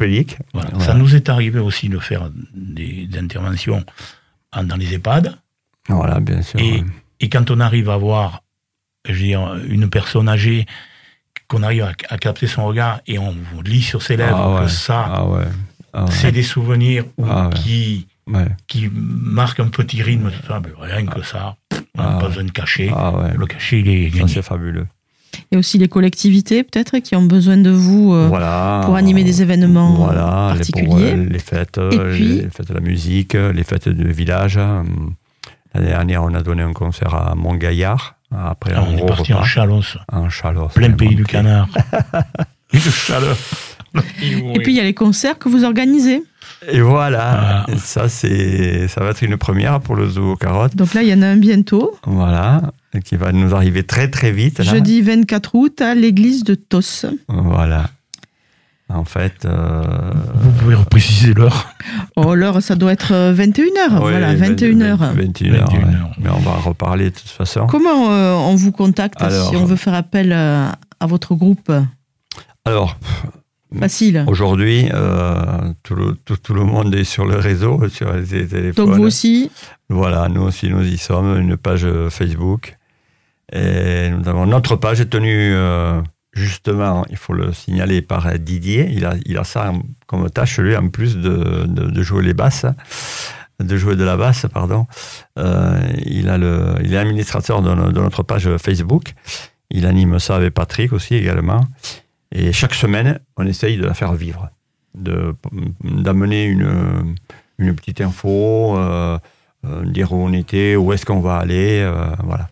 Voilà. 0.53 0.79
Ça 0.79 0.93
nous 0.95 1.15
est 1.15 1.29
arrivé 1.29 1.59
aussi 1.59 1.89
de 1.89 1.99
faire 1.99 2.29
des, 2.55 3.05
des 3.07 3.19
interventions 3.19 3.83
en- 4.51 4.63
dans 4.63 4.77
les 4.77 4.93
EHPAD. 4.95 5.35
Voilà, 5.89 6.19
bien 6.19 6.41
sûr. 6.41 6.59
Et, 6.59 6.83
et 7.19 7.29
quand 7.29 7.51
on 7.51 7.59
arrive 7.59 7.89
à 7.89 7.97
voir, 7.97 8.41
je 9.07 9.13
veux 9.13 9.19
dire, 9.19 9.55
une 9.67 9.89
personne 9.89 10.27
âgée, 10.29 10.65
qu'on 11.51 11.63
arrive 11.63 11.83
à, 11.83 11.91
à 12.09 12.17
capter 12.17 12.47
son 12.47 12.65
regard 12.65 13.01
et 13.07 13.19
on 13.19 13.35
lit 13.63 13.81
sur 13.81 14.01
ses 14.01 14.15
lèvres 14.17 14.37
Ah 14.41 14.53
ouais. 14.55 14.65
que 14.65 14.71
ça, 14.71 15.05
Ah 15.13 15.25
ouais. 15.25 15.43
Ah 15.93 16.05
ouais. 16.05 16.11
c'est 16.11 16.31
des 16.31 16.43
souvenirs 16.43 17.03
Ah 17.21 17.49
qui, 17.53 18.07
Ouais. 18.27 18.47
qui 18.67 18.89
marquent 18.93 19.59
un 19.59 19.67
petit 19.67 20.01
rythme, 20.01 20.31
tout 20.31 20.47
ça, 20.47 20.61
rien 20.79 21.05
que 21.05 21.21
ça, 21.23 21.55
on 21.97 22.01
n'a 22.01 22.15
Ah 22.15 22.19
pas 22.21 22.27
besoin 22.29 22.45
de 22.45 22.51
cacher. 22.51 22.89
Ah 22.95 23.11
ouais. 23.11 23.33
Le 23.37 23.45
cachet, 23.45 23.79
il 23.81 23.89
est 23.89 24.09
Ça, 24.11 24.17
gagné. 24.19 24.33
c'est 24.33 24.41
fabuleux. 24.41 24.87
Et 25.51 25.57
aussi 25.57 25.77
les 25.77 25.87
collectivités, 25.89 26.63
peut-être, 26.63 26.97
qui 26.99 27.15
ont 27.15 27.23
besoin 27.25 27.57
de 27.57 27.69
vous 27.71 28.13
euh, 28.13 28.27
voilà. 28.29 28.81
pour 28.85 28.95
animer 28.95 29.23
des 29.25 29.41
événements 29.41 29.95
Voilà, 29.95 30.53
particuliers. 30.55 31.13
euh, 31.17 31.25
les 31.29 31.39
fêtes, 31.39 31.79
Et 31.91 31.97
puis- 31.97 32.41
les 32.43 32.49
fêtes 32.49 32.67
de 32.69 32.73
la 32.73 32.79
musique, 32.81 33.33
les 33.33 33.63
fêtes 33.63 33.89
du 33.89 34.11
village. 34.11 34.57
L'année 35.73 35.87
dernière, 35.87 36.23
on 36.23 36.33
a 36.33 36.41
donné 36.41 36.63
un 36.63 36.73
concert 36.73 37.13
à 37.15 37.33
Montgaillard. 37.35 38.15
Après 38.35 38.71
Alors, 38.71 38.85
un 38.87 38.93
on 38.93 38.97
est 38.97 39.05
parti 39.05 39.33
en. 39.33 39.43
Chalosse, 39.43 39.97
en 40.11 40.29
Chalosse. 40.29 40.73
plein 40.73 40.91
pays 40.91 41.15
du 41.15 41.23
canard. 41.23 41.67
Et 42.73 42.77
de 42.77 42.81
chaleur. 42.89 43.35
Et 44.21 44.59
puis 44.59 44.71
il 44.71 44.77
y 44.77 44.79
a 44.79 44.83
les 44.83 44.93
concerts 44.93 45.37
que 45.37 45.49
vous 45.49 45.65
organisez. 45.65 46.23
Et 46.71 46.79
voilà, 46.79 47.65
Voilà. 47.65 47.79
ça 47.79 48.07
c'est, 48.07 48.87
ça 48.87 49.03
va 49.03 49.09
être 49.09 49.21
une 49.23 49.35
première 49.37 49.79
pour 49.81 49.95
le 49.95 50.07
zoo 50.07 50.33
aux 50.33 50.35
carottes. 50.37 50.75
Donc 50.75 50.93
là, 50.93 51.01
il 51.01 51.09
y 51.09 51.13
en 51.13 51.21
a 51.23 51.27
un 51.27 51.35
bientôt, 51.37 51.97
Voilà, 52.05 52.61
qui 53.03 53.15
va 53.17 53.31
nous 53.33 53.53
arriver 53.55 53.83
très 53.83 54.09
très 54.09 54.31
vite. 54.31 54.59
là. 54.59 54.63
jeudi 54.65 55.01
24 55.01 55.55
août, 55.55 55.81
à 55.81 55.95
l'église 55.95 56.43
de 56.43 56.55
Tos. 56.55 57.05
Voilà. 57.27 57.89
En 58.93 59.05
fait, 59.05 59.45
euh, 59.45 59.83
Vous 60.35 60.51
pouvez 60.51 60.75
repréciser 60.75 61.33
l'heure. 61.33 61.69
Oh, 62.15 62.35
l'heure, 62.35 62.61
ça 62.61 62.75
doit 62.75 62.91
être 62.91 63.13
euh, 63.13 63.33
21h. 63.33 63.93
ouais, 63.93 63.99
voilà, 63.99 64.35
20 64.35 64.55
21h. 64.55 64.97
21h. 64.97 65.13
21 65.15 65.51
ouais. 65.53 65.59
heures. 65.59 66.11
Mais 66.19 66.29
on 66.29 66.39
va 66.39 66.51
en 66.51 66.59
reparler 66.59 67.05
de 67.05 67.15
toute 67.15 67.29
façon. 67.29 67.67
Comment 67.67 68.11
euh, 68.11 68.33
on 68.33 68.55
vous 68.55 68.71
contacte 68.71 69.21
Alors- 69.21 69.49
si 69.49 69.55
on 69.55 69.65
veut 69.65 69.75
faire 69.75 69.93
appel 69.93 70.31
euh, 70.33 70.67
à 70.99 71.05
votre 71.07 71.35
groupe? 71.35 71.71
Alors, 72.65 72.97
Facile. 73.79 74.23
aujourd'hui, 74.27 74.89
euh, 74.93 75.35
tout, 75.83 75.95
le, 75.95 76.15
tout, 76.25 76.37
tout 76.37 76.53
le 76.53 76.63
monde 76.63 76.93
est 76.93 77.03
sur 77.05 77.25
le 77.25 77.37
réseau, 77.37 77.87
sur 77.89 78.11
les 78.13 78.47
téléphones. 78.47 78.85
Donc 78.85 78.95
vous 78.95 79.03
aussi, 79.03 79.49
Voilà, 79.89 80.27
nous 80.29 80.41
aussi, 80.41 80.69
nous 80.69 80.83
y 80.85 80.97
sommes, 80.97 81.39
une 81.39 81.57
page 81.57 81.87
Facebook. 82.09 82.77
Et 83.53 84.09
nous 84.09 84.27
avons 84.29 84.45
notre 84.45 84.75
page 84.77 85.01
est 85.01 85.09
tenue, 85.09 85.53
euh, 85.53 86.01
justement, 86.33 87.05
il 87.09 87.17
faut 87.17 87.33
le 87.33 87.51
signaler 87.53 88.01
par 88.01 88.37
Didier. 88.39 88.89
Il 88.91 89.05
a, 89.37 89.43
ça 89.43 89.73
comme 90.07 90.29
tâche, 90.29 90.59
lui, 90.59 90.75
en 90.75 90.89
plus 90.89 91.17
de, 91.17 91.65
de, 91.65 92.03
jouer 92.03 92.23
les 92.23 92.33
basses, 92.33 92.65
de 93.59 93.77
jouer 93.77 93.95
de 93.95 94.03
la 94.03 94.17
basse, 94.17 94.45
pardon. 94.51 94.87
Euh, 95.37 95.79
il, 96.05 96.29
a 96.29 96.37
le, 96.37 96.75
il 96.83 96.93
est 96.93 96.97
administrateur 96.97 97.61
de, 97.61 97.73
no- 97.73 97.91
de 97.91 97.99
notre 97.99 98.23
page 98.23 98.49
Facebook. 98.57 99.13
Il 99.69 99.85
anime 99.85 100.19
ça 100.19 100.35
avec 100.35 100.53
Patrick 100.53 100.93
aussi 100.93 101.15
également. 101.15 101.65
Et 102.31 102.53
chaque 102.53 102.73
semaine, 102.73 103.19
on 103.37 103.45
essaye 103.45 103.77
de 103.77 103.85
la 103.85 103.93
faire 103.93 104.13
vivre, 104.13 104.49
d'amener 104.95 106.45
une, 106.45 107.15
une 107.57 107.75
petite 107.75 107.99
info, 107.99 108.77
euh, 108.77 109.17
euh, 109.65 109.85
dire 109.85 110.13
où 110.13 110.15
on 110.15 110.31
était, 110.31 110.75
où 110.77 110.93
est-ce 110.93 111.05
qu'on 111.05 111.19
va 111.19 111.35
aller, 111.35 111.89
voilà. 112.23 112.49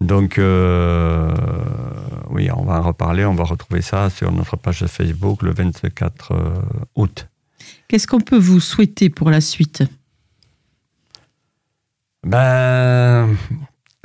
Donc, 0.00 0.38
oui, 2.30 2.48
on 2.54 2.64
va 2.64 2.74
en 2.80 2.82
reparler, 2.82 3.24
on 3.24 3.34
va 3.34 3.44
retrouver 3.44 3.82
ça 3.82 4.10
sur 4.10 4.30
notre 4.32 4.56
page 4.56 4.84
Facebook 4.86 5.42
le 5.42 5.52
24 5.52 6.32
euh, 6.32 6.54
août. 6.96 7.26
qu'est-ce 7.88 8.06
qu'on 8.06 8.20
peut 8.20 8.38
vous 8.38 8.60
souhaiter 8.60 9.10
pour 9.10 9.30
la 9.30 9.40
suite? 9.40 9.82
Ben, 12.26 13.36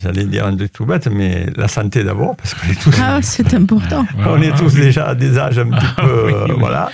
j'allais 0.00 0.24
dire 0.26 0.46
un 0.46 0.56
truc 0.56 0.72
tout 0.72 0.86
bête, 0.86 1.08
mais 1.08 1.46
la 1.56 1.68
santé 1.68 2.04
d'abord, 2.04 2.36
parce 2.36 2.54
qu'on 2.54 2.68
est 2.68 2.80
tous, 2.80 2.94
Ah, 3.02 3.20
c'est 3.22 3.52
important. 3.54 4.06
on 4.18 4.40
est 4.40 4.56
tous 4.56 4.74
déjà 4.74 5.08
à 5.08 5.14
des 5.14 5.36
âges 5.38 5.58
un 5.58 5.70
petit 5.70 5.86
Ah, 5.96 6.02
peu, 6.02 6.26
oui, 6.26 6.32
euh, 6.32 6.46
oui. 6.50 6.54
voilà, 6.58 6.90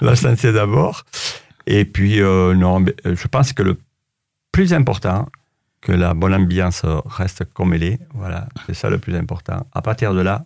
la 0.00 0.16
santé 0.16 0.52
d'abord. 0.52 1.04
Et 1.66 1.84
puis, 1.84 2.20
euh, 2.20 2.54
non, 2.54 2.84
euh, 3.06 3.14
je 3.14 3.28
pense 3.28 3.52
que 3.52 3.62
le 3.62 3.78
plus 4.50 4.74
important, 4.74 5.28
que 5.82 5.92
la 5.92 6.14
bonne 6.14 6.32
ambiance 6.34 6.82
reste 7.04 7.44
comme 7.52 7.74
elle 7.74 7.82
est, 7.82 7.98
voilà, 8.14 8.48
c'est 8.66 8.74
ça 8.74 8.88
le 8.88 8.98
plus 8.98 9.14
important. 9.16 9.66
À 9.74 9.82
partir 9.82 10.14
de 10.14 10.20
là, 10.22 10.44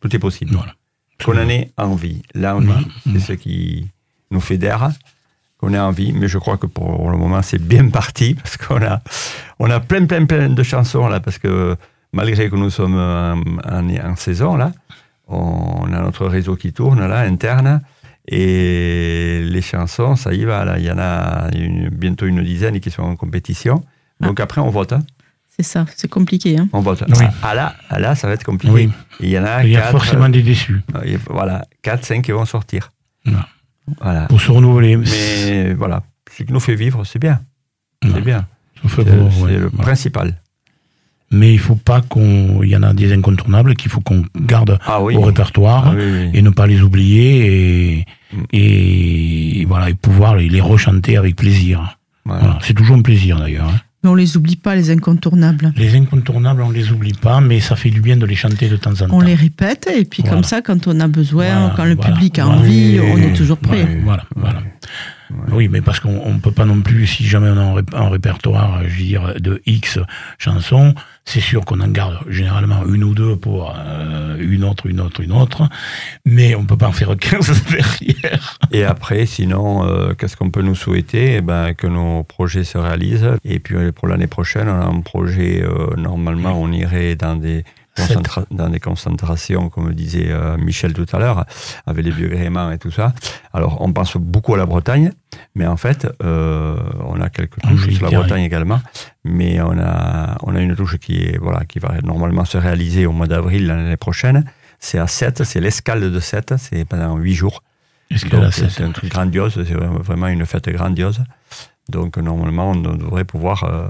tout 0.00 0.14
est 0.16 0.18
possible. 0.18 0.52
Voilà. 0.54 0.72
Qu'on 1.22 1.36
en 1.36 1.48
ait 1.50 1.70
envie. 1.76 2.22
L'envie, 2.34 2.66
Voilà. 2.66 2.86
c'est 3.06 3.20
ce 3.20 3.32
qui 3.34 3.88
nous 4.30 4.40
fédère, 4.40 4.90
qu'on 5.58 5.74
ait 5.74 5.78
envie. 5.78 6.12
Mais 6.12 6.26
je 6.28 6.38
crois 6.38 6.56
que 6.58 6.66
pour 6.66 7.10
le 7.10 7.18
moment, 7.18 7.42
c'est 7.42 7.60
bien 7.62 7.88
parti 8.00 8.34
parce 8.34 8.56
qu'on 8.56 8.80
a, 8.82 9.02
on 9.58 9.68
a 9.70 9.80
plein, 9.80 10.06
plein, 10.06 10.24
plein 10.26 10.48
de 10.48 10.62
chansons 10.62 11.06
là. 11.08 11.20
Parce 11.20 11.38
que 11.38 11.76
malgré 12.12 12.48
que 12.48 12.56
nous 12.56 12.70
sommes 12.70 12.96
en, 12.96 13.40
en- 13.68 14.10
en 14.10 14.16
saison 14.16 14.56
là, 14.56 14.72
on 15.28 15.92
a 15.92 16.00
notre 16.02 16.26
réseau 16.26 16.56
qui 16.56 16.72
tourne 16.72 17.04
là, 17.06 17.20
interne. 17.20 17.82
Et 18.28 19.42
les 19.44 19.62
chansons, 19.62 20.14
ça 20.16 20.32
y 20.32 20.44
va. 20.44 20.64
Là. 20.64 20.78
Il 20.78 20.84
y 20.84 20.90
en 20.90 20.98
a 20.98 21.48
une- 21.54 21.88
bientôt 21.88 22.26
une 22.26 22.42
dizaine 22.42 22.78
qui 22.80 22.90
sont 22.90 23.02
en 23.02 23.16
compétition. 23.16 23.84
Donc 24.22 24.40
après, 24.40 24.60
on 24.60 24.70
vote. 24.70 24.92
hein. 24.92 25.02
C'est 25.56 25.62
ça, 25.64 25.84
c'est 25.96 26.08
compliqué. 26.08 26.58
Hein 26.58 26.68
On 26.72 26.80
vote. 26.80 27.04
Oui. 27.08 27.26
Ah, 27.42 27.54
là, 27.54 27.74
ah 27.90 27.98
là, 28.00 28.14
ça 28.14 28.26
va 28.26 28.32
être 28.34 28.44
compliqué. 28.44 28.72
Oui. 28.72 28.90
Il 29.20 29.28
y 29.28 29.38
en 29.38 29.44
a 29.44 29.62
Il 29.64 29.70
y 29.70 29.76
a 29.76 29.80
quatre, 29.80 29.90
forcément 29.92 30.28
des 30.30 30.42
déçus. 30.42 30.80
euh, 30.96 31.18
voilà, 31.28 31.66
4, 31.82 32.04
5 32.04 32.22
qui 32.22 32.32
vont 32.32 32.46
sortir. 32.46 32.90
Voilà. 34.00 34.26
Pour 34.26 34.40
se 34.40 34.50
renouveler. 34.50 34.96
Mais 34.96 35.74
voilà, 35.74 36.02
ce 36.34 36.42
qui 36.44 36.52
nous 36.52 36.60
fait 36.60 36.74
vivre, 36.74 37.04
c'est 37.04 37.18
bien. 37.18 37.40
C'est 38.02 38.20
bien. 38.22 38.46
C'est 38.88 38.98
ouais. 38.98 39.04
le 39.58 39.64
Ouais. 39.66 39.70
principal. 39.78 40.36
Mais 41.30 41.52
il 41.52 41.58
faut 41.58 41.76
pas 41.76 42.00
qu'on. 42.02 42.62
Il 42.62 42.68
y 42.70 42.76
en 42.76 42.82
a 42.82 42.92
des 42.92 43.12
incontournables 43.12 43.74
qu'il 43.74 43.90
faut 43.90 44.00
qu'on 44.00 44.24
garde 44.36 44.78
Ah 44.86 45.02
oui. 45.02 45.16
au 45.16 45.20
répertoire 45.22 45.88
Ah 45.88 45.94
oui, 45.96 46.02
oui. 46.04 46.30
et 46.34 46.42
ne 46.42 46.50
pas 46.50 46.66
les 46.66 46.80
oublier 46.82 47.98
et, 47.98 48.06
Mm. 48.32 48.42
et 48.52 49.64
voilà 49.68 49.90
et 49.90 49.94
pouvoir 49.94 50.36
les, 50.36 50.48
les 50.48 50.60
rechanter 50.60 51.16
avec 51.18 51.36
plaisir. 51.36 51.98
Voilà. 52.24 52.40
Voilà. 52.42 52.58
C'est 52.62 52.72
toujours 52.74 52.96
un 52.96 53.02
plaisir 53.02 53.38
d'ailleurs. 53.38 53.68
hein. 53.68 53.80
Mais 54.02 54.10
on 54.10 54.14
les 54.16 54.36
oublie 54.36 54.56
pas, 54.56 54.74
les 54.74 54.90
incontournables. 54.90 55.72
Les 55.76 55.94
incontournables, 55.94 56.62
on 56.62 56.70
les 56.70 56.90
oublie 56.90 57.12
pas, 57.12 57.40
mais 57.40 57.60
ça 57.60 57.76
fait 57.76 57.90
du 57.90 58.00
bien 58.00 58.16
de 58.16 58.26
les 58.26 58.34
chanter 58.34 58.68
de 58.68 58.76
temps 58.76 58.90
en 58.90 59.06
temps. 59.06 59.08
On 59.12 59.20
les 59.20 59.34
répète, 59.36 59.88
et 59.94 60.04
puis 60.04 60.22
Voilà. 60.22 60.36
comme 60.36 60.44
ça, 60.44 60.60
quand 60.60 60.88
on 60.88 60.98
a 60.98 61.06
besoin, 61.06 61.44
Voilà, 61.60 61.74
quand 61.76 61.84
le 61.84 61.94
voilà, 61.94 62.12
public 62.12 62.38
a 62.40 62.44
voilà. 62.46 62.58
envie, 62.60 62.98
Oui, 62.98 63.10
on 63.14 63.18
est 63.18 63.32
toujours 63.32 63.58
prêt. 63.58 63.82
Ouais, 63.84 64.02
voilà, 64.04 64.24
Oui, 65.52 65.68
mais 65.68 65.80
parce 65.80 66.00
qu'on 66.00 66.32
ne 66.34 66.38
peut 66.40 66.50
pas 66.52 66.64
non 66.64 66.80
plus, 66.80 67.06
si 67.06 67.24
jamais 67.24 67.48
on 67.50 67.56
a 67.56 67.62
un, 67.62 67.74
ré- 67.74 67.82
un 67.92 68.08
répertoire, 68.08 68.82
je 68.84 68.88
veux 68.88 69.04
dire, 69.04 69.34
de 69.40 69.60
X 69.66 69.98
chansons, 70.38 70.94
c'est 71.24 71.40
sûr 71.40 71.64
qu'on 71.64 71.80
en 71.80 71.88
garde 71.88 72.18
généralement 72.28 72.84
une 72.86 73.04
ou 73.04 73.14
deux 73.14 73.36
pour 73.36 73.74
euh, 73.76 74.36
une 74.40 74.64
autre, 74.64 74.86
une 74.86 75.00
autre, 75.00 75.20
une 75.20 75.32
autre, 75.32 75.68
mais 76.24 76.54
on 76.54 76.62
ne 76.62 76.66
peut 76.66 76.76
pas 76.76 76.88
en 76.88 76.92
faire 76.92 77.16
15 77.16 77.64
derrière. 77.70 78.58
Et 78.72 78.84
après, 78.84 79.26
sinon, 79.26 79.86
euh, 79.86 80.14
qu'est-ce 80.14 80.36
qu'on 80.36 80.50
peut 80.50 80.62
nous 80.62 80.74
souhaiter? 80.74 81.36
Eh 81.36 81.40
ben, 81.40 81.74
Que 81.74 81.86
nos 81.86 82.24
projets 82.24 82.64
se 82.64 82.78
réalisent. 82.78 83.28
Et 83.44 83.58
puis 83.60 83.76
euh, 83.76 83.92
pour 83.92 84.08
l'année 84.08 84.26
prochaine, 84.26 84.68
on 84.68 84.80
a 84.80 84.84
un 84.86 85.00
projet, 85.00 85.62
euh, 85.62 85.94
normalement, 85.96 86.60
on 86.60 86.72
irait 86.72 87.14
dans 87.14 87.36
des. 87.36 87.64
Concentra- 87.96 88.44
dans 88.50 88.68
des 88.68 88.80
concentrations, 88.80 89.68
comme 89.68 89.92
disait 89.94 90.28
euh, 90.30 90.56
Michel 90.56 90.92
tout 90.94 91.06
à 91.12 91.18
l'heure, 91.18 91.44
avec 91.86 92.04
les 92.04 92.10
vieux 92.10 92.28
gréments 92.28 92.70
et 92.70 92.78
tout 92.78 92.90
ça. 92.90 93.12
Alors, 93.52 93.80
on 93.80 93.92
pense 93.92 94.16
beaucoup 94.16 94.54
à 94.54 94.58
la 94.58 94.66
Bretagne, 94.66 95.12
mais 95.54 95.66
en 95.66 95.76
fait, 95.76 96.06
euh, 96.22 96.76
on 97.06 97.20
a 97.20 97.28
quelques 97.28 97.62
En 97.64 97.68
touches 97.68 97.90
sur 97.90 98.10
la. 98.10 98.18
Bretagne 98.18 98.42
également. 98.44 98.80
Mais 99.24 99.60
on 99.60 99.78
a, 99.78 100.36
on 100.42 100.54
a 100.56 100.60
une 100.60 100.74
touche 100.74 100.96
qui, 100.98 101.22
est, 101.22 101.38
voilà, 101.38 101.64
qui 101.64 101.78
va 101.78 101.94
normalement 102.02 102.44
se 102.44 102.58
réaliser 102.58 103.06
au 103.06 103.12
mois 103.12 103.26
d'avril 103.26 103.66
l'année 103.66 103.96
prochaine. 103.96 104.44
C'est 104.78 104.98
à 104.98 105.06
7, 105.06 105.44
c'est 105.44 105.60
l'escale 105.60 106.00
de 106.10 106.20
7, 106.20 106.54
c'est 106.58 106.84
pendant 106.84 107.16
8 107.16 107.34
jours. 107.34 107.62
C'est 108.50 108.82
un 108.82 108.90
truc 108.90 109.10
grandiose, 109.10 109.54
c'est 109.66 109.74
vraiment 109.74 110.26
une 110.26 110.44
fête 110.44 110.68
grandiose. 110.68 111.22
Donc 111.90 112.16
normalement, 112.16 112.70
on 112.70 112.76
devrait 112.76 113.24
pouvoir 113.24 113.64
euh, 113.64 113.88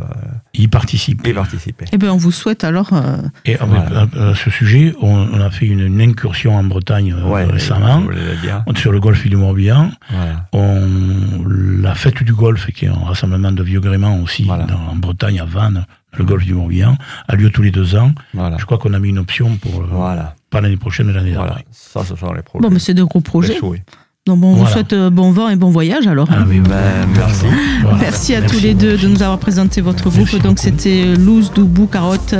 y 0.54 0.66
participe. 0.66 1.26
y 1.26 1.32
participer. 1.34 1.84
Eh 1.92 1.98
bien, 1.98 2.12
on 2.12 2.16
vous 2.16 2.32
souhaite 2.32 2.64
alors. 2.64 2.92
euh, 2.94 3.18
Et 3.44 3.56
à- 3.58 3.64
Voilà. 3.66 4.06
à, 4.16 4.28
à 4.30 4.34
ce 4.34 4.50
sujet, 4.50 4.94
on, 5.00 5.08
on 5.14 5.40
a 5.40 5.50
fait 5.50 5.66
une, 5.66 5.80
une 5.80 6.00
incursion 6.00 6.56
en 6.56 6.64
Bretagne 6.64 7.12
euh, 7.16 7.46
récemment, 7.46 8.02
sur 8.76 8.92
le 8.92 8.98
golfe 9.00 9.26
du 9.28 9.36
Morbihan. 9.36 9.90
Voilà. 10.10 10.46
On, 10.52 11.44
la 11.82 11.94
fête 11.94 12.22
du 12.22 12.32
golfe, 12.32 12.66
qui 12.72 12.86
est 12.86 12.88
un 12.88 12.94
rassemblement 13.04 13.52
de 13.52 13.62
vieux 13.62 13.80
gréments 13.80 14.18
aussi 14.20 14.44
Voilà. 14.44 14.64
dans- 14.64 14.78
en 14.92 14.96
Bretagne, 14.96 15.38
à 15.40 15.44
Vannes, 15.44 15.84
le 16.16 16.24
golfe 16.24 16.44
du 16.44 16.54
Morbihan, 16.54 16.96
a 17.28 17.36
lieu 17.36 17.50
tous 17.50 17.62
les 17.62 17.70
deux 17.70 17.94
ans. 17.94 18.12
Voilà. 18.34 18.56
Je 18.58 18.64
crois 18.64 18.78
qu'on 18.78 18.94
a 18.94 18.98
mis 18.98 19.10
une 19.10 19.18
option 19.18 19.56
pour 19.56 19.80
euh, 19.82 19.86
Voilà. 19.90 20.34
pas 20.50 20.60
l'année 20.62 20.76
prochaine, 20.78 21.06
mais 21.08 21.12
l'année 21.12 21.32
voilà. 21.32 21.48
d'après. 21.50 21.66
Ça, 21.70 22.04
ce 22.04 22.16
sont 22.16 22.32
les 22.32 22.42
projets. 22.42 22.62
Bon, 22.62 22.70
mais 22.72 22.78
c'est 22.78 22.94
de 22.94 23.02
gros 23.04 23.18
Les 23.18 23.22
projets. 23.22 23.58
Donc, 24.24 24.38
bon, 24.38 24.52
on 24.52 24.54
vous 24.54 24.66
souhaite 24.68 24.92
euh, 24.92 25.10
bon 25.10 25.32
vent 25.32 25.48
et 25.48 25.56
bon 25.56 25.70
voyage 25.70 26.06
alors. 26.06 26.28
Ah 26.30 26.44
oui, 26.48 26.60
Ben, 26.60 27.08
merci. 27.16 27.44
Voilà. 27.82 27.98
Merci 27.98 28.34
à 28.36 28.40
Merci. 28.40 28.56
tous 28.56 28.62
les 28.62 28.74
deux 28.74 28.96
de 28.96 29.08
nous 29.08 29.20
avoir 29.20 29.38
présenté 29.38 29.80
votre 29.80 30.04
groupe. 30.10 30.16
Merci 30.16 30.36
Donc 30.36 30.42
beaucoup. 30.44 30.60
c'était 30.62 31.16
Louz, 31.16 31.50
Doubou, 31.52 31.86
Carotte 31.88 32.36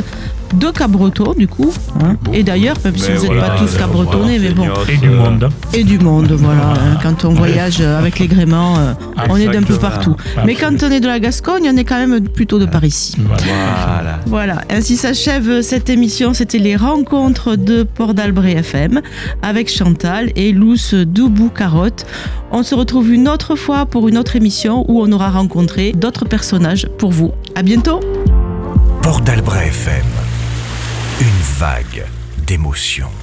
de 0.55 0.69
Cabreton 0.71 1.35
du 1.39 1.49
coup. 1.49 1.73
hein. 2.03 2.17
Et 2.33 2.43
d'ailleurs, 2.43 2.77
même 2.85 2.97
si 2.97 3.11
Mais 3.11 3.17
vous 3.17 3.23
n'êtes 3.23 3.33
voilà, 3.33 3.51
pas 3.51 3.59
tous 3.59 3.77
cabretonnés, 3.77 4.39
mais 4.39 4.51
bon. 4.51 4.69
Et 4.89 4.97
du 4.97 5.09
euh, 5.09 5.17
monde. 5.17 5.49
Et 5.75 5.85
du 5.85 5.99
monde, 5.99 6.33
voilà. 6.33 6.73
hein. 6.73 6.99
Quand 7.03 7.25
on 7.25 7.31
voyage 7.35 7.79
euh, 7.81 7.99
avec 7.99 8.19
les 8.19 8.27
gréments, 8.29 8.77
euh, 8.79 8.93
on 9.29 9.37
est 9.37 9.49
d'un 9.49 9.63
peu 9.63 9.77
partout. 9.77 10.17
Mais 10.45 10.55
quand 10.55 10.83
on 10.83 10.91
est 10.91 11.01
de 11.01 11.07
la 11.09 11.21
Gascogne, 11.21 11.69
on 11.73 11.77
est 11.77 11.85
quand 11.85 11.99
même 11.99 12.21
plutôt 12.29 12.59
de 12.59 12.67
par 12.67 12.85
ici. 12.85 13.17
Voilà. 13.27 13.43
Voilà. 13.87 14.21
Voilà, 14.27 14.61
ainsi 14.71 14.97
s'achève 14.97 15.61
cette 15.63 15.89
émission. 15.91 16.35
C'était 16.35 16.59
les 16.59 16.77
rencontres 16.77 17.57
de 17.57 17.83
Port 17.83 18.15
d'Albret 18.15 18.53
FM 18.53 19.01
avec 19.43 19.71
Chantal 19.73 20.31
et 20.37 20.53
Luce 20.53 20.95
Doubou 20.95 21.49
Carotte. 21.49 22.07
On 22.51 22.63
se 22.63 22.75
retrouve 22.75 23.13
une 23.13 23.29
autre 23.29 23.57
fois 23.57 23.87
pour 23.87 24.09
une 24.09 24.19
autre 24.19 24.37
émission 24.37 24.85
où 24.89 25.01
on 25.03 25.11
aura 25.13 25.31
rencontré 25.31 25.93
d'autres 25.93 26.25
personnages 26.25 26.87
pour 26.99 27.11
vous. 27.11 27.33
À 27.55 27.63
bientôt! 27.63 28.01
Port 29.03 29.21
d'Albret 29.21 29.67
FM. 29.69 30.32
Une 31.21 31.43
vague 31.59 32.07
d'émotions. 32.39 33.22